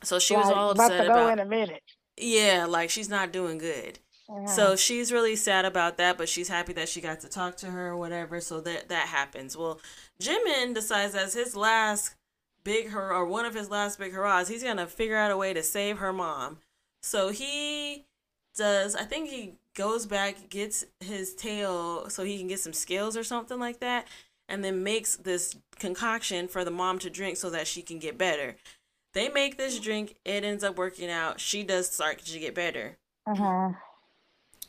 So 0.04 0.20
she 0.20 0.36
was 0.36 0.46
Like, 0.48 0.56
all 0.56 0.70
about 0.72 0.92
upset 0.92 1.02
to 1.08 1.08
go 1.08 1.14
about 1.14 1.34
in 1.34 1.40
a 1.40 1.46
minute. 1.46 1.84
Yeah, 2.18 2.66
like 2.68 2.90
she's 2.90 3.10
not 3.10 3.32
doing 3.32 3.58
good. 3.58 4.00
Mhm. 4.30 4.48
So 4.50 4.76
she's 4.76 5.12
really 5.12 5.36
sad 5.36 5.66
about 5.66 5.98
that, 5.98 6.18
but 6.18 6.30
she's 6.30 6.50
happy 6.50 6.74
that 6.74 6.90
she 6.90 7.02
got 7.02 7.20
to 7.22 7.30
talk 7.30 7.58
to 7.58 7.68
her 7.72 7.88
or 7.90 7.98
whatever. 7.98 8.42
So 8.42 8.62
that 8.62 8.90
that 8.90 9.08
happens. 9.08 9.58
Well, 9.58 9.80
Jimin 10.22 10.74
decides 10.74 11.16
as 11.16 11.34
his 11.34 11.56
last 11.56 12.16
big 12.68 12.90
hurrah 12.90 13.20
or 13.20 13.26
one 13.26 13.46
of 13.46 13.54
his 13.54 13.70
last 13.70 13.98
big 13.98 14.12
hurrahs, 14.12 14.50
he's 14.50 14.62
gonna 14.62 14.86
figure 14.86 15.16
out 15.16 15.32
a 15.32 15.38
way 15.38 15.54
to 15.54 15.64
save 15.64 16.00
her 16.00 16.12
mom. 16.12 16.58
So 17.02 17.30
he 17.30 18.04
does. 18.58 18.94
I 18.94 19.04
think 19.04 19.30
he 19.30 19.54
goes 19.74 20.06
back, 20.06 20.50
gets 20.50 20.84
his 21.00 21.34
tail 21.34 22.10
so 22.10 22.26
he 22.26 22.38
can 22.38 22.50
get 22.50 22.60
some 22.60 22.74
scales 22.74 23.16
or 23.16 23.24
something 23.24 23.58
like 23.58 23.80
that, 23.80 24.06
and 24.50 24.66
then 24.66 24.84
makes 24.84 25.16
this 25.16 25.56
concoction 25.80 26.50
for 26.50 26.66
the 26.66 26.72
mom 26.72 27.00
to 27.00 27.10
drink 27.10 27.38
so 27.38 27.50
that 27.52 27.68
she 27.68 27.82
can 27.82 28.00
get 28.00 28.18
better. 28.18 28.58
They 29.14 29.30
make 29.30 29.56
this 29.56 29.80
drink. 29.80 30.18
It 30.26 30.44
ends 30.44 30.62
up 30.62 30.78
working 30.78 31.10
out. 31.10 31.40
She 31.40 31.64
does 31.64 31.90
start 31.90 32.20
to 32.20 32.40
get 32.40 32.54
better. 32.54 32.98
Mhm. 33.26 33.78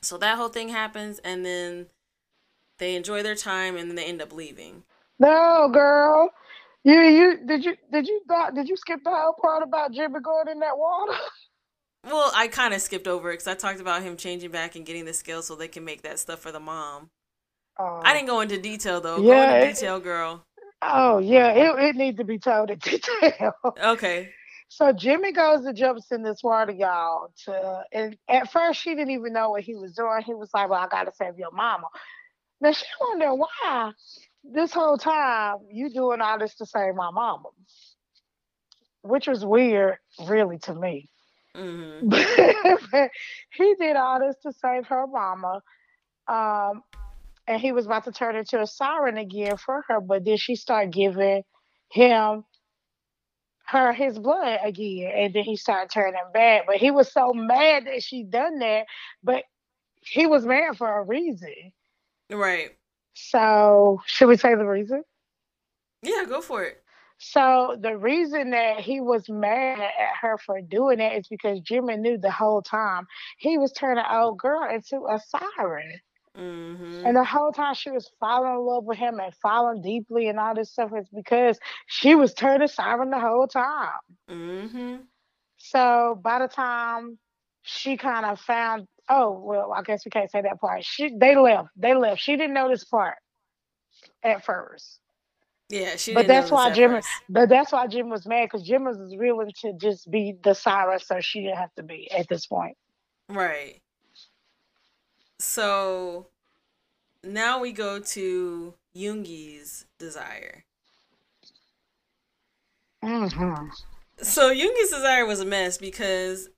So 0.03 0.17
that 0.19 0.37
whole 0.37 0.51
thing 0.51 0.69
happens, 0.69 1.19
and 1.25 1.45
then 1.45 1.91
they 2.79 2.95
enjoy 2.95 3.25
their 3.25 3.35
time, 3.35 3.77
and 3.77 3.91
then 3.91 3.97
they 3.97 4.05
end 4.05 4.23
up 4.23 4.33
leaving. 4.33 4.85
No, 5.19 5.69
girl. 5.69 6.31
You 6.89 7.01
you 7.03 7.47
did 7.47 7.65
you 7.67 7.75
did 7.93 8.09
you 8.09 8.23
not 8.27 8.55
did 8.55 8.67
you 8.67 8.77
skip 8.77 9.01
the 9.05 9.11
whole 9.11 9.35
part 9.39 9.63
about 9.63 9.93
Jimmy 9.93 10.21
going 10.21 10.49
in 10.49 10.61
that 10.61 10.77
water? 10.79 11.13
Well, 12.05 12.31
I 12.35 12.47
kind 12.47 12.73
of 12.73 12.81
skipped 12.81 13.09
over 13.09 13.29
it 13.31 13.35
because 13.35 13.49
I 13.49 13.55
talked 13.55 13.81
about 13.81 14.03
him 14.03 14.17
changing 14.17 14.53
back 14.53 14.77
and 14.77 14.87
getting 14.87 15.05
the 15.05 15.13
scale 15.13 15.43
so 15.43 15.57
they 15.57 15.67
can 15.69 15.85
make 15.85 16.03
that 16.03 16.21
stuff 16.21 16.39
for 16.39 16.53
the 16.53 16.61
mom. 16.61 17.11
Oh, 17.79 18.01
I 18.05 18.15
didn't 18.15 18.29
go 18.29 18.41
into 18.41 18.57
detail 18.57 19.01
though. 19.01 19.19
Yeah, 19.19 19.35
go 19.35 19.55
into 19.57 19.67
it- 19.67 19.75
detail, 19.75 20.01
girl. 20.01 20.45
oh 20.81 21.19
yeah, 21.19 21.49
it 21.51 21.89
it 21.91 21.97
needs 21.97 22.17
to 22.19 22.25
be 22.25 22.39
told 22.39 22.71
in 22.71 22.79
detail. 22.83 23.53
Okay. 23.85 24.31
So 24.69 24.93
Jimmy 24.93 25.33
goes 25.33 25.67
and 25.67 25.77
jumps 25.77 26.11
in 26.13 26.23
this 26.23 26.43
water, 26.43 26.73
y'all. 26.73 27.33
To 27.47 27.83
and 27.93 28.17
at 28.29 28.51
first 28.53 28.81
she 28.81 28.91
didn't 28.95 29.11
even 29.11 29.33
know 29.33 29.51
what 29.51 29.63
he 29.65 29.75
was 29.75 29.93
doing. 29.95 30.23
He 30.25 30.35
was 30.35 30.51
like, 30.55 30.71
"Well, 30.71 30.81
I 30.81 30.87
gotta 30.89 31.13
save 31.13 31.37
your 31.37 31.51
mama." 31.51 31.89
Now 32.61 32.73
she 32.73 32.87
wondering 33.01 33.39
why 33.41 33.93
this 34.45 34.73
whole 34.73 34.99
time 34.99 35.57
you 35.71 35.91
doing 35.91 36.21
all 36.21 36.39
this 36.39 36.55
to 36.57 36.67
save 36.67 36.95
my 36.95 37.11
mama, 37.11 37.49
which 39.03 39.27
was 39.27 39.45
weird, 39.45 39.99
really, 40.27 40.59
to 40.59 40.75
me. 40.75 41.09
hmm 41.55 41.99
but 42.03 43.11
he 43.53 43.75
did 43.75 43.97
all 43.97 44.21
this 44.21 44.37
to 44.43 44.53
save 44.53 44.87
her 44.87 45.07
mama. 45.07 45.61
Um, 46.29 46.83
and 47.47 47.61
he 47.61 47.73
was 47.73 47.87
about 47.87 48.05
to 48.05 48.13
turn 48.13 48.37
into 48.37 48.61
a 48.61 48.67
siren 48.67 49.17
again 49.17 49.57
for 49.57 49.85
her, 49.89 50.01
but 50.01 50.25
then 50.25 50.37
she 50.37 50.55
started 50.55 50.93
giving 50.93 51.43
him 51.91 52.45
her 53.69 53.93
his 53.93 54.19
blood 54.19 54.61
again, 54.63 55.13
and 55.15 55.35
then 55.35 55.45
he 55.45 55.57
started 55.57 55.91
turning 55.91 56.21
bad. 56.33 56.63
But 56.67 56.77
he 56.77 56.91
was 56.91 57.13
so 57.13 57.33
mad 57.33 57.87
that 57.87 58.03
she 58.03 58.23
done 58.23 58.59
that, 58.61 58.87
but 59.23 59.45
he 60.01 60.27
was 60.27 60.47
mad 60.47 60.77
for 60.77 61.01
a 61.01 61.03
reason. 61.03 61.73
Right. 62.31 62.77
So 63.21 64.01
should 64.07 64.29
we 64.29 64.37
say 64.37 64.55
the 64.55 64.65
reason? 64.67 65.03
Yeah, 66.03 66.25
go 66.29 66.41
for 66.41 66.65
it. 66.65 66.83
So 67.19 67.77
the 67.81 67.97
reason 67.97 68.51
that 68.51 68.81
he 68.81 69.01
was 69.01 69.29
mad 69.29 69.81
at 69.81 70.17
her 70.21 70.39
for 70.39 70.61
doing 70.61 71.01
it 71.01 71.19
is 71.19 71.29
because 71.29 71.61
Jimmy 71.61 71.97
knew 71.97 72.17
the 72.19 72.31
whole 72.31 72.63
time 72.63 73.07
he 73.39 73.59
was 73.59 73.73
turning 73.73 74.05
an 74.05 74.17
old 74.17 74.39
girl 74.39 74.69
into 74.71 75.07
a 75.07 75.19
siren. 75.19 76.01
hmm 76.35 77.05
And 77.05 77.17
the 77.17 77.25
whole 77.25 77.53
time 77.53 77.75
she 77.75 77.91
was 77.91 78.11
falling 78.21 78.53
in 78.53 78.59
love 78.59 78.85
with 78.85 78.99
him 78.99 79.21
and 79.21 79.35
falling 79.37 79.83
deeply 79.83 80.29
and 80.29 80.39
all 80.39 80.55
this 80.55 80.71
stuff 80.73 80.93
is 80.97 81.09
because 81.15 81.59
she 81.87 82.15
was 82.15 82.35
turning 82.35 82.69
siren 82.69 83.11
the 83.11 83.21
whole 83.21 83.47
time. 83.49 83.91
hmm 84.29 84.97
So 85.59 86.19
by 86.23 86.39
the 86.41 86.49
time 86.49 87.19
she 87.63 87.97
kind 87.97 88.25
of 88.27 88.41
found, 88.41 88.87
oh 89.09 89.41
well, 89.43 89.73
I 89.73 89.83
guess 89.83 90.05
we 90.05 90.11
can't 90.11 90.31
say 90.31 90.43
that 90.43 90.61
part. 90.61 90.85
She 90.85 91.15
they 91.17 91.37
left. 91.37 91.69
They 91.77 91.95
left. 91.95 92.21
She 92.21 92.37
didn't 92.37 92.55
know 92.55 92.69
this 92.69 92.85
part 92.85 93.17
at 94.23 94.45
first. 94.45 95.01
Yeah, 95.69 95.97
she. 95.97 96.15
But 96.15 96.23
didn't 96.23 96.37
that's 96.37 96.51
why 96.51 96.71
Jim. 96.71 96.91
first. 96.93 97.09
But 97.29 97.49
that's 97.49 97.73
why 97.73 97.87
Jim 97.87 98.09
was 98.09 98.27
mad 98.27 98.47
because 98.47 98.67
Jim 98.67 98.85
was 98.85 98.99
willing 98.99 99.53
to 99.63 99.73
just 99.75 100.11
be 100.11 100.35
the 100.43 100.55
siren, 100.55 100.99
so 100.99 101.21
she 101.21 101.43
didn't 101.43 101.59
have 101.59 101.75
to 101.75 101.83
be 101.83 102.11
at 102.11 102.29
this 102.29 102.47
point. 102.47 102.77
Right. 103.29 103.83
So 105.39 106.29
now 107.23 107.61
we 107.61 107.73
go 107.73 108.01
to 108.01 108.75
Yoongi's 108.97 109.85
desire. 109.99 110.65
Mm-hmm. 113.05 113.69
So 114.23 114.53
Yoongi's 114.53 114.91
desire 114.91 115.27
was 115.27 115.41
a 115.41 115.45
mess 115.45 115.79
because 115.79 116.49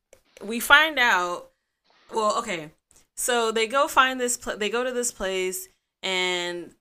we 0.42 0.60
find 0.60 0.98
out. 0.98 1.49
Well, 2.12 2.38
okay, 2.38 2.70
so 3.16 3.52
they 3.52 3.66
go 3.66 3.88
find 3.88 4.20
this. 4.20 4.36
Pl- 4.36 4.56
they 4.56 4.70
go 4.70 4.84
to 4.84 4.92
this 4.92 5.12
place, 5.12 5.68
and 6.02 6.74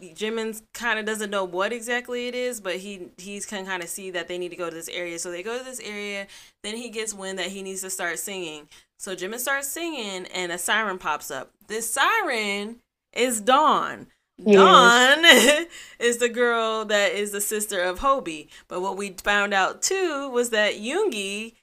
Jimin 0.00 0.62
kind 0.72 0.98
of 0.98 1.04
doesn't 1.04 1.30
know 1.30 1.44
what 1.44 1.72
exactly 1.72 2.28
it 2.28 2.34
is, 2.34 2.60
but 2.60 2.76
he 2.76 3.08
he's 3.18 3.46
can 3.46 3.66
kind 3.66 3.82
of 3.82 3.88
see 3.88 4.10
that 4.10 4.28
they 4.28 4.38
need 4.38 4.50
to 4.50 4.56
go 4.56 4.70
to 4.70 4.74
this 4.74 4.88
area. 4.88 5.18
So 5.18 5.30
they 5.30 5.42
go 5.42 5.58
to 5.58 5.64
this 5.64 5.80
area. 5.80 6.26
Then 6.62 6.76
he 6.76 6.90
gets 6.90 7.12
wind 7.12 7.38
that 7.38 7.48
he 7.48 7.62
needs 7.62 7.82
to 7.82 7.90
start 7.90 8.18
singing. 8.18 8.68
So 8.98 9.14
Jimin 9.14 9.38
starts 9.38 9.68
singing, 9.68 10.26
and 10.26 10.52
a 10.52 10.58
siren 10.58 10.98
pops 10.98 11.30
up. 11.30 11.52
This 11.66 11.90
siren 11.90 12.76
is 13.12 13.40
Dawn. 13.40 14.06
Yes. 14.38 14.56
Dawn 14.56 15.66
is 15.98 16.18
the 16.18 16.28
girl 16.28 16.84
that 16.86 17.12
is 17.12 17.32
the 17.32 17.40
sister 17.40 17.82
of 17.82 18.00
Hobie. 18.00 18.48
But 18.68 18.80
what 18.80 18.96
we 18.96 19.10
found 19.22 19.52
out 19.52 19.82
too 19.82 20.30
was 20.30 20.50
that 20.50 20.74
Yoongi 20.74 21.54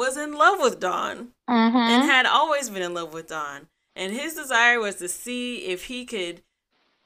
was 0.00 0.16
in 0.16 0.32
love 0.32 0.58
with 0.60 0.80
Dawn 0.80 1.28
and 1.46 1.74
Mm-hmm. 1.74 2.08
had 2.08 2.26
always 2.26 2.68
been 2.70 2.82
in 2.82 2.94
love 2.94 3.12
with 3.14 3.28
Dawn. 3.28 3.68
and 3.94 4.12
his 4.12 4.34
desire 4.34 4.80
was 4.80 4.96
to 4.96 5.08
see 5.08 5.66
if 5.66 5.84
he 5.84 6.04
could 6.04 6.42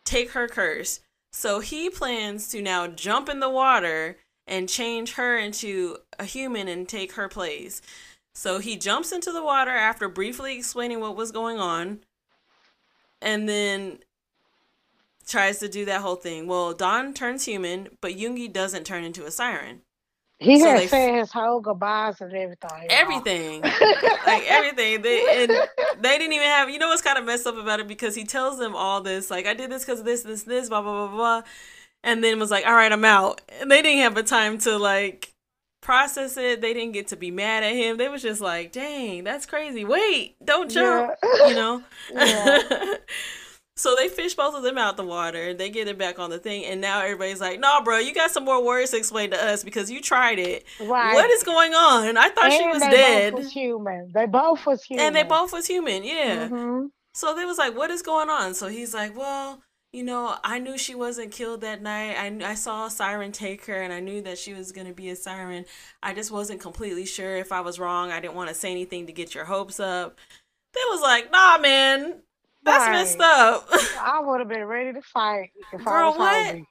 take 0.04 0.30
her 0.30 0.46
curse. 0.48 1.00
So 1.32 1.60
he 1.60 1.90
plans 1.90 2.48
to 2.50 2.62
now 2.62 2.86
jump 2.86 3.28
in 3.28 3.40
the 3.40 3.48
water 3.50 4.16
and 4.46 4.68
change 4.68 5.14
her 5.14 5.36
into 5.36 5.96
a 6.18 6.24
human 6.24 6.68
and 6.68 6.88
take 6.88 7.12
her 7.14 7.28
place. 7.28 7.82
So 8.34 8.58
he 8.58 8.76
jumps 8.76 9.10
into 9.12 9.32
the 9.32 9.42
water 9.42 9.70
after 9.72 10.08
briefly 10.08 10.56
explaining 10.56 11.00
what 11.00 11.16
was 11.16 11.32
going 11.32 11.58
on 11.58 12.00
and 13.22 13.48
then 13.48 13.98
tries 15.26 15.58
to 15.60 15.68
do 15.68 15.84
that 15.86 16.02
whole 16.02 16.16
thing. 16.16 16.46
Well, 16.46 16.74
Dawn 16.74 17.14
turns 17.14 17.46
human, 17.46 17.88
but 18.00 18.12
Yoongi 18.16 18.52
doesn't 18.52 18.84
turn 18.84 19.04
into 19.04 19.24
a 19.24 19.30
siren. 19.30 19.80
He 20.38 20.60
So 20.60 20.66
had 20.66 20.82
said 20.82 21.16
his 21.18 21.32
whole 21.32 21.60
goodbyes 21.60 22.20
and 22.20 22.32
everything. 22.34 22.88
Everything. 22.90 23.62
like 24.26 24.44
everything. 24.46 25.02
They 25.02 25.44
and 25.44 25.52
they 26.02 26.18
didn't 26.18 26.32
even 26.34 26.48
have 26.48 26.70
you 26.70 26.78
know 26.78 26.88
what's 26.88 27.02
kind 27.02 27.18
of 27.18 27.24
messed 27.24 27.46
up 27.46 27.56
about 27.56 27.80
it 27.80 27.88
because 27.88 28.14
he 28.14 28.24
tells 28.24 28.58
them 28.58 28.76
all 28.76 29.00
this, 29.02 29.30
like 29.30 29.46
I 29.46 29.54
did 29.54 29.70
this 29.70 29.84
because 29.84 30.00
of 30.00 30.06
this, 30.06 30.22
this, 30.22 30.44
this, 30.44 30.68
blah 30.68 30.82
blah 30.82 31.08
blah 31.08 31.16
blah 31.16 31.42
and 32.04 32.24
then 32.24 32.38
was 32.38 32.50
like, 32.50 32.66
All 32.66 32.74
right, 32.74 32.92
I'm 32.92 33.04
out. 33.04 33.42
And 33.60 33.70
they 33.70 33.82
didn't 33.82 34.02
have 34.02 34.16
a 34.16 34.22
time 34.22 34.58
to 34.60 34.78
like 34.78 35.34
process 35.82 36.36
it. 36.36 36.60
They 36.60 36.74
didn't 36.74 36.92
get 36.92 37.08
to 37.08 37.16
be 37.16 37.30
mad 37.30 37.64
at 37.64 37.74
him. 37.74 37.96
They 37.98 38.08
was 38.08 38.22
just 38.22 38.40
like, 38.40 38.72
dang, 38.72 39.24
that's 39.24 39.46
crazy. 39.46 39.84
Wait, 39.84 40.36
don't 40.44 40.70
jump. 40.70 41.12
Yeah. 41.22 41.46
You 41.46 41.54
know? 41.54 41.82
Yeah. 42.10 42.60
So 43.76 43.94
they 43.96 44.08
fish 44.08 44.34
both 44.34 44.54
of 44.54 44.62
them 44.62 44.78
out 44.78 44.96
the 44.96 45.04
water. 45.04 45.42
And 45.50 45.58
they 45.58 45.70
get 45.70 45.88
it 45.88 45.98
back 45.98 46.18
on 46.18 46.30
the 46.30 46.38
thing, 46.38 46.64
and 46.64 46.80
now 46.80 47.00
everybody's 47.02 47.40
like, 47.40 47.58
"No, 47.60 47.80
bro, 47.82 47.98
you 47.98 48.14
got 48.14 48.30
some 48.30 48.44
more 48.44 48.64
words 48.64 48.90
to 48.92 48.96
explain 48.98 49.30
to 49.30 49.42
us 49.44 49.64
because 49.64 49.90
you 49.90 50.00
tried 50.00 50.38
it. 50.38 50.64
Right. 50.80 51.14
What 51.14 51.30
is 51.30 51.42
going 51.42 51.74
on? 51.74 52.06
And 52.08 52.18
I 52.18 52.28
thought 52.30 52.52
she 52.52 52.62
And 52.62 52.72
was 52.72 52.82
they 52.82 52.90
dead, 52.90 53.32
Both 53.32 53.42
was 53.44 53.52
human. 53.52 54.12
They 54.14 54.26
both 54.26 54.66
was 54.66 54.82
human. 54.84 55.06
and 55.06 55.16
they 55.16 55.22
both 55.24 55.52
was 55.52 55.66
human. 55.66 56.04
Yeah. 56.04 56.48
Mhm. 56.48 56.88
So 57.12 57.34
they 57.34 57.44
was 57.44 57.58
like, 57.58 57.76
"What 57.76 57.90
is 57.90 58.02
going 58.02 58.28
on?" 58.30 58.54
So 58.54 58.68
he's 58.68 58.94
like, 58.94 59.16
"Well." 59.16 59.60
You 59.92 60.02
know, 60.02 60.36
I 60.42 60.58
knew 60.58 60.76
she 60.76 60.96
wasn't 60.96 61.30
killed 61.30 61.60
that 61.60 61.80
night. 61.80 62.16
I, 62.18 62.50
I 62.50 62.54
saw 62.54 62.86
a 62.86 62.90
siren 62.90 63.30
take 63.30 63.66
her, 63.66 63.80
and 63.80 63.92
I 63.92 64.00
knew 64.00 64.22
that 64.22 64.38
she 64.38 64.52
was 64.52 64.72
going 64.72 64.88
to 64.88 64.92
be 64.92 65.08
a 65.08 65.14
siren. 65.14 65.66
I 66.02 66.12
just 66.14 66.32
wasn't 66.32 66.60
completely 66.60 67.06
sure 67.06 67.36
if 67.36 67.52
I 67.52 67.60
was 67.60 67.78
wrong. 67.78 68.10
I 68.10 68.18
didn't 68.18 68.34
want 68.34 68.48
to 68.48 68.56
say 68.56 68.72
anything 68.72 69.06
to 69.06 69.12
get 69.12 69.36
your 69.36 69.44
hopes 69.44 69.78
up. 69.78 70.18
They 70.72 70.80
was 70.90 71.00
like, 71.00 71.30
nah, 71.30 71.58
man, 71.58 72.22
that's 72.64 72.84
Right. 72.86 72.92
messed 72.92 73.20
up. 73.20 73.68
I 74.00 74.20
would 74.20 74.40
have 74.40 74.48
been 74.48 74.64
ready 74.64 74.92
to 74.92 75.02
fight 75.02 75.50
if 75.72 75.86
I 75.86 75.90
Girl, 75.90 76.06
was 76.08 76.16
what? 76.18 76.46
hungry. 76.46 76.68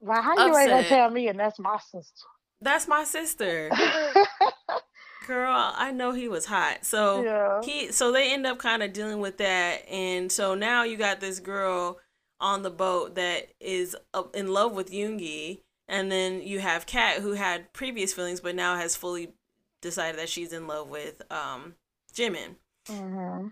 Like, 0.00 0.22
how 0.22 0.36
you 0.36 0.56
ain't 0.56 0.70
gonna 0.70 0.84
tell 0.84 1.10
me 1.10 1.28
and 1.28 1.38
that's 1.38 1.58
my 1.58 1.78
sister? 1.78 2.26
that's 2.60 2.88
my 2.88 3.04
sister. 3.04 3.70
Girl, 5.26 5.72
I 5.76 5.90
know 5.90 6.12
he 6.12 6.28
was 6.28 6.46
hot. 6.46 6.84
So 6.84 7.22
Yeah. 7.24 7.60
he 7.62 7.90
so 7.92 8.12
they 8.12 8.32
end 8.32 8.46
up 8.46 8.58
kind 8.58 8.82
of 8.82 8.92
dealing 8.92 9.20
with 9.20 9.38
that 9.38 9.86
and 9.88 10.30
so 10.30 10.54
now 10.54 10.84
you 10.84 10.96
got 10.96 11.20
this 11.20 11.40
girl 11.40 11.98
on 12.40 12.62
the 12.62 12.70
boat 12.70 13.16
that 13.16 13.48
is 13.60 13.96
in 14.32 14.52
love 14.52 14.72
with 14.72 14.92
Yoongi 14.92 15.60
and 15.88 16.10
then 16.12 16.40
you 16.42 16.60
have 16.60 16.86
Kat 16.86 17.20
who 17.20 17.32
had 17.32 17.72
previous 17.72 18.12
feelings 18.14 18.40
but 18.40 18.54
now 18.54 18.76
has 18.76 18.94
fully 18.94 19.34
decided 19.82 20.20
that 20.20 20.28
she's 20.28 20.52
in 20.52 20.68
love 20.68 20.88
with 20.88 21.20
um 21.32 21.74
Jimin. 22.14 22.54
hmm 22.88 23.48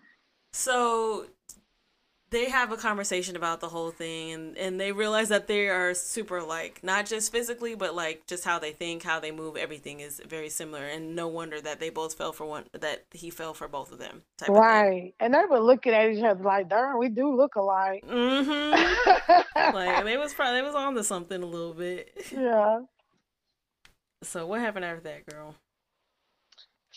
So 0.57 1.27
they 2.31 2.49
have 2.49 2.73
a 2.73 2.79
conversation 2.79 3.37
about 3.37 3.61
the 3.61 3.69
whole 3.69 3.91
thing 3.91 4.33
and, 4.33 4.57
and 4.57 4.81
they 4.81 4.91
realize 4.91 5.29
that 5.29 5.47
they 5.47 5.69
are 5.69 5.93
super 5.93 6.43
like 6.43 6.83
not 6.83 7.05
just 7.07 7.31
physically 7.31 7.75
but 7.75 7.95
like 7.95 8.27
just 8.27 8.43
how 8.43 8.59
they 8.59 8.73
think 8.73 9.03
how 9.03 9.21
they 9.21 9.31
move 9.31 9.57
everything 9.57 10.01
is 10.01 10.21
very 10.27 10.49
similar 10.49 10.85
and 10.87 11.15
no 11.15 11.29
wonder 11.29 11.61
that 11.61 11.79
they 11.79 11.91
both 11.91 12.15
fell 12.15 12.33
for 12.33 12.47
one 12.47 12.65
that 12.73 13.05
he 13.13 13.29
fell 13.31 13.55
for 13.55 13.69
both 13.69 13.93
of 13.93 13.99
them 13.99 14.23
type 14.39 14.49
Right. 14.49 15.15
And 15.21 15.35
they 15.35 15.45
were 15.49 15.61
looking 15.61 15.93
at 15.93 16.11
each 16.11 16.25
other 16.25 16.43
like, 16.43 16.69
darn, 16.69 16.99
we 16.99 17.11
do 17.11 17.35
look 17.37 17.55
alike. 17.57 18.03
of 18.03 18.09
thing. 18.09 18.45
hmm 18.45 19.73
like 19.75 20.05
they 20.05 20.17
was 20.17 20.35
probably 20.35 20.61
they 20.61 20.67
was 20.67 20.75
on 20.75 20.95
to 20.95 21.05
something 21.05 21.43
a 21.43 21.47
little 21.47 21.75
bit 21.75 22.27
yeah. 22.33 22.81
so 24.23 24.47
what 24.47 24.61
happened 24.61 24.85
after 24.87 25.03
that 25.03 25.27
girl 25.27 25.55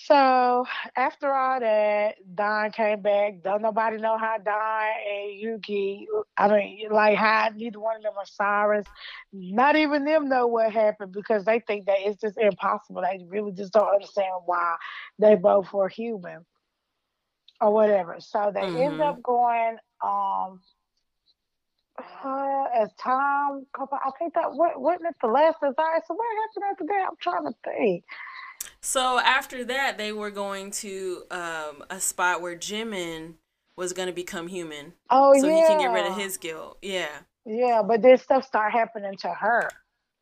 So 0.09 0.65
after 0.97 1.31
all 1.33 1.59
that, 1.61 2.15
Dawn 2.35 2.71
came 2.71 3.01
back. 3.01 3.43
Don't 3.43 3.61
nobody 3.61 3.97
know 3.97 4.17
how 4.17 4.37
Dawn 4.39 4.89
and 5.07 5.41
Yoongi, 5.63 6.05
I 6.37 6.47
mean, 6.49 6.89
like 6.91 7.17
how 7.17 7.49
neither 7.55 7.79
one 7.79 7.97
of 7.97 8.03
them 8.03 8.13
are 8.17 8.25
sirens. 8.25 8.87
Not 9.33 9.75
even 9.75 10.05
them 10.05 10.29
know 10.29 10.47
what 10.47 10.71
happened 10.73 11.13
because 11.13 11.45
they 11.45 11.59
think 11.59 11.85
that 11.87 11.97
it's 11.99 12.21
just 12.21 12.37
impossible. 12.37 13.01
They 13.03 13.23
really 13.27 13.53
just 13.53 13.73
don't 13.73 13.93
understand 13.93 14.43
why 14.45 14.77
they 15.19 15.35
both 15.35 15.71
were 15.73 15.89
human 15.89 16.45
or 17.61 17.73
whatever. 17.73 18.17
So 18.19 18.51
they 18.53 18.71
end 18.75 19.01
Mhm. 19.01 19.01
up 19.01 19.21
going 19.23 19.77
um 20.03 20.61
uh, 22.23 22.65
as 22.75 22.93
time. 22.95 23.65
I 23.77 24.11
think 24.19 24.33
that 24.35 24.53
what 24.53 24.79
wasn't 24.79 25.07
it 25.09 25.15
the 25.21 25.27
last 25.27 25.57
desire. 25.61 26.01
So 26.05 26.13
what 26.15 26.27
happened 26.41 26.65
after 26.71 26.85
that? 26.87 27.07
I'm 27.09 27.17
trying 27.21 27.45
to 27.45 27.53
think. 27.63 28.03
So 28.81 29.19
after 29.19 29.63
that 29.65 29.97
they 29.97 30.11
were 30.11 30.31
going 30.31 30.71
to 30.71 31.23
um 31.31 31.83
a 31.89 31.99
spot 31.99 32.41
where 32.41 32.55
jimin 32.55 33.35
was 33.75 33.93
going 33.93 34.07
to 34.07 34.13
become 34.13 34.47
human. 34.47 34.93
Oh 35.09 35.33
so 35.39 35.47
yeah, 35.47 35.55
he 35.55 35.61
can 35.61 35.79
get 35.79 35.93
rid 35.93 36.05
of 36.05 36.17
his 36.17 36.37
guilt. 36.37 36.77
Yeah. 36.81 37.07
Yeah, 37.45 37.81
but 37.81 38.01
then 38.01 38.17
stuff 38.17 38.45
started 38.45 38.77
happening 38.77 39.15
to 39.17 39.29
her. 39.29 39.69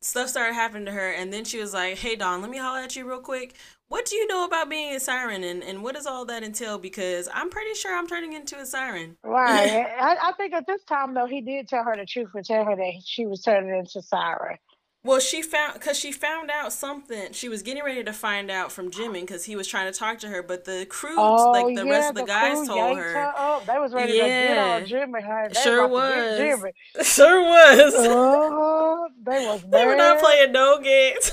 stuff 0.02 0.30
started 0.30 0.54
happening 0.54 0.86
to 0.86 0.92
her 0.92 1.12
and 1.12 1.34
then 1.34 1.44
she 1.44 1.60
was 1.60 1.74
like 1.74 1.98
hey 1.98 2.16
don 2.16 2.42
let 2.42 2.52
me 2.52 2.58
holler 2.58 2.80
at 2.80 2.96
you 2.96 3.08
real 3.08 3.20
quick. 3.20 3.56
What 3.90 4.06
do 4.06 4.16
you 4.16 4.28
know 4.28 4.44
about 4.46 4.70
being 4.70 4.94
a 4.96 5.00
siren 5.00 5.44
and, 5.46 5.64
and 5.64 5.82
what 5.82 5.96
does 5.96 6.06
all 6.06 6.26
that 6.26 6.44
entail? 6.44 6.78
Because 6.78 7.28
i'm 7.34 7.50
pretty 7.50 7.74
sure 7.74 7.98
i'm 7.98 8.08
turning 8.08 8.34
into 8.34 8.58
a 8.60 8.66
siren. 8.66 9.18
Right. 9.24 9.88
I, 10.00 10.18
I 10.30 10.32
think 10.34 10.54
at 10.54 10.68
this 10.68 10.84
time 10.84 11.14
though, 11.14 11.26
he 11.26 11.42
did 11.42 11.68
tell 11.68 11.84
her 11.84 11.96
the 11.96 12.06
truth 12.06 12.30
and 12.36 12.46
tell 12.46 12.66
her 12.66 12.76
that 12.76 12.94
she 13.06 13.26
was 13.26 13.42
turning 13.42 13.78
into 13.78 14.02
Siren. 14.02 14.58
Well 15.04 15.20
she 15.20 15.42
found 15.42 15.74
because 15.74 15.98
she 15.98 16.12
found 16.12 16.50
out 16.52 16.74
something 16.74 17.32
she 17.32 17.48
was 17.50 17.62
getting 17.62 17.84
ready 17.84 18.04
to 18.04 18.12
find 18.14 18.50
out 18.52 18.72
from 18.72 18.92
Jimmy 18.92 19.22
because 19.22 19.46
he 19.46 19.56
was 19.56 19.68
trying 19.68 19.92
to 19.92 19.98
talk 19.98 20.20
to 20.20 20.28
her 20.28 20.42
but 20.44 20.66
the 20.66 20.86
crew 20.90 21.16
Oh, 21.18 21.52
like 21.52 21.76
the 21.76 21.86
yeah, 21.86 21.92
rest 21.92 22.10
of 22.10 22.16
the, 22.16 22.24
guys 22.26 22.68
told 22.68 22.98
her 22.98 23.16
up. 23.38 23.66
They 23.66 23.78
was 23.78 23.94
ready 23.94 24.14
Yeah. 24.14 24.24
to 24.24 24.30
get 24.30 24.58
on 24.58 24.86
Jimmy. 24.86 25.20
They 25.54 25.62
Sure 25.62 25.88
was. 25.88 26.38
Jimmy. 26.38 26.72
sure 27.04 27.42
was 27.42 27.94
Uh-huh. 27.96 29.08
They 29.24 29.46
was 29.46 29.64
they 29.70 29.86
were 29.86 29.96
not 29.96 30.20
playing 30.20 30.52
no 30.52 30.80
games 30.82 31.32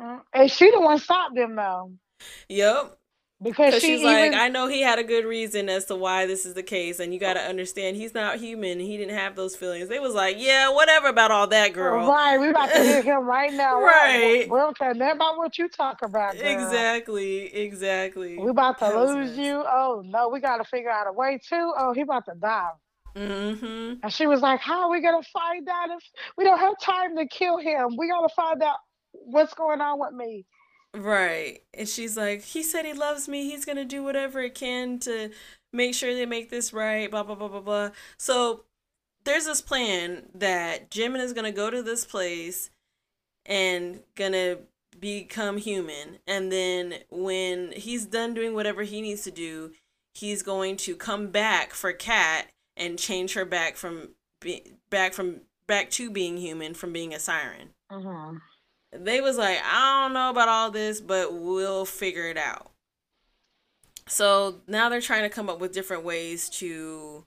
Mm. 0.00 0.20
And 0.32 0.50
she 0.50 0.70
the 0.72 0.80
one 0.80 0.98
stopped 0.98 1.36
them 1.36 1.54
though. 1.54 1.92
yep 2.48 2.98
Because 3.44 3.74
she 3.74 3.80
she's 3.80 4.00
even, 4.00 4.32
like, 4.32 4.32
I 4.32 4.48
know 4.48 4.68
he 4.68 4.80
had 4.80 4.98
a 4.98 5.04
good 5.04 5.26
reason 5.26 5.68
as 5.68 5.84
to 5.86 5.96
why 5.96 6.24
this 6.24 6.46
is 6.46 6.54
the 6.54 6.62
case, 6.62 6.98
and 6.98 7.12
you 7.12 7.20
got 7.20 7.34
to 7.34 7.40
understand 7.40 7.94
he's 7.94 8.14
not 8.14 8.38
human. 8.38 8.80
He 8.80 8.96
didn't 8.96 9.14
have 9.14 9.36
those 9.36 9.54
feelings. 9.54 9.90
They 9.90 10.00
was 10.00 10.14
like, 10.14 10.36
yeah, 10.38 10.72
whatever 10.72 11.08
about 11.08 11.30
all 11.30 11.46
that, 11.48 11.74
girl. 11.74 12.08
Right, 12.08 12.38
we 12.38 12.48
about 12.48 12.70
to 12.70 12.82
hit 12.82 13.04
him 13.04 13.24
right 13.26 13.52
now. 13.52 13.82
Right. 13.82 14.48
We 14.50 14.58
don't 14.58 14.76
care 14.78 14.94
nothing 14.94 15.16
about 15.16 15.36
what 15.36 15.58
you 15.58 15.68
talk 15.68 16.00
about. 16.02 16.38
Girl. 16.38 16.46
Exactly, 16.46 17.54
exactly. 17.54 18.38
We 18.38 18.48
about 18.48 18.78
to 18.78 18.88
lose 18.88 19.36
mess. 19.36 19.38
you. 19.38 19.62
Oh 19.66 20.02
no, 20.06 20.30
we 20.30 20.40
gotta 20.40 20.64
figure 20.64 20.90
out 20.90 21.06
a 21.06 21.12
way 21.12 21.38
too. 21.46 21.72
Oh, 21.76 21.92
he 21.92 22.00
about 22.00 22.24
to 22.24 22.34
die. 22.40 22.70
Mm-hmm. 23.14 23.94
And 24.02 24.12
she 24.12 24.26
was 24.26 24.40
like, 24.40 24.60
How 24.60 24.84
are 24.84 24.90
we 24.90 25.02
gonna 25.02 25.22
find 25.22 25.68
out 25.68 25.90
if 25.90 26.02
we 26.38 26.44
don't 26.44 26.58
have 26.58 26.78
time 26.80 27.16
to 27.16 27.26
kill 27.26 27.58
him? 27.58 27.96
We 27.98 28.08
gotta 28.08 28.32
find 28.34 28.62
out 28.62 28.76
what's 29.12 29.52
going 29.52 29.82
on 29.82 30.00
with 30.00 30.12
me. 30.14 30.46
Right. 30.94 31.60
And 31.72 31.88
she's 31.88 32.16
like, 32.16 32.42
he 32.42 32.62
said 32.62 32.84
he 32.84 32.92
loves 32.92 33.28
me. 33.28 33.50
He's 33.50 33.64
gonna 33.64 33.84
do 33.84 34.02
whatever 34.02 34.40
it 34.40 34.54
can 34.54 34.98
to 35.00 35.30
make 35.72 35.94
sure 35.94 36.14
they 36.14 36.26
make 36.26 36.50
this 36.50 36.72
right. 36.72 37.10
Blah 37.10 37.24
blah 37.24 37.34
blah 37.34 37.48
blah 37.48 37.60
blah. 37.60 37.90
So 38.16 38.64
there's 39.24 39.46
this 39.46 39.60
plan 39.60 40.28
that 40.34 40.90
Jimin 40.90 41.20
is 41.20 41.32
gonna 41.32 41.52
go 41.52 41.70
to 41.70 41.82
this 41.82 42.04
place 42.04 42.70
and 43.46 44.00
gonna 44.14 44.58
become 45.00 45.58
human, 45.58 46.18
and 46.26 46.52
then 46.52 46.94
when 47.10 47.72
he's 47.72 48.06
done 48.06 48.32
doing 48.32 48.54
whatever 48.54 48.84
he 48.84 49.00
needs 49.02 49.22
to 49.24 49.30
do, 49.30 49.72
he's 50.14 50.42
going 50.42 50.76
to 50.76 50.94
come 50.94 51.28
back 51.28 51.74
for 51.74 51.92
Kat 51.92 52.46
and 52.76 52.98
change 52.98 53.34
her 53.34 53.44
back 53.44 53.76
from 53.76 54.10
be- 54.40 54.62
back 54.90 55.12
from 55.12 55.40
back 55.66 55.90
to 55.90 56.10
being 56.10 56.36
human 56.36 56.74
from 56.74 56.92
being 56.92 57.14
a 57.14 57.18
siren 57.18 57.70
Mm-hmm. 57.90 58.36
They 58.94 59.20
was 59.20 59.36
like, 59.36 59.58
I 59.64 60.02
don't 60.02 60.14
know 60.14 60.30
about 60.30 60.48
all 60.48 60.70
this, 60.70 61.00
but 61.00 61.34
we'll 61.34 61.84
figure 61.84 62.28
it 62.28 62.36
out. 62.36 62.70
So 64.06 64.60
now 64.66 64.88
they're 64.88 65.00
trying 65.00 65.22
to 65.22 65.30
come 65.30 65.48
up 65.48 65.60
with 65.60 65.72
different 65.72 66.04
ways 66.04 66.48
to 66.50 67.24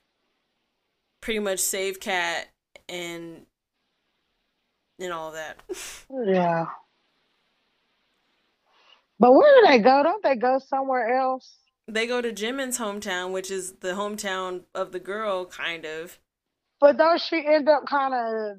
pretty 1.21 1.39
much 1.39 1.59
save 1.59 1.99
Kat 1.99 2.47
and 2.87 3.45
and 4.99 5.13
all 5.13 5.31
that. 5.31 5.57
Yeah. 6.09 6.65
But 9.19 9.33
where 9.33 9.61
do 9.61 9.67
they 9.67 9.79
go? 9.79 10.03
Don't 10.03 10.23
they 10.23 10.35
go 10.35 10.59
somewhere 10.59 11.17
else? 11.17 11.55
They 11.87 12.05
go 12.05 12.21
to 12.21 12.31
Jimin's 12.31 12.77
hometown, 12.77 13.31
which 13.31 13.49
is 13.49 13.73
the 13.79 13.93
hometown 13.93 14.63
of 14.75 14.91
the 14.91 14.99
girl, 14.99 15.45
kind 15.45 15.85
of. 15.85 16.19
But 16.79 16.97
don't 16.97 17.19
she 17.19 17.43
end 17.45 17.67
up 17.67 17.85
kind 17.87 18.13
of 18.13 18.57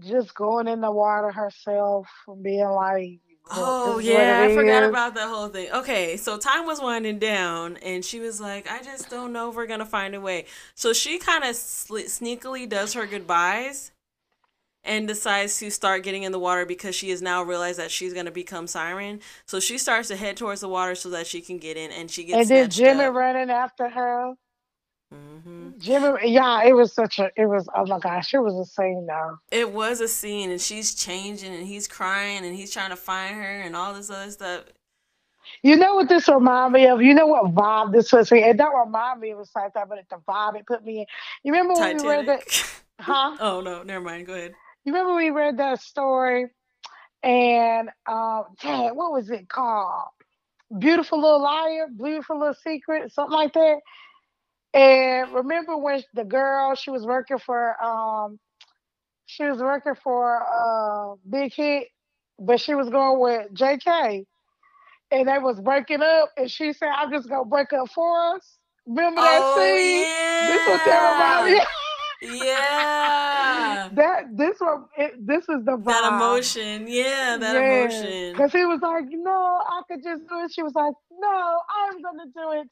just 0.00 0.34
going 0.34 0.68
in 0.68 0.80
the 0.80 0.90
water 0.90 1.30
herself 1.30 2.08
and 2.26 2.42
being 2.42 2.68
like, 2.68 3.20
Oh 3.50 3.98
yeah, 3.98 4.42
I 4.44 4.54
forgot 4.54 4.84
about 4.84 5.14
that 5.14 5.28
whole 5.28 5.48
thing. 5.48 5.70
Okay, 5.72 6.16
so 6.16 6.36
time 6.36 6.66
was 6.66 6.80
winding 6.80 7.18
down, 7.18 7.78
and 7.78 8.04
she 8.04 8.20
was 8.20 8.40
like, 8.40 8.70
"I 8.70 8.82
just 8.82 9.08
don't 9.08 9.32
know 9.32 9.48
if 9.48 9.56
we're 9.56 9.66
gonna 9.66 9.86
find 9.86 10.14
a 10.14 10.20
way." 10.20 10.44
So 10.74 10.92
she 10.92 11.18
kind 11.18 11.44
of 11.44 11.50
sneakily 11.50 12.68
does 12.68 12.92
her 12.92 13.06
goodbyes, 13.06 13.92
and 14.84 15.08
decides 15.08 15.58
to 15.58 15.70
start 15.70 16.02
getting 16.02 16.22
in 16.22 16.32
the 16.32 16.38
water 16.38 16.66
because 16.66 16.94
she 16.94 17.10
has 17.10 17.22
now 17.22 17.42
realized 17.42 17.78
that 17.78 17.90
she's 17.90 18.12
gonna 18.12 18.30
become 18.30 18.66
Siren. 18.66 19.20
So 19.46 19.60
she 19.60 19.78
starts 19.78 20.08
to 20.08 20.16
head 20.16 20.36
towards 20.36 20.60
the 20.60 20.68
water 20.68 20.94
so 20.94 21.10
that 21.10 21.26
she 21.26 21.40
can 21.40 21.58
get 21.58 21.76
in, 21.76 21.90
and 21.90 22.10
she 22.10 22.24
gets. 22.24 22.38
And 22.38 22.48
then 22.48 22.70
Jimmy 22.70 23.04
up. 23.04 23.14
running 23.14 23.50
after 23.50 23.88
her. 23.88 24.34
Mm-hmm. 25.14 25.78
Jimmy, 25.78 26.32
yeah, 26.32 26.64
it 26.64 26.74
was 26.74 26.92
such 26.92 27.18
a, 27.18 27.30
it 27.36 27.46
was, 27.46 27.66
oh 27.74 27.86
my 27.86 27.98
gosh, 27.98 28.34
it 28.34 28.40
was 28.40 28.54
a 28.54 28.70
scene 28.70 29.06
though. 29.06 29.38
It 29.50 29.72
was 29.72 30.00
a 30.00 30.08
scene, 30.08 30.50
and 30.50 30.60
she's 30.60 30.94
changing, 30.94 31.54
and 31.54 31.66
he's 31.66 31.88
crying, 31.88 32.44
and 32.44 32.54
he's 32.54 32.70
trying 32.70 32.90
to 32.90 32.96
find 32.96 33.34
her, 33.34 33.60
and 33.60 33.74
all 33.74 33.94
this 33.94 34.10
other 34.10 34.30
stuff. 34.30 34.64
You 35.62 35.76
know 35.76 35.94
what 35.94 36.08
this 36.08 36.28
remind 36.28 36.74
me 36.74 36.86
of? 36.88 37.00
You 37.00 37.14
know 37.14 37.26
what 37.26 37.54
vibe 37.54 37.92
this 37.92 38.12
was? 38.12 38.30
It 38.30 38.56
don't 38.56 38.78
remind 38.78 39.20
me 39.20 39.30
of 39.30 39.40
sci 39.40 39.68
but 39.74 39.98
it's 39.98 40.08
the 40.10 40.16
vibe 40.28 40.56
it 40.56 40.66
put 40.66 40.84
me 40.84 41.00
in. 41.00 41.06
You 41.42 41.52
remember 41.52 41.74
when 41.74 41.98
Titanic. 41.98 42.02
we 42.02 42.08
read 42.10 42.26
that? 42.28 42.72
Huh? 43.00 43.36
oh 43.40 43.60
no, 43.60 43.82
never 43.82 44.04
mind. 44.04 44.26
Go 44.26 44.34
ahead. 44.34 44.52
You 44.84 44.92
remember 44.92 45.14
we 45.14 45.30
read 45.30 45.58
that 45.58 45.80
story, 45.80 46.46
and 47.22 47.88
um, 48.06 48.44
dang, 48.60 48.94
what 48.94 49.12
was 49.12 49.30
it 49.30 49.48
called? 49.48 50.08
Beautiful 50.78 51.20
little 51.20 51.42
liar, 51.42 51.86
beautiful 51.96 52.38
little 52.38 52.54
secret, 52.54 53.10
something 53.12 53.32
like 53.32 53.54
that. 53.54 53.78
And 54.74 55.32
remember 55.32 55.76
when 55.76 56.02
the 56.14 56.24
girl 56.24 56.74
she 56.74 56.90
was 56.90 57.04
working 57.04 57.38
for 57.38 57.82
um 57.82 58.38
she 59.26 59.44
was 59.44 59.60
working 59.60 59.94
for 60.02 60.42
uh 60.42 61.16
Big 61.28 61.54
Hit, 61.54 61.88
but 62.38 62.60
she 62.60 62.74
was 62.74 62.88
going 62.90 63.20
with 63.20 63.52
JK. 63.54 64.24
And 65.10 65.26
they 65.26 65.38
was 65.38 65.58
breaking 65.60 66.02
up 66.02 66.30
and 66.36 66.50
she 66.50 66.74
said, 66.74 66.88
I'm 66.88 67.10
just 67.10 67.28
gonna 67.28 67.46
break 67.46 67.72
up 67.72 67.90
for 67.90 68.34
us. 68.34 68.58
Remember 68.86 69.22
that 69.22 69.40
oh, 69.42 69.56
scene? 69.56 70.02
Yeah. 70.02 70.46
This 70.48 70.68
was 70.68 70.80
terrible. 70.84 71.64
yeah. 72.44 73.88
that 73.92 74.36
this 74.36 74.58
one 74.60 74.84
it, 74.98 75.26
this 75.26 75.42
is 75.48 75.64
the 75.64 75.78
vibe. 75.78 75.84
That 75.84 76.12
emotion. 76.12 76.86
Yeah, 76.88 77.38
that 77.38 77.54
yeah. 77.54 77.84
emotion. 77.84 78.32
Because 78.32 78.52
he 78.52 78.66
was 78.66 78.80
like, 78.82 79.04
No, 79.10 79.60
I 79.66 79.80
could 79.88 80.02
just 80.02 80.28
do 80.28 80.44
it. 80.44 80.52
She 80.52 80.62
was 80.62 80.74
like, 80.74 80.94
No, 81.10 81.60
I'm 81.70 82.02
gonna 82.02 82.26
do 82.26 82.60
it 82.60 82.68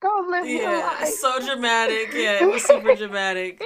Go 0.00 0.26
live 0.28 0.46
yeah, 0.46 1.04
so 1.06 1.40
dramatic. 1.44 2.12
Yeah, 2.12 2.42
it 2.42 2.52
was 2.52 2.64
super 2.64 2.94
dramatic. 2.96 3.62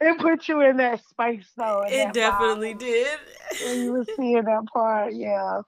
it 0.00 0.18
put 0.18 0.48
you 0.48 0.62
in 0.62 0.78
that 0.78 1.04
space 1.04 1.52
though. 1.56 1.84
It 1.86 2.14
definitely 2.14 2.74
did. 2.74 3.18
When 3.64 3.80
you 3.80 3.92
were 3.92 4.06
seeing 4.16 4.42
that 4.42 4.64
part, 4.72 5.12
yeah. 5.12 5.60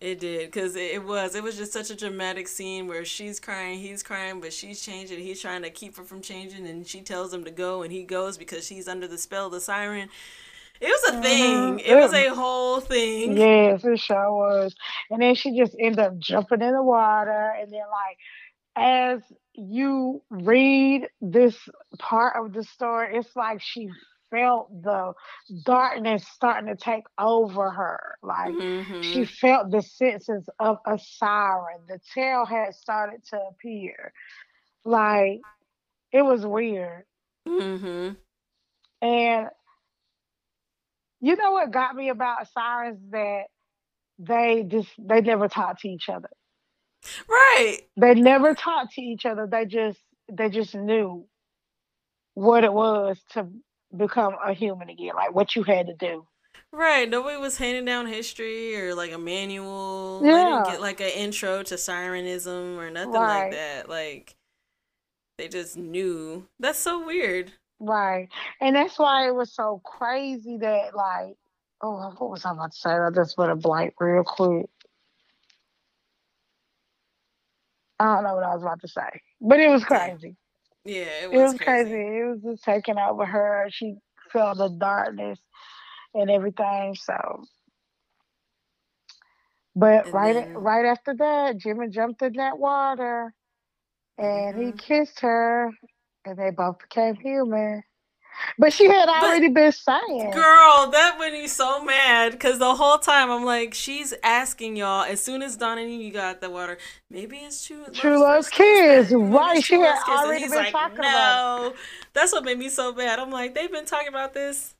It 0.00 0.20
did 0.20 0.46
because 0.46 0.76
it 0.76 1.04
was 1.04 1.34
it 1.34 1.42
was 1.42 1.56
just 1.56 1.72
such 1.72 1.90
a 1.90 1.96
dramatic 1.96 2.46
scene 2.46 2.86
where 2.86 3.04
she's 3.04 3.40
crying, 3.40 3.80
he's 3.80 4.04
crying, 4.04 4.40
but 4.40 4.52
she's 4.52 4.80
changing. 4.80 5.18
He's 5.18 5.42
trying 5.42 5.62
to 5.62 5.70
keep 5.70 5.96
her 5.96 6.04
from 6.04 6.22
changing, 6.22 6.68
and 6.68 6.86
she 6.86 7.00
tells 7.02 7.34
him 7.34 7.44
to 7.44 7.50
go, 7.50 7.82
and 7.82 7.92
he 7.92 8.04
goes 8.04 8.38
because 8.38 8.64
she's 8.64 8.86
under 8.86 9.08
the 9.08 9.18
spell 9.18 9.46
of 9.46 9.52
the 9.52 9.60
siren. 9.60 10.08
It 10.80 10.86
was 10.86 11.08
a 11.08 11.12
mm-hmm. 11.14 11.22
thing. 11.22 11.78
It 11.80 11.96
was 11.96 12.12
a 12.14 12.28
whole 12.28 12.78
thing. 12.80 13.36
Yes, 13.36 13.84
it 13.84 13.98
sure 13.98 14.32
was. 14.32 14.76
And 15.10 15.20
then 15.20 15.34
she 15.34 15.58
just 15.58 15.74
ended 15.80 15.98
up 15.98 16.16
jumping 16.18 16.62
in 16.62 16.72
the 16.72 16.82
water, 16.82 17.54
and 17.60 17.72
then 17.72 17.82
like 17.90 18.18
as 18.78 19.20
you 19.54 20.22
read 20.30 21.08
this 21.20 21.56
part 21.98 22.34
of 22.36 22.52
the 22.52 22.64
story, 22.64 23.16
it's 23.16 23.34
like 23.34 23.60
she 23.60 23.90
felt 24.30 24.70
the 24.82 25.12
darkness 25.64 26.26
starting 26.34 26.68
to 26.68 26.76
take 26.76 27.04
over 27.18 27.70
her. 27.70 28.16
Like 28.22 28.52
mm-hmm. 28.52 29.02
she 29.02 29.24
felt 29.24 29.70
the 29.70 29.82
senses 29.82 30.48
of 30.58 30.78
a 30.86 30.98
siren. 30.98 31.80
The 31.88 32.00
tail 32.14 32.44
had 32.44 32.74
started 32.74 33.24
to 33.30 33.40
appear. 33.50 34.12
Like 34.84 35.40
it 36.12 36.22
was 36.22 36.46
weird. 36.46 37.04
Mm-hmm. 37.46 38.14
And 39.06 39.48
you 41.20 41.36
know 41.36 41.52
what 41.52 41.72
got 41.72 41.94
me 41.94 42.10
about 42.10 42.48
sirens 42.52 43.00
that 43.10 43.44
they 44.18 44.64
just 44.66 44.88
they 44.98 45.20
never 45.20 45.48
talk 45.48 45.80
to 45.80 45.88
each 45.88 46.08
other. 46.08 46.30
Right. 47.28 47.80
They 47.96 48.14
never 48.14 48.54
talked 48.54 48.94
to 48.94 49.02
each 49.02 49.26
other. 49.26 49.48
They 49.50 49.64
just 49.64 49.98
they 50.30 50.48
just 50.48 50.74
knew 50.74 51.26
what 52.34 52.64
it 52.64 52.72
was 52.72 53.18
to 53.30 53.48
become 53.96 54.36
a 54.44 54.52
human 54.52 54.88
again, 54.88 55.14
like 55.14 55.34
what 55.34 55.56
you 55.56 55.62
had 55.62 55.86
to 55.86 55.94
do. 55.94 56.26
Right. 56.70 57.08
Nobody 57.08 57.38
was 57.38 57.56
handing 57.56 57.86
down 57.86 58.06
history 58.06 58.76
or 58.76 58.94
like 58.94 59.12
a 59.12 59.18
manual. 59.18 60.20
Yeah. 60.22 60.32
They 60.32 60.44
didn't 60.44 60.66
get 60.66 60.80
like 60.80 61.00
an 61.00 61.08
intro 61.08 61.62
to 61.62 61.78
sirenism 61.78 62.78
or 62.78 62.90
nothing 62.90 63.12
right. 63.12 63.42
like 63.44 63.52
that. 63.52 63.88
Like 63.88 64.36
they 65.38 65.48
just 65.48 65.76
knew. 65.76 66.46
That's 66.60 66.78
so 66.78 67.04
weird. 67.04 67.52
Right. 67.80 68.28
And 68.60 68.76
that's 68.76 68.98
why 68.98 69.28
it 69.28 69.34
was 69.34 69.54
so 69.54 69.80
crazy 69.84 70.58
that 70.58 70.94
like 70.94 71.36
oh 71.80 72.12
what 72.18 72.30
was 72.30 72.44
I 72.44 72.52
about 72.52 72.72
to 72.72 72.78
say? 72.78 72.90
I 72.90 73.10
just 73.14 73.36
put 73.36 73.50
a 73.50 73.56
blank 73.56 73.94
real 74.00 74.24
quick. 74.24 74.66
I 77.98 78.14
don't 78.14 78.24
know 78.24 78.34
what 78.34 78.44
I 78.44 78.54
was 78.54 78.62
about 78.62 78.80
to 78.80 78.88
say, 78.88 79.20
but 79.40 79.60
it 79.60 79.68
was 79.68 79.84
crazy. 79.84 80.36
Yeah, 80.84 81.06
it 81.22 81.30
was, 81.30 81.38
it 81.38 81.42
was 81.42 81.52
crazy. 81.54 81.90
crazy. 81.90 82.18
It 82.18 82.24
was 82.24 82.40
just 82.42 82.64
taking 82.64 82.98
over 82.98 83.26
her. 83.26 83.66
She 83.70 83.96
felt 84.32 84.58
the 84.58 84.68
darkness 84.68 85.38
and 86.14 86.30
everything. 86.30 86.94
So, 86.94 87.44
but 89.74 90.06
and 90.06 90.14
right 90.14 90.32
then, 90.34 90.54
right 90.54 90.86
after 90.86 91.14
that, 91.18 91.58
Jimmy 91.58 91.88
jumped 91.88 92.22
in 92.22 92.34
that 92.34 92.58
water, 92.58 93.34
and 94.16 94.54
mm-hmm. 94.56 94.66
he 94.66 94.72
kissed 94.72 95.20
her, 95.20 95.70
and 96.24 96.38
they 96.38 96.50
both 96.50 96.78
became 96.78 97.16
human. 97.16 97.82
But 98.58 98.72
she 98.72 98.86
had 98.86 99.08
already 99.08 99.48
but, 99.48 99.54
been 99.54 99.72
saying. 99.72 100.30
Girl, 100.32 100.90
that 100.90 101.16
made 101.18 101.32
me 101.32 101.46
so 101.46 101.84
mad 101.84 102.32
because 102.32 102.58
the 102.58 102.74
whole 102.74 102.98
time 102.98 103.30
I'm 103.30 103.44
like, 103.44 103.74
she's 103.74 104.14
asking 104.22 104.76
y'all 104.76 105.04
as 105.04 105.22
soon 105.22 105.42
as 105.42 105.56
Dawn 105.56 105.78
and 105.78 106.02
you 106.02 106.12
got 106.12 106.40
the 106.40 106.50
water, 106.50 106.78
maybe 107.10 107.36
it's 107.38 107.64
true. 107.64 107.84
True 107.92 108.20
love's 108.20 108.48
kids, 108.48 109.12
right? 109.12 109.62
She 109.62 109.74
had 109.74 109.98
already 110.08 110.46
been 110.46 110.56
like, 110.56 110.72
talking 110.72 110.96
no. 110.96 111.08
about. 111.08 111.66
It. 111.72 111.76
That's 112.14 112.32
what 112.32 112.44
made 112.44 112.58
me 112.58 112.68
so 112.68 112.92
bad. 112.92 113.18
I'm 113.18 113.30
like, 113.30 113.54
they've 113.54 113.70
been 113.70 113.86
talking 113.86 114.08
about 114.08 114.34
this. 114.34 114.74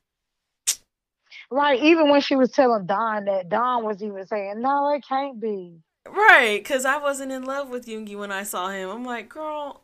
Like 1.51 1.79
even 1.79 2.09
when 2.09 2.21
she 2.21 2.35
was 2.35 2.51
telling 2.51 2.85
Dawn 2.85 3.25
that 3.25 3.49
Dawn 3.49 3.83
was 3.83 4.03
even 4.03 4.25
saying, 4.27 4.61
"No, 4.61 4.93
it 4.93 5.03
can't 5.07 5.39
be." 5.39 5.79
Right, 6.07 6.59
because 6.61 6.85
I 6.85 6.97
wasn't 6.97 7.31
in 7.31 7.43
love 7.43 7.69
with 7.69 7.85
Yoongi 7.85 8.17
when 8.17 8.31
I 8.31 8.43
saw 8.43 8.69
him. 8.69 8.89
I'm 8.89 9.03
like, 9.03 9.29
girl. 9.29 9.83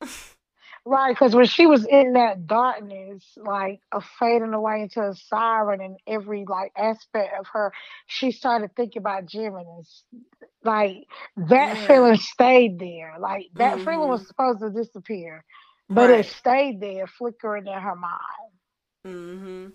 Right, 0.84 1.14
because 1.14 1.34
when 1.34 1.46
she 1.46 1.66
was 1.66 1.86
in 1.86 2.14
that 2.14 2.48
darkness, 2.48 3.24
like 3.36 3.80
a 3.92 4.00
fading 4.18 4.52
away 4.52 4.82
into 4.82 5.00
a 5.00 5.14
siren 5.14 5.80
and 5.80 5.96
every 6.08 6.44
like 6.48 6.72
aspect 6.76 7.38
of 7.38 7.46
her, 7.52 7.72
she 8.08 8.32
started 8.32 8.74
thinking 8.74 9.00
about 9.00 9.26
Jim 9.26 9.54
and 9.54 9.86
like 10.64 11.06
that 11.36 11.76
yeah. 11.76 11.86
feeling 11.86 12.16
stayed 12.16 12.80
there. 12.80 13.14
Like 13.20 13.46
that 13.54 13.76
mm-hmm. 13.76 13.84
feeling 13.84 14.08
was 14.08 14.26
supposed 14.26 14.58
to 14.58 14.70
disappear, 14.70 15.44
but 15.88 16.10
right. 16.10 16.20
it 16.20 16.26
stayed 16.26 16.80
there, 16.80 17.06
flickering 17.06 17.68
in 17.68 17.78
her 17.78 17.96
mind. 17.96 18.52
Mm-hmm. 19.06 19.66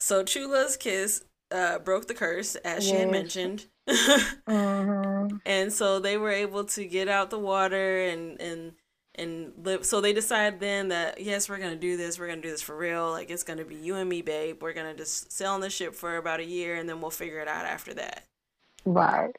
So 0.00 0.24
Chula's 0.24 0.78
kiss 0.78 1.22
uh, 1.50 1.80
broke 1.80 2.08
the 2.08 2.14
curse, 2.14 2.54
as 2.56 2.86
yes. 2.86 2.90
she 2.90 2.98
had 2.98 3.10
mentioned. 3.10 3.66
mm-hmm. 3.88 5.36
And 5.44 5.70
so 5.70 5.98
they 5.98 6.16
were 6.16 6.30
able 6.30 6.64
to 6.64 6.86
get 6.86 7.08
out 7.08 7.28
the 7.28 7.38
water 7.38 8.06
and 8.06 8.40
and 8.40 8.72
and 9.14 9.52
live. 9.62 9.84
So 9.84 10.00
they 10.00 10.12
decide 10.12 10.60
then 10.60 10.88
that 10.88 11.20
yes, 11.20 11.48
we're 11.48 11.58
gonna 11.58 11.76
do 11.76 11.96
this. 11.96 12.18
We're 12.18 12.28
gonna 12.28 12.40
do 12.40 12.50
this 12.50 12.62
for 12.62 12.76
real. 12.76 13.10
Like 13.10 13.30
it's 13.30 13.42
gonna 13.42 13.64
be 13.64 13.74
you 13.74 13.96
and 13.96 14.08
me, 14.08 14.22
babe. 14.22 14.62
We're 14.62 14.72
gonna 14.72 14.94
just 14.94 15.32
sail 15.32 15.52
on 15.52 15.60
the 15.60 15.70
ship 15.70 15.94
for 15.94 16.16
about 16.16 16.40
a 16.40 16.44
year, 16.44 16.76
and 16.76 16.88
then 16.88 17.00
we'll 17.00 17.10
figure 17.10 17.40
it 17.40 17.48
out 17.48 17.66
after 17.66 17.94
that. 17.94 18.24
Right. 18.84 19.34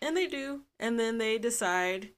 And 0.00 0.16
they 0.16 0.26
do, 0.26 0.62
and 0.78 0.98
then 0.98 1.18
they 1.18 1.38
decide 1.38 2.10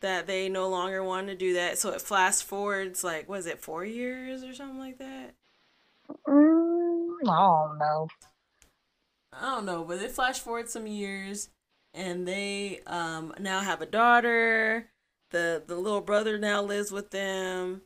that 0.00 0.26
they 0.26 0.48
no 0.48 0.68
longer 0.68 1.02
want 1.02 1.28
to 1.28 1.34
do 1.34 1.54
that. 1.54 1.78
So 1.78 1.90
it 1.90 2.02
fast 2.02 2.44
forwards 2.44 3.02
like 3.02 3.28
was 3.28 3.46
it 3.46 3.62
four 3.62 3.84
years 3.84 4.42
or 4.42 4.52
something 4.52 4.78
like 4.78 4.98
that? 4.98 5.34
Mm, 6.26 7.16
I 7.22 7.24
don't 7.24 7.78
know. 7.78 8.08
I 9.32 9.40
don't 9.42 9.66
know, 9.66 9.84
but 9.84 10.00
they 10.00 10.08
flash 10.08 10.40
forward 10.40 10.68
some 10.68 10.86
years, 10.86 11.50
and 11.94 12.26
they 12.26 12.80
um 12.86 13.32
now 13.38 13.60
have 13.60 13.80
a 13.80 13.86
daughter 13.86 14.90
the 15.30 15.62
the 15.66 15.76
little 15.76 16.00
brother 16.00 16.38
now 16.38 16.62
lives 16.62 16.92
with 16.92 17.10
them. 17.10 17.82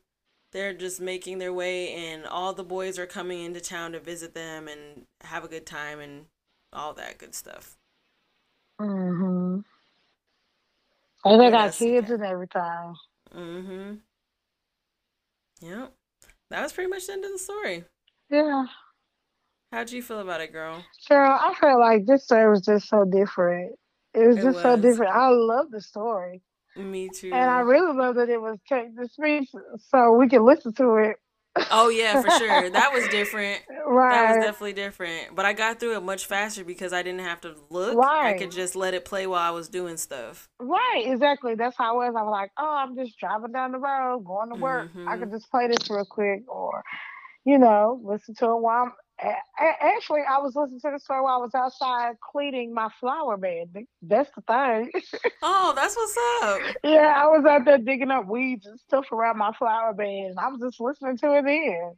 They're 0.52 0.74
just 0.74 1.00
making 1.00 1.38
their 1.38 1.52
way 1.52 1.94
and 1.94 2.26
all 2.26 2.52
the 2.52 2.64
boys 2.64 2.98
are 2.98 3.06
coming 3.06 3.44
into 3.44 3.60
town 3.60 3.92
to 3.92 4.00
visit 4.00 4.34
them 4.34 4.66
and 4.66 5.06
have 5.22 5.44
a 5.44 5.48
good 5.48 5.64
time 5.64 6.00
and 6.00 6.26
all 6.72 6.92
that 6.94 7.18
good 7.18 7.34
stuff. 7.34 7.76
Mm-hmm. 8.80 9.60
And 11.24 11.40
they 11.40 11.50
got 11.50 11.72
kids 11.72 12.10
and 12.10 12.24
everything. 12.24 12.94
Mm-hmm. 13.36 13.94
Yep. 15.60 15.92
That 16.50 16.62
was 16.62 16.72
pretty 16.72 16.90
much 16.90 17.06
the 17.06 17.12
end 17.12 17.24
of 17.24 17.32
the 17.32 17.38
story. 17.38 17.84
Yeah. 18.30 18.66
How'd 19.72 19.92
you 19.92 20.02
feel 20.02 20.20
about 20.20 20.40
it, 20.40 20.52
girl? 20.52 20.84
Girl, 21.08 21.38
I 21.40 21.54
felt 21.60 21.78
like 21.78 22.06
this 22.06 22.24
story 22.24 22.50
was 22.50 22.62
just 22.62 22.88
so 22.88 23.04
different. 23.04 23.76
It 24.14 24.26
was 24.26 24.38
It 24.38 24.42
just 24.42 24.62
so 24.62 24.76
different. 24.76 25.14
I 25.14 25.28
love 25.28 25.70
the 25.70 25.80
story. 25.80 26.42
Me 26.76 27.08
too. 27.08 27.32
And 27.32 27.50
I 27.50 27.60
really 27.60 27.96
love 27.96 28.14
that 28.16 28.28
it 28.28 28.40
was 28.40 28.58
kept 28.68 28.90
Speech, 29.12 29.50
so 29.90 30.12
we 30.12 30.28
can 30.28 30.44
listen 30.44 30.72
to 30.74 30.96
it. 30.96 31.16
oh 31.72 31.88
yeah, 31.88 32.22
for 32.22 32.30
sure. 32.30 32.70
That 32.70 32.92
was 32.92 33.08
different. 33.08 33.60
Right. 33.84 34.10
That 34.10 34.36
was 34.36 34.44
definitely 34.44 34.74
different. 34.74 35.34
But 35.34 35.46
I 35.46 35.52
got 35.52 35.80
through 35.80 35.96
it 35.96 36.02
much 36.02 36.26
faster 36.26 36.64
because 36.64 36.92
I 36.92 37.02
didn't 37.02 37.22
have 37.22 37.40
to 37.40 37.56
look. 37.70 37.98
Right. 37.98 38.34
I 38.34 38.38
could 38.38 38.52
just 38.52 38.76
let 38.76 38.94
it 38.94 39.04
play 39.04 39.26
while 39.26 39.40
I 39.40 39.50
was 39.50 39.68
doing 39.68 39.96
stuff. 39.96 40.48
Right, 40.60 41.04
exactly. 41.06 41.56
That's 41.56 41.76
how 41.76 41.94
it 42.00 42.06
was. 42.06 42.14
I 42.16 42.22
was 42.22 42.30
like, 42.30 42.52
oh, 42.56 42.76
I'm 42.76 42.94
just 42.94 43.18
driving 43.18 43.50
down 43.50 43.72
the 43.72 43.78
road, 43.78 44.24
going 44.24 44.50
to 44.50 44.54
work. 44.56 44.90
I 44.94 45.16
Mhm. 45.16 45.18
could 45.20 45.30
just 45.32 45.50
play 45.50 45.66
this 45.66 45.90
real 45.90 46.04
quick, 46.08 46.44
or, 46.46 46.84
you 47.44 47.58
know, 47.58 48.00
listen 48.04 48.36
to 48.36 48.44
it 48.44 48.60
while 48.60 48.84
I'm. 48.84 48.92
A- 49.22 49.64
a- 49.64 49.84
Actually, 49.96 50.20
I 50.28 50.38
was 50.38 50.54
listening 50.56 50.80
to 50.80 50.90
the 50.92 50.98
story 50.98 51.20
while 51.22 51.34
I 51.34 51.38
was 51.38 51.54
outside 51.54 52.16
cleaning 52.20 52.72
my 52.74 52.88
flower 53.00 53.36
bed. 53.36 53.72
That's 54.02 54.30
the 54.34 54.42
thing. 54.42 54.90
Oh, 55.42 55.72
that's 55.74 55.96
what's 55.96 56.16
up. 56.42 56.76
yeah, 56.84 57.14
I 57.16 57.26
was 57.26 57.44
out 57.46 57.64
there 57.64 57.78
digging 57.78 58.10
up 58.10 58.26
weeds 58.26 58.66
and 58.66 58.78
stuff 58.78 59.10
around 59.12 59.38
my 59.38 59.52
flower 59.58 59.94
bed, 59.94 60.06
and 60.30 60.38
I 60.38 60.48
was 60.48 60.60
just 60.60 60.80
listening 60.80 61.16
to 61.18 61.34
it 61.38 61.44
then. 61.44 61.92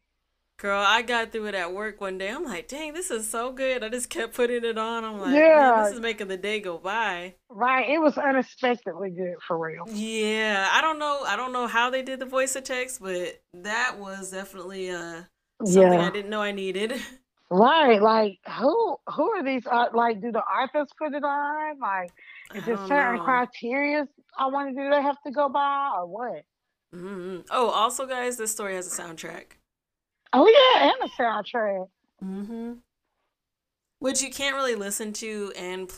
Girl, 0.58 0.84
I 0.86 1.02
got 1.02 1.32
through 1.32 1.46
it 1.46 1.56
at 1.56 1.72
work 1.72 2.00
one 2.00 2.18
day. 2.18 2.28
I'm 2.28 2.44
like, 2.44 2.68
dang, 2.68 2.92
this 2.92 3.10
is 3.10 3.28
so 3.28 3.50
good. 3.50 3.82
I 3.82 3.88
just 3.88 4.08
kept 4.10 4.34
putting 4.34 4.64
it 4.64 4.78
on. 4.78 5.02
I'm 5.02 5.18
like, 5.18 5.34
Yeah. 5.34 5.82
this 5.84 5.94
is 5.94 6.00
making 6.00 6.28
the 6.28 6.36
day 6.36 6.60
go 6.60 6.78
by. 6.78 7.34
Right, 7.48 7.88
it 7.90 7.98
was 7.98 8.16
unexpectedly 8.16 9.10
good 9.10 9.34
for 9.48 9.58
real. 9.58 9.84
Yeah, 9.88 10.68
I 10.70 10.80
don't 10.80 11.00
know. 11.00 11.22
I 11.26 11.34
don't 11.34 11.52
know 11.52 11.66
how 11.66 11.90
they 11.90 12.02
did 12.02 12.20
the 12.20 12.26
voice 12.26 12.54
of 12.54 12.62
text, 12.62 13.00
but 13.02 13.40
that 13.54 13.96
was 13.98 14.30
definitely 14.30 14.90
uh 14.90 15.22
something 15.66 16.00
I 16.00 16.10
didn't 16.10 16.30
know 16.30 16.42
I 16.42 16.52
needed. 16.52 16.94
right. 17.50 18.00
Like, 18.00 18.38
who 18.58 18.96
who 19.14 19.30
are 19.30 19.42
these? 19.44 19.66
Uh, 19.66 19.86
like, 19.94 20.20
do 20.20 20.32
the 20.32 20.40
authors 20.40 20.88
put 20.98 21.14
it 21.14 21.24
on? 21.24 21.78
Like. 21.78 22.12
Is 22.54 22.64
there 22.64 22.76
certain 22.76 23.16
know. 23.16 23.24
criteria 23.24 24.06
I 24.38 24.46
want 24.46 24.74
to 24.74 24.82
do 24.82 24.90
they 24.90 25.02
have 25.02 25.20
to 25.26 25.30
go 25.30 25.48
by 25.48 25.92
or 25.96 26.06
what? 26.06 26.44
hmm 26.92 27.38
Oh, 27.50 27.70
also, 27.70 28.06
guys, 28.06 28.36
this 28.36 28.52
story 28.52 28.74
has 28.74 28.86
a 28.86 29.02
soundtrack. 29.02 29.44
Oh 30.32 30.46
yeah, 30.48 30.90
and 30.90 31.10
a 31.10 31.22
soundtrack. 31.22 31.88
Mm-hmm. 32.24 32.72
Which 33.98 34.22
you 34.22 34.30
can't 34.30 34.56
really 34.56 34.74
listen 34.74 35.12
to 35.14 35.52
and 35.56 35.90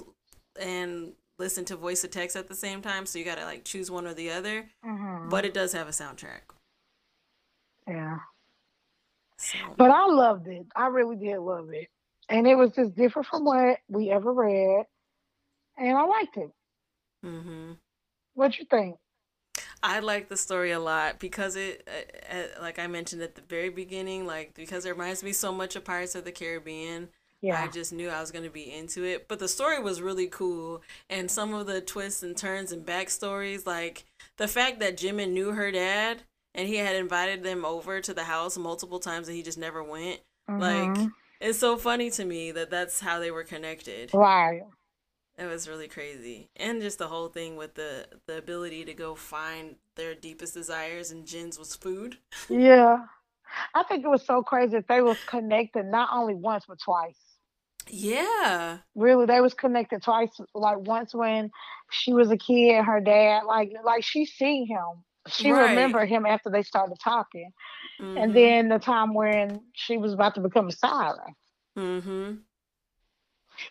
and 0.61 1.13
listen 1.39 1.65
to 1.67 1.77
voice 1.77 2.05
of 2.05 2.11
text 2.11 2.37
at 2.37 2.49
the 2.49 2.55
same 2.55 2.83
time, 2.83 3.07
so 3.07 3.19
you 3.19 3.25
gotta 3.25 3.45
like 3.45 3.65
choose 3.65 3.91
one 3.91 4.07
or 4.07 4.15
the 4.15 4.31
other. 4.31 4.69
hmm 4.85 5.29
But 5.29 5.45
it 5.45 5.55
does 5.55 5.73
have 5.73 5.89
a 5.89 5.93
soundtrack. 5.93 6.43
yeah, 7.89 8.19
So 9.45 9.59
but 9.77 9.91
I 9.91 10.07
loved 10.07 10.49
it. 10.49 10.67
I 10.75 10.87
really 10.87 11.17
did 11.17 11.39
love 11.39 11.71
it, 11.73 11.89
and 12.29 12.47
it 12.47 12.55
was 12.55 12.71
just 12.75 12.95
different 12.95 13.29
from 13.29 13.45
what 13.45 13.79
we 13.89 14.11
ever 14.11 14.33
read, 14.33 14.87
and 15.77 15.99
I 15.99 16.05
liked 16.05 16.37
it. 16.37 16.51
hmm 17.23 17.73
What 18.35 18.59
you 18.59 18.65
think? 18.71 18.97
I 19.83 20.01
like 20.01 20.31
the 20.31 20.37
story 20.39 20.71
a 20.71 20.81
lot 20.81 21.19
because 21.19 21.57
it, 21.57 21.87
uh, 21.87 22.35
uh, 22.35 22.63
like 22.63 22.79
I 22.79 22.87
mentioned 22.87 23.21
at 23.21 23.35
the 23.35 23.43
very 23.43 23.69
beginning, 23.69 24.27
like 24.27 24.55
because 24.55 24.87
it 24.87 24.91
reminds 24.91 25.23
me 25.23 25.33
so 25.33 25.53
much 25.53 25.77
of 25.77 25.85
Pirates 25.85 26.15
of 26.15 26.25
the 26.25 26.33
Caribbean. 26.33 27.11
Yeah. 27.43 27.63
I 27.63 27.69
just 27.69 27.93
knew 27.93 28.09
I 28.09 28.23
was 28.23 28.31
going 28.31 28.47
to 28.47 28.51
be 28.51 28.73
into 28.73 29.05
it. 29.05 29.29
But 29.29 29.39
the 29.39 29.49
story 29.49 29.79
was 29.79 30.01
really 30.01 30.29
cool. 30.29 30.81
And 31.11 31.31
some 31.31 31.53
of 31.53 31.67
the 31.67 31.83
twists 31.83 32.23
and 32.23 32.35
turns 32.35 32.73
and 32.73 32.87
backstories, 32.87 33.67
like 33.67 34.05
the 34.39 34.49
fact 34.49 34.81
that 34.81 34.97
Jimin 34.97 35.33
knew 35.33 35.53
her 35.53 35.71
dad 35.71 36.23
and 36.55 36.69
he 36.69 36.77
had 36.77 36.97
invited 36.97 37.43
them 37.43 37.65
over 37.65 38.01
to 38.01 38.15
the 38.15 38.25
house 38.25 38.57
multiple 38.57 38.99
times 39.01 39.29
and 39.29 39.37
he 39.37 39.43
just 39.43 39.59
never 39.59 39.83
went. 39.83 40.21
Like, 40.49 40.91
Mhm. 40.91 41.13
it's 41.41 41.59
so 41.59 41.77
funny 41.77 42.11
to 42.11 42.25
me 42.25 42.53
that 42.53 42.71
that's 42.71 43.01
how 43.01 43.19
they 43.19 43.31
were 43.31 43.45
connected. 43.45 44.13
right. 44.15 44.63
It 45.37 45.47
was 45.47 45.69
really 45.69 45.89
crazy. 45.89 46.49
And 46.55 46.81
just 46.81 46.99
the 46.99 47.09
whole 47.09 47.27
thing 47.29 47.57
with 47.57 47.75
the, 47.75 48.07
the 48.27 48.39
ability 48.39 48.85
to 48.85 48.95
go 48.95 49.17
find 49.17 49.75
their 49.97 50.15
deepest 50.15 50.55
desires, 50.55 51.11
and 51.11 51.27
Jin's 51.27 51.59
was 51.59 51.75
food. 51.75 52.19
Yeah, 52.49 52.99
I 53.75 53.83
think 53.83 54.05
it 54.05 54.09
was 54.09 54.25
so 54.25 54.43
crazy 54.45 54.75
that 54.77 54.87
they 54.87 55.01
was 55.03 55.19
connected 55.27 55.87
not 55.87 56.11
only 56.13 56.35
once 56.35 56.67
but 56.69 56.79
twice. 56.79 57.19
Yeah. 57.89 58.79
Really, 58.95 59.27
they 59.27 59.41
was 59.41 59.55
connected 59.55 60.03
twice. 60.03 60.31
Like 60.55 60.79
once 60.79 61.13
when 61.15 61.51
she 61.91 62.13
was 62.13 62.31
a 62.31 62.37
kid, 62.37 62.85
her 62.85 63.01
dad, 63.01 63.43
like 63.45 63.73
like 63.85 64.05
she 64.05 64.27
seen 64.27 64.67
him. 64.69 65.03
She 65.29 65.51
Right. 65.51 65.71
remembered 65.71 66.09
him 66.09 66.27
after 66.27 66.51
they 66.51 66.63
started 66.63 66.99
talking. 67.03 67.51
Mm-hmm. 68.01 68.19
And 68.19 68.37
then 68.37 68.69
the 68.69 68.79
time 68.79 69.15
when 69.15 69.61
she 69.73 69.97
was 69.97 70.13
about 70.13 70.35
to 70.35 70.41
become 70.41 70.69
a 70.69 70.73
siren. 70.73 71.35
Mm-hmm. 71.79 72.35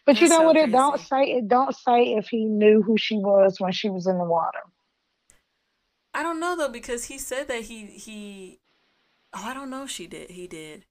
But 0.06 0.20
you 0.22 0.30
know 0.30 0.38
so 0.40 0.44
what? 0.44 0.56
It 0.56 0.72
don't 0.72 1.00
say 1.00 1.24
it 1.24 1.48
don't 1.48 1.76
say 1.76 2.14
if 2.16 2.28
he 2.30 2.46
knew 2.46 2.82
who 2.82 2.98
she 2.98 3.18
was 3.18 3.60
when 3.60 3.72
she 3.74 3.90
was 3.90 4.08
in 4.08 4.18
the 4.18 4.24
water. 4.24 4.60
I 6.14 6.24
don't 6.24 6.40
know 6.40 6.56
though 6.56 6.70
because 6.70 7.06
he 7.06 7.18
said 7.18 7.48
that 7.50 7.64
he 7.64 7.86
he. 7.86 8.60
Oh, 9.34 9.44
I 9.44 9.54
don't 9.54 9.70
know. 9.70 9.84
if 9.84 9.90
She 9.90 10.08
did. 10.08 10.30
He 10.32 10.48
did. 10.48 10.86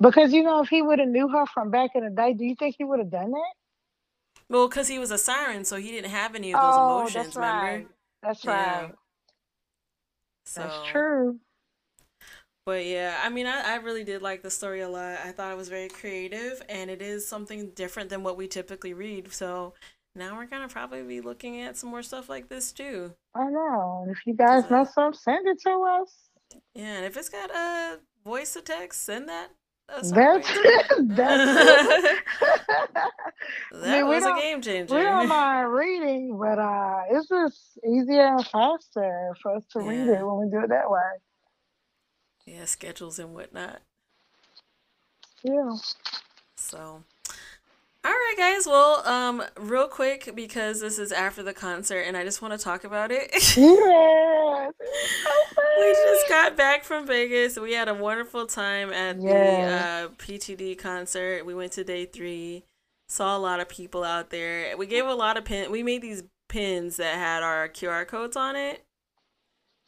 Because 0.00 0.32
you 0.32 0.42
know, 0.42 0.62
if 0.62 0.68
he 0.68 0.82
would 0.82 0.98
have 0.98 1.08
knew 1.08 1.28
her 1.28 1.46
from 1.46 1.70
back 1.70 1.90
in 1.94 2.04
the 2.04 2.10
day, 2.10 2.32
do 2.32 2.44
you 2.44 2.56
think 2.58 2.76
he 2.78 2.84
would 2.84 2.98
have 2.98 3.10
done 3.10 3.30
that? 3.30 3.54
Well, 4.48 4.68
because 4.68 4.88
he 4.88 4.98
was 4.98 5.10
a 5.10 5.18
siren, 5.18 5.64
so 5.64 5.76
he 5.76 5.90
didn't 5.90 6.10
have 6.10 6.34
any 6.34 6.52
of 6.52 6.60
those 6.60 6.74
oh, 6.76 6.98
emotions. 6.98 7.14
that's 7.14 7.36
right. 7.36 7.66
Remember? 7.72 7.90
That's 8.22 8.44
Yeah. 8.44 8.80
right. 8.82 8.94
So, 10.46 10.62
That's 10.62 10.88
true. 10.90 11.40
But 12.64 12.84
yeah, 12.84 13.20
I 13.22 13.28
mean, 13.28 13.46
I, 13.46 13.74
I 13.74 13.76
really 13.76 14.02
did 14.02 14.22
like 14.22 14.42
the 14.42 14.50
story 14.50 14.80
a 14.80 14.88
lot. 14.88 15.18
I 15.24 15.30
thought 15.30 15.52
it 15.52 15.56
was 15.56 15.68
very 15.68 15.88
creative, 15.88 16.60
and 16.68 16.90
it 16.90 17.00
is 17.00 17.26
something 17.26 17.70
different 17.70 18.10
than 18.10 18.24
what 18.24 18.36
we 18.36 18.48
typically 18.48 18.92
read. 18.92 19.32
So 19.32 19.74
now 20.16 20.36
we're 20.36 20.46
gonna 20.46 20.68
probably 20.68 21.02
be 21.04 21.20
looking 21.20 21.60
at 21.60 21.76
some 21.76 21.90
more 21.90 22.02
stuff 22.02 22.28
like 22.28 22.48
this 22.48 22.72
too. 22.72 23.14
I 23.36 23.44
know. 23.50 24.06
If 24.10 24.18
you 24.26 24.34
guys 24.34 24.68
know 24.68 24.82
something, 24.82 25.16
send 25.16 25.46
it 25.46 25.60
to 25.60 26.02
us. 26.02 26.28
Yeah, 26.74 26.96
and 26.96 27.06
if 27.06 27.16
it's 27.16 27.28
got 27.28 27.50
a 27.50 28.00
voice 28.24 28.54
to 28.54 28.62
text, 28.62 29.02
send 29.02 29.28
that. 29.28 29.50
That's 29.88 30.10
way, 30.10 30.42
that's 31.00 31.44
that 33.72 33.72
mean, 33.72 34.08
we 34.08 34.14
was 34.14 34.24
a 34.24 34.34
game 34.40 34.60
changer. 34.60 34.94
we 34.94 35.02
don't 35.02 35.28
mind 35.38 35.72
reading, 35.72 36.36
but 36.38 36.58
uh, 36.58 37.02
it's 37.10 37.28
just 37.28 37.78
easier 37.86 38.26
and 38.26 38.46
faster 38.46 39.34
for 39.40 39.56
us 39.56 39.64
to 39.72 39.80
read 39.80 40.08
it 40.08 40.26
when 40.26 40.38
we 40.44 40.50
do 40.50 40.64
it 40.64 40.68
that 40.70 40.90
way. 40.90 41.00
yeah, 42.46 42.64
schedules 42.64 43.18
and 43.18 43.32
whatnot. 43.34 43.80
Yeah. 45.44 45.70
So, 46.56 47.04
all 48.06 48.12
right, 48.12 48.34
guys. 48.38 48.66
Well, 48.66 49.06
um, 49.06 49.42
real 49.58 49.88
quick 49.88 50.30
because 50.34 50.80
this 50.80 50.98
is 50.98 51.12
after 51.12 51.42
the 51.42 51.52
concert, 51.52 52.00
and 52.02 52.16
I 52.16 52.24
just 52.24 52.40
want 52.40 52.52
to 52.52 52.58
talk 52.58 52.84
about 52.84 53.10
it. 53.12 53.30
Yes. 53.56 54.72
we 55.78 55.92
just 55.92 56.28
got 56.28 56.56
back 56.56 56.82
from 56.84 57.06
Vegas. 57.06 57.58
We 57.58 57.72
had 57.74 57.88
a 57.88 57.94
wonderful 57.94 58.46
time 58.46 58.92
at 58.92 59.20
Yes. 59.20 59.28
the 59.28 60.06
uh, 60.06 60.08
PTD 60.18 60.78
concert. 60.78 61.44
We 61.44 61.54
went 61.54 61.72
to 61.72 61.84
day 61.84 62.06
three. 62.06 62.64
Saw 63.08 63.36
a 63.36 63.38
lot 63.38 63.60
of 63.60 63.68
people 63.68 64.02
out 64.04 64.30
there. 64.30 64.76
We 64.76 64.86
gave 64.86 65.06
a 65.06 65.14
lot 65.14 65.36
of 65.36 65.44
pin. 65.44 65.70
We 65.70 65.82
made 65.82 66.02
these 66.02 66.22
pins 66.48 66.96
that 66.96 67.14
had 67.16 67.42
our 67.42 67.68
QR 67.68 68.06
codes 68.06 68.36
on 68.36 68.56
it. 68.56 68.84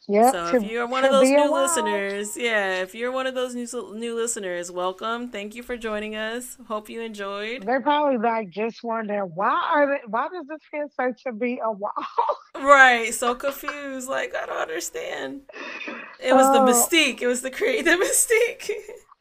Yep. 0.09 0.31
So 0.33 0.51
to- 0.51 0.57
if 0.57 0.71
you're 0.71 0.87
one 0.87 1.05
of 1.05 1.11
those 1.11 1.29
new 1.29 1.51
wow. 1.51 1.61
listeners, 1.63 2.35
yeah, 2.35 2.81
if 2.81 2.95
you're 2.95 3.11
one 3.11 3.27
of 3.27 3.35
those 3.35 3.53
new 3.53 3.67
new 3.93 4.15
listeners, 4.15 4.71
welcome. 4.71 5.29
Thank 5.29 5.53
you 5.53 5.61
for 5.61 5.77
joining 5.77 6.15
us. 6.15 6.57
Hope 6.67 6.89
you 6.89 7.01
enjoyed. 7.01 7.63
They're 7.63 7.79
probably 7.81 8.17
like 8.17 8.49
just 8.49 8.83
wondering 8.83 9.31
why 9.35 9.69
are 9.73 9.85
they, 9.87 9.99
why 10.07 10.27
does 10.33 10.47
this 10.47 10.61
feel 10.71 10.87
so 10.97 11.13
to 11.25 11.31
be 11.31 11.59
a 11.63 11.71
wall? 11.71 11.93
Right, 12.55 13.13
so 13.13 13.35
confused. 13.35 14.09
Like 14.09 14.33
I 14.35 14.45
don't 14.47 14.57
understand. 14.57 15.41
It 16.19 16.33
was 16.33 16.47
the 16.51 16.59
Oh. 16.61 16.65
mystique. 16.65 17.21
It 17.21 17.27
was 17.27 17.41
the 17.41 17.51
create 17.51 17.85
the 17.85 17.91
mystique. 18.03 18.71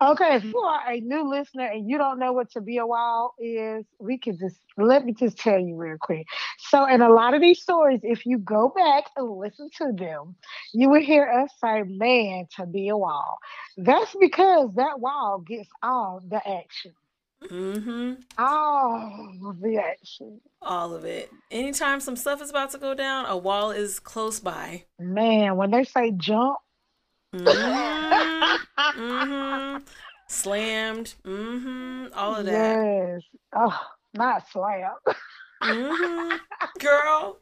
Okay, 0.00 0.36
if 0.36 0.44
you 0.44 0.58
are 0.58 0.92
a 0.92 1.00
new 1.00 1.28
listener 1.28 1.66
and 1.66 1.90
you 1.90 1.98
don't 1.98 2.20
know 2.20 2.32
what 2.32 2.52
to 2.52 2.60
be 2.60 2.78
a 2.78 2.86
wall 2.86 3.34
is, 3.40 3.84
we 3.98 4.16
can 4.16 4.38
just 4.38 4.56
let 4.76 5.04
me 5.04 5.12
just 5.12 5.36
tell 5.36 5.58
you 5.58 5.74
real 5.74 5.96
quick. 6.00 6.24
So, 6.70 6.86
in 6.86 7.02
a 7.02 7.08
lot 7.08 7.34
of 7.34 7.40
these 7.40 7.60
stories, 7.60 7.98
if 8.04 8.24
you 8.24 8.38
go 8.38 8.68
back 8.68 9.04
and 9.16 9.28
listen 9.28 9.68
to 9.78 9.92
them, 9.92 10.36
you 10.72 10.88
will 10.88 11.02
hear 11.02 11.28
us 11.28 11.50
say, 11.60 11.82
"Man, 11.82 12.46
to 12.56 12.66
be 12.66 12.88
a 12.88 12.96
wall." 12.96 13.38
That's 13.76 14.14
because 14.20 14.72
that 14.76 15.00
wall 15.00 15.40
gets 15.44 15.68
all 15.82 16.22
the 16.28 16.46
action, 16.48 16.92
mm-hmm. 17.42 18.14
all 18.38 19.40
of 19.46 19.60
the 19.60 19.78
action. 19.78 20.40
All 20.62 20.94
of 20.94 21.04
it. 21.04 21.28
Anytime 21.50 21.98
some 21.98 22.14
stuff 22.14 22.40
is 22.40 22.50
about 22.50 22.70
to 22.70 22.78
go 22.78 22.94
down, 22.94 23.26
a 23.26 23.36
wall 23.36 23.72
is 23.72 23.98
close 23.98 24.38
by. 24.38 24.84
Man, 25.00 25.56
when 25.56 25.72
they 25.72 25.82
say 25.82 26.12
jump, 26.12 26.58
Mm-hmm. 27.34 29.00
mm-hmm. 29.00 29.84
Slammed. 30.28 31.14
Mm-hmm. 31.24 32.06
All 32.14 32.36
of 32.36 32.46
that. 32.46 32.52
yes, 32.52 33.22
oh, 33.54 33.80
not 34.14 34.48
slam. 34.50 34.90
Mm-hmm. 35.62 36.36
Girl. 36.78 37.38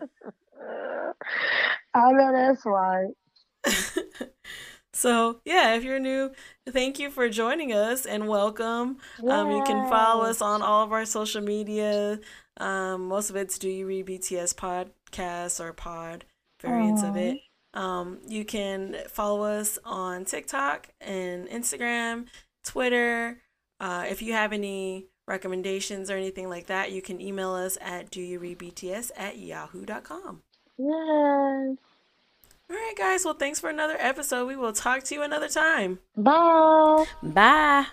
I 1.94 2.12
know 2.12 2.32
that's 2.32 2.64
right. 2.64 3.14
So, 4.94 5.40
yeah, 5.44 5.74
if 5.74 5.82
you're 5.82 5.98
new, 5.98 6.30
thank 6.68 7.00
you 7.00 7.10
for 7.10 7.28
joining 7.28 7.72
us 7.72 8.06
and 8.06 8.28
welcome. 8.28 8.98
Um, 9.28 9.50
you 9.50 9.64
can 9.64 9.88
follow 9.88 10.24
us 10.24 10.40
on 10.40 10.62
all 10.62 10.84
of 10.84 10.92
our 10.92 11.04
social 11.04 11.42
media. 11.42 12.20
Um, 12.58 13.08
most 13.08 13.28
of 13.28 13.34
it's 13.34 13.58
Do 13.58 13.68
You 13.68 13.86
Read 13.86 14.06
BTS 14.06 14.54
podcast 14.54 15.58
or 15.58 15.72
pod 15.72 16.24
variants 16.62 17.02
of 17.02 17.16
it. 17.16 17.40
Um, 17.74 18.18
you 18.26 18.44
can 18.44 18.96
follow 19.08 19.42
us 19.42 19.78
on 19.84 20.24
TikTok 20.24 20.88
and 21.00 21.48
Instagram, 21.48 22.26
Twitter. 22.64 23.38
Uh, 23.80 24.06
if 24.08 24.22
you 24.22 24.32
have 24.32 24.52
any 24.52 25.06
recommendations 25.26 26.10
or 26.10 26.16
anything 26.16 26.48
like 26.48 26.66
that, 26.66 26.92
you 26.92 27.02
can 27.02 27.20
email 27.20 27.52
us 27.52 27.76
at 27.80 28.10
do 28.10 28.20
you 28.20 28.38
read 28.38 28.58
BTS 28.58 29.10
at 29.16 29.38
yahoo.com. 29.38 30.42
Yes. 30.78 31.76
All 32.70 32.76
right, 32.76 32.94
guys. 32.96 33.24
Well, 33.24 33.34
thanks 33.34 33.60
for 33.60 33.68
another 33.68 33.96
episode. 33.98 34.46
We 34.46 34.56
will 34.56 34.72
talk 34.72 35.02
to 35.04 35.14
you 35.14 35.22
another 35.22 35.48
time. 35.48 35.98
Bye. 36.16 37.04
Bye. 37.22 37.86